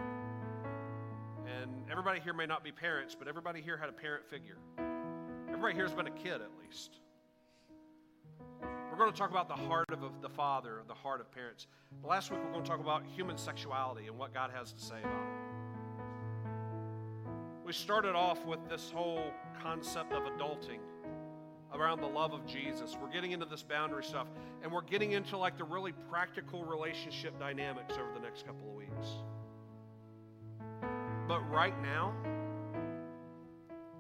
And 1.47 1.71
everybody 1.91 2.19
here 2.19 2.33
may 2.33 2.47
not 2.47 2.65
be 2.65 2.73
parents, 2.73 3.15
but 3.17 3.29
everybody 3.29 3.61
here 3.61 3.77
had 3.77 3.91
a 3.91 3.93
parent 3.93 4.25
figure. 4.25 4.57
Everybody 5.49 5.75
here 5.75 5.85
has 5.85 5.95
been 5.95 6.07
a 6.07 6.11
kid 6.11 6.41
at 6.41 6.51
least. 6.65 7.01
We're 8.91 8.97
going 8.97 9.13
to 9.13 9.19
talk 9.19 9.31
about 9.31 9.49
the 9.49 9.55
heart 9.55 9.91
of 9.93 10.01
the 10.23 10.29
father, 10.31 10.81
the 10.89 10.95
heart 10.95 11.21
of 11.21 11.31
parents. 11.31 11.67
Last 12.03 12.31
week, 12.31 12.41
we're 12.43 12.53
going 12.53 12.65
to 12.65 12.71
talk 12.71 12.81
about 12.81 13.03
human 13.15 13.37
sexuality 13.37 14.07
and 14.07 14.17
what 14.19 14.33
God 14.33 14.51
has 14.55 14.73
to 14.73 14.81
say 14.81 14.99
about 14.99 15.13
it. 15.13 15.66
We 17.67 17.73
started 17.73 18.15
off 18.15 18.47
with 18.47 18.61
this 18.69 18.93
whole 18.95 19.33
concept 19.61 20.13
of 20.13 20.23
adulting 20.23 20.79
around 21.75 22.01
the 22.01 22.07
love 22.07 22.33
of 22.33 22.47
Jesus. 22.47 22.97
We're 23.03 23.11
getting 23.11 23.33
into 23.33 23.45
this 23.45 23.65
boundary 23.65 24.05
stuff, 24.05 24.29
and 24.63 24.71
we're 24.71 24.83
getting 24.83 25.13
into 25.13 25.37
like 25.37 25.59
the 25.59 25.65
really 25.65 25.91
practical 26.09 26.65
relationship 26.65 27.37
dynamics 27.41 27.95
over 27.95 28.13
the 28.15 28.21
next 28.21 28.47
couple 28.47 28.69
of 28.69 28.77
weeks. 28.77 29.09
But 31.27 31.41
right 31.51 31.75
now, 31.83 32.15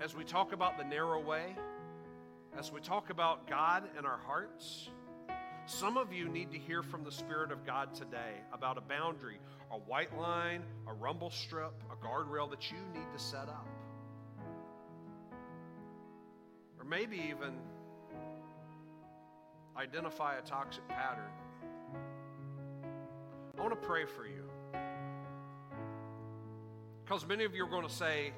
as 0.00 0.14
we 0.14 0.22
talk 0.22 0.52
about 0.52 0.78
the 0.78 0.84
narrow 0.84 1.20
way, 1.20 1.56
as 2.56 2.70
we 2.70 2.80
talk 2.80 3.10
about 3.10 3.48
God 3.48 3.82
in 3.98 4.06
our 4.06 4.20
hearts, 4.28 4.90
some 5.66 5.96
of 5.96 6.12
you 6.12 6.28
need 6.28 6.52
to 6.52 6.58
hear 6.58 6.84
from 6.84 7.02
the 7.02 7.10
Spirit 7.10 7.50
of 7.50 7.66
God 7.66 7.92
today 7.94 8.34
about 8.52 8.78
a 8.78 8.82
boundary, 8.82 9.40
a 9.70 9.78
white 9.78 10.16
line, 10.18 10.62
a 10.86 10.92
rumble 10.92 11.30
strip, 11.30 11.72
a 11.90 12.06
guardrail 12.06 12.48
that 12.50 12.70
you 12.70 12.78
need 12.94 13.06
to 13.12 13.22
set 13.22 13.48
up. 13.48 13.66
Or 16.78 16.84
maybe 16.84 17.16
even 17.28 17.54
identify 19.76 20.36
a 20.36 20.42
toxic 20.42 20.86
pattern. 20.88 21.30
I 23.56 23.60
want 23.60 23.72
to 23.72 23.88
pray 23.88 24.04
for 24.04 24.26
you. 24.26 24.44
Because 27.04 27.26
many 27.26 27.44
of 27.44 27.54
you 27.54 27.64
are 27.64 27.70
going 27.70 27.86
to 27.86 27.92
say, 27.92 28.32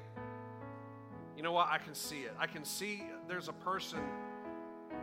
you 1.35 1.43
know 1.43 1.51
what? 1.51 1.67
I 1.69 1.77
can 1.77 1.95
see 1.95 2.21
it. 2.21 2.33
I 2.39 2.47
can 2.47 2.65
see 2.65 3.03
there's 3.27 3.47
a 3.47 3.53
person 3.53 3.99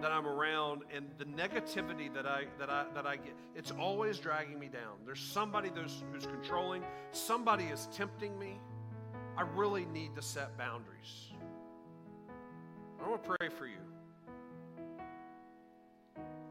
that 0.01 0.13
I'm 0.13 0.27
around 0.27 0.83
and 0.95 1.07
the 1.19 1.25
negativity 1.25 2.13
that 2.15 2.27
I 2.27 2.45
that 2.59 2.71
I 2.71 2.85
that 2.95 3.07
I 3.07 3.17
get, 3.17 3.35
it's 3.55 3.71
always 3.71 4.19
dragging 4.19 4.59
me 4.59 4.69
down. 4.69 4.99
There's 5.05 5.21
somebody 5.21 5.71
who's, 5.75 6.05
who's 6.13 6.27
controlling, 6.27 6.83
somebody 7.13 7.65
is 7.65 7.89
tempting 7.93 8.39
me. 8.39 8.61
I 9.37 9.43
really 9.43 9.85
need 9.87 10.15
to 10.17 10.23
set 10.23 10.57
boundaries. 10.57 11.33
I 13.03 13.09
want 13.09 13.23
to 13.23 13.37
pray 13.39 13.49
for 13.49 13.67
you 13.67 13.79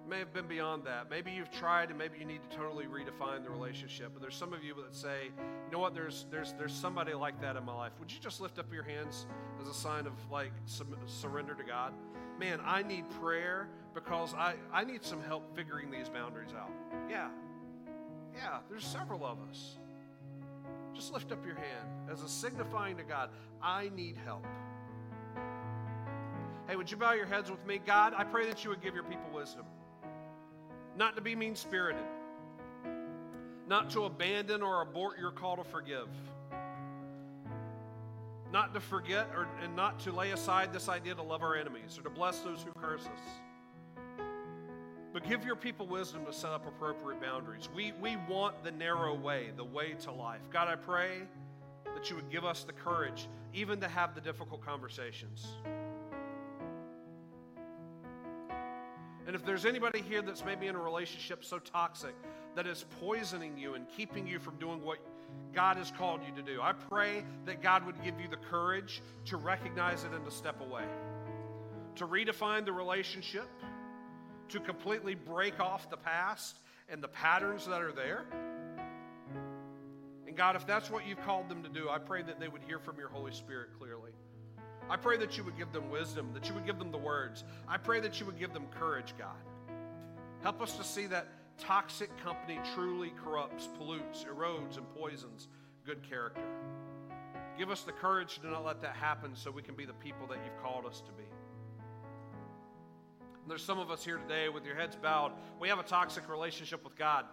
may 0.08 0.20
have 0.20 0.34
been 0.34 0.48
beyond 0.48 0.84
that. 0.86 1.10
Maybe 1.10 1.32
you've 1.32 1.52
tried 1.52 1.90
and 1.90 1.98
maybe 1.98 2.18
you 2.20 2.26
need 2.26 2.42
to 2.50 2.58
totally 2.58 2.86
redefine 2.86 3.44
the 3.44 3.50
relationship. 3.50 4.12
But 4.14 4.22
there's 4.22 4.36
some 4.36 4.54
of 4.54 4.64
you 4.64 4.76
that 4.76 4.96
say, 4.96 5.26
you 5.26 5.72
know 5.72 5.80
what, 5.80 5.94
there's, 5.94 6.26
there's, 6.30 6.54
there's 6.54 6.74
somebody 6.74 7.14
like 7.14 7.40
that 7.42 7.56
in 7.56 7.66
my 7.66 7.74
life. 7.74 7.94
Would 8.00 8.12
you 8.12 8.20
just 8.20 8.42
lift 8.42 8.60
up 8.60 8.72
your 8.74 8.84
hands 8.84 9.26
as 9.62 9.68
a 9.68 9.74
sign 9.74 10.06
of 10.06 10.14
like 10.32 10.52
surrender 11.06 11.56
to 11.56 11.64
God? 11.64 11.94
Man, 12.40 12.60
I 12.66 12.84
need 12.84 13.10
prayer 13.22 13.70
because 13.94 14.34
I, 14.34 14.56
I 14.74 14.84
need 14.84 15.04
some 15.04 15.22
help 15.24 15.56
figuring 15.56 15.90
these 15.90 16.10
boundaries 16.10 16.52
out. 16.58 16.72
Yeah. 17.10 17.30
Yeah, 18.36 18.60
there's 18.70 18.86
several 18.86 19.26
of 19.26 19.38
us. 19.50 19.78
Just 20.94 21.14
lift 21.14 21.32
up 21.32 21.46
your 21.46 21.56
hand 21.56 21.88
as 22.12 22.22
a 22.22 22.28
signifying 22.28 22.98
to 22.98 23.04
God, 23.04 23.30
I 23.62 23.90
need 23.96 24.18
help. 24.26 24.46
Hey, 26.68 26.76
would 26.76 26.90
you 26.90 26.98
bow 26.98 27.14
your 27.14 27.26
heads 27.26 27.50
with 27.50 27.66
me? 27.66 27.80
God, 27.86 28.14
I 28.18 28.24
pray 28.24 28.48
that 28.48 28.64
you 28.64 28.70
would 28.70 28.82
give 28.82 28.96
your 28.96 29.04
people 29.04 29.30
wisdom 29.34 29.66
not 30.98 31.16
to 31.16 31.22
be 31.22 31.36
mean 31.36 31.56
spirited, 31.56 32.04
not 33.68 33.90
to 33.92 34.06
abandon 34.06 34.62
or 34.62 34.82
abort 34.82 35.20
your 35.20 35.32
call 35.32 35.58
to 35.58 35.64
forgive, 35.64 36.08
not 38.52 38.74
to 38.74 38.80
forget 38.80 39.28
or, 39.36 39.48
and 39.62 39.76
not 39.76 40.00
to 40.00 40.12
lay 40.12 40.32
aside 40.32 40.72
this 40.72 40.88
idea 40.88 41.16
to 41.16 41.22
love 41.22 41.42
our 41.42 41.56
enemies 41.56 41.98
or 41.98 42.04
to 42.04 42.10
bless 42.10 42.40
those 42.40 42.64
who 42.64 42.72
curse 42.80 43.02
us. 43.02 43.20
But 45.12 45.28
give 45.28 45.46
your 45.46 45.56
people 45.56 45.88
wisdom 45.88 46.26
to 46.26 46.34
set 46.34 46.52
up 46.52 46.68
appropriate 46.68 47.22
boundaries. 47.22 47.70
We, 47.74 47.94
we 48.02 48.18
want 48.28 48.64
the 48.64 48.72
narrow 48.72 49.14
way, 49.14 49.52
the 49.56 49.64
way 49.64 49.94
to 50.02 50.12
life. 50.12 50.42
God, 50.52 50.68
I 50.68 50.76
pray 50.76 51.22
that 51.94 52.10
you 52.10 52.18
would 52.18 52.30
give 52.30 52.44
us 52.44 52.64
the 52.64 52.74
courage 52.74 53.28
even 53.54 53.80
to 53.80 53.88
have 53.88 54.14
the 54.14 54.20
difficult 54.20 54.62
conversations. 54.62 55.48
And 59.36 59.42
if 59.42 59.46
there's 59.46 59.66
anybody 59.66 60.02
here 60.02 60.22
that's 60.22 60.46
maybe 60.46 60.68
in 60.68 60.76
a 60.76 60.82
relationship 60.82 61.44
so 61.44 61.60
toxic 61.60 62.16
that 62.56 62.66
is 62.66 62.86
poisoning 63.02 63.58
you 63.58 63.74
and 63.74 63.86
keeping 63.98 64.26
you 64.26 64.40
from 64.40 64.56
doing 64.60 64.82
what 64.82 65.00
God 65.54 65.76
has 65.76 65.92
called 65.92 66.22
you 66.26 66.34
to 66.42 66.42
do, 66.42 66.62
I 66.62 66.72
pray 66.72 67.22
that 67.44 67.62
God 67.62 67.86
would 67.86 68.02
give 68.02 68.18
you 68.18 68.30
the 68.30 68.38
courage 68.38 69.02
to 69.26 69.36
recognize 69.36 70.06
it 70.06 70.14
and 70.14 70.24
to 70.24 70.32
step 70.32 70.62
away, 70.62 70.86
to 71.98 72.08
redefine 72.08 72.64
the 72.64 72.72
relationship, 72.72 73.50
to 74.48 74.62
completely 74.62 75.16
break 75.16 75.60
off 75.60 75.90
the 75.90 75.98
past 75.98 76.56
and 76.88 77.04
the 77.04 77.10
patterns 77.10 77.68
that 77.68 77.82
are 77.82 77.92
there. 77.92 78.24
And 80.28 80.38
God, 80.38 80.56
if 80.56 80.66
that's 80.66 80.90
what 80.90 81.06
you've 81.06 81.22
called 81.26 81.50
them 81.50 81.62
to 81.64 81.68
do, 81.68 81.90
I 81.90 81.98
pray 81.98 82.22
that 82.22 82.40
they 82.40 82.48
would 82.48 82.62
hear 82.62 82.80
from 82.80 82.98
your 82.98 83.10
Holy 83.10 83.34
Spirit 83.34 83.72
clearly. 83.78 83.95
I 84.90 84.98
pray 84.98 85.18
that 85.18 85.38
you 85.38 85.44
would 85.44 85.58
give 85.58 85.72
them 85.72 85.90
wisdom, 85.90 86.32
that 86.34 86.48
you 86.48 86.54
would 86.54 86.66
give 86.66 86.78
them 86.78 86.92
the 86.92 86.98
words. 86.98 87.44
I 87.68 87.78
pray 87.78 88.00
that 88.02 88.20
you 88.20 88.26
would 88.26 88.40
give 88.40 88.54
them 88.54 88.68
courage, 88.80 89.14
God. 89.18 89.36
Help 90.44 90.62
us 90.62 90.78
to 90.78 90.84
see 90.84 91.08
that 91.08 91.28
toxic 91.58 92.10
company 92.24 92.60
truly 92.76 93.14
corrupts, 93.24 93.68
pollutes, 93.78 94.26
erodes, 94.26 94.78
and 94.78 94.88
poisons 94.96 95.48
good 95.86 96.08
character. 96.08 96.42
Give 97.58 97.70
us 97.70 97.82
the 97.82 97.92
courage 97.92 98.40
to 98.40 98.48
not 98.48 98.66
let 98.66 98.82
that 98.82 98.96
happen 98.96 99.36
so 99.36 99.52
we 99.52 99.62
can 99.62 99.76
be 99.76 99.86
the 99.86 99.94
people 99.94 100.28
that 100.28 100.40
you've 100.44 100.62
called 100.62 100.86
us 100.86 101.02
to 101.02 101.12
be. 101.12 101.24
And 103.42 103.50
there's 103.50 103.64
some 103.64 103.80
of 103.80 103.92
us 103.92 104.04
here 104.04 104.18
today 104.18 104.50
with 104.50 104.66
your 104.66 104.76
heads 104.76 104.96
bowed. 104.96 105.32
We 105.60 105.70
have 105.70 105.80
a 105.80 105.84
toxic 105.84 106.28
relationship 106.28 106.84
with 106.84 106.98
God. 106.98 107.26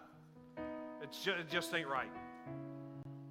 Just, 1.11 1.27
it 1.27 1.49
just 1.49 1.73
ain't 1.73 1.87
right. 1.87 2.11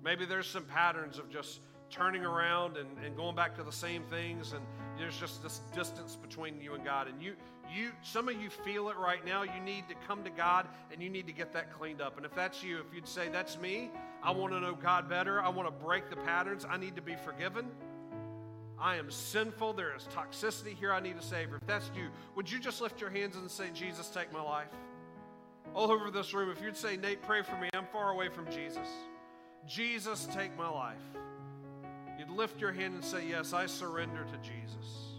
Maybe 0.04 0.26
there's 0.26 0.48
some 0.48 0.64
patterns 0.64 1.18
of 1.18 1.30
just 1.30 1.60
turning 1.92 2.24
around 2.24 2.78
and, 2.78 2.88
and 3.04 3.14
going 3.14 3.36
back 3.36 3.54
to 3.54 3.62
the 3.62 3.72
same 3.72 4.02
things 4.04 4.54
and 4.54 4.64
there's 4.98 5.16
just 5.16 5.42
this 5.42 5.60
distance 5.74 6.16
between 6.16 6.60
you 6.60 6.74
and 6.74 6.84
god. 6.84 7.06
And 7.06 7.22
you 7.22 7.34
you 7.72 7.92
some 8.02 8.28
of 8.28 8.40
you 8.40 8.50
feel 8.50 8.88
it 8.88 8.96
right 8.96 9.24
now. 9.24 9.42
You 9.42 9.60
need 9.64 9.88
to 9.88 9.94
come 10.06 10.24
to 10.24 10.30
god 10.30 10.66
and 10.90 11.02
you 11.02 11.10
need 11.10 11.26
to 11.26 11.32
get 11.32 11.52
that 11.52 11.72
cleaned 11.78 12.00
up. 12.00 12.16
And 12.16 12.26
if 12.26 12.34
that's 12.34 12.64
you 12.64 12.78
if 12.78 12.94
you'd 12.94 13.06
say 13.06 13.28
that's 13.28 13.58
me. 13.58 13.90
I 14.22 14.30
want 14.30 14.52
to 14.52 14.60
know 14.60 14.74
god 14.74 15.08
better. 15.08 15.40
I 15.42 15.50
want 15.50 15.68
to 15.68 15.84
break 15.84 16.08
the 16.08 16.16
patterns. 16.16 16.64
I 16.68 16.78
need 16.78 16.96
to 16.96 17.02
be 17.02 17.14
forgiven. 17.14 17.66
I 18.78 18.96
am 18.96 19.10
sinful. 19.10 19.74
There 19.74 19.94
is 19.94 20.08
toxicity 20.14 20.74
here. 20.74 20.92
I 20.92 21.00
need 21.00 21.16
a 21.16 21.22
savior. 21.22 21.58
If 21.60 21.66
that's 21.66 21.90
you 21.94 22.08
would 22.34 22.50
you 22.50 22.58
just 22.58 22.80
lift 22.80 23.00
your 23.00 23.10
hands 23.10 23.36
and 23.36 23.50
say 23.50 23.66
jesus 23.74 24.08
take 24.08 24.32
my 24.32 24.42
life. 24.42 24.72
All 25.74 25.90
over 25.90 26.10
this 26.10 26.32
room 26.32 26.50
if 26.50 26.62
you'd 26.62 26.76
say 26.76 26.96
nate 26.96 27.22
pray 27.22 27.42
for 27.42 27.56
me. 27.58 27.68
I'm 27.74 27.86
far 27.92 28.12
away 28.12 28.28
from 28.30 28.50
jesus. 28.50 28.88
Jesus 29.66 30.26
take 30.32 30.56
my 30.56 30.68
life 30.68 30.96
lift 32.36 32.60
your 32.60 32.72
hand 32.72 32.94
and 32.94 33.04
say, 33.04 33.28
Yes, 33.28 33.52
I 33.52 33.66
surrender 33.66 34.24
to 34.24 34.36
Jesus. 34.38 35.12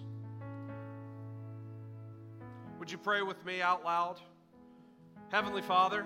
Would 2.80 2.92
you 2.92 2.98
pray 2.98 3.22
with 3.22 3.44
me 3.46 3.62
out 3.62 3.86
loud? 3.86 4.20
Heavenly 5.32 5.62
Father, 5.62 6.06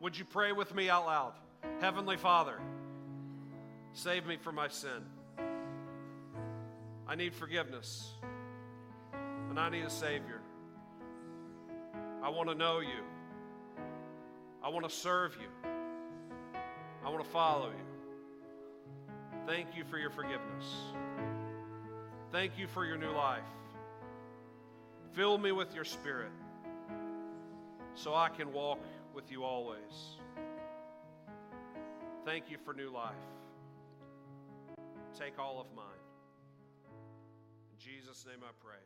would 0.00 0.18
you 0.18 0.24
pray 0.24 0.52
with 0.52 0.74
me 0.74 0.88
out 0.88 1.06
loud? 1.06 1.34
Heavenly 1.80 2.16
Father, 2.16 2.58
save 3.92 4.26
me 4.26 4.36
from 4.36 4.54
my 4.54 4.68
sin. 4.68 5.04
I 7.08 7.14
need 7.14 7.34
forgiveness, 7.34 8.12
and 9.48 9.60
I 9.60 9.68
need 9.68 9.84
a 9.84 9.90
Savior. 9.90 10.40
I 12.22 12.30
want 12.30 12.48
to 12.48 12.54
know 12.54 12.80
you. 12.80 13.04
I 14.62 14.68
want 14.68 14.88
to 14.88 14.94
serve 14.94 15.36
you. 15.40 15.70
I 17.04 17.08
want 17.08 17.22
to 17.22 17.30
follow 17.30 17.68
you. 17.68 17.85
Thank 19.46 19.76
you 19.76 19.84
for 19.84 19.96
your 19.96 20.10
forgiveness. 20.10 20.64
Thank 22.32 22.58
you 22.58 22.66
for 22.66 22.84
your 22.84 22.96
new 22.96 23.12
life. 23.12 23.44
Fill 25.12 25.38
me 25.38 25.52
with 25.52 25.72
your 25.74 25.84
spirit 25.84 26.32
so 27.94 28.12
I 28.12 28.28
can 28.28 28.52
walk 28.52 28.80
with 29.14 29.30
you 29.30 29.44
always. 29.44 30.18
Thank 32.24 32.50
you 32.50 32.58
for 32.64 32.74
new 32.74 32.90
life. 32.90 33.14
Take 35.16 35.38
all 35.38 35.60
of 35.60 35.66
mine. 35.76 35.86
In 37.72 37.78
Jesus' 37.78 38.26
name 38.26 38.40
I 38.42 38.52
pray. 38.60 38.82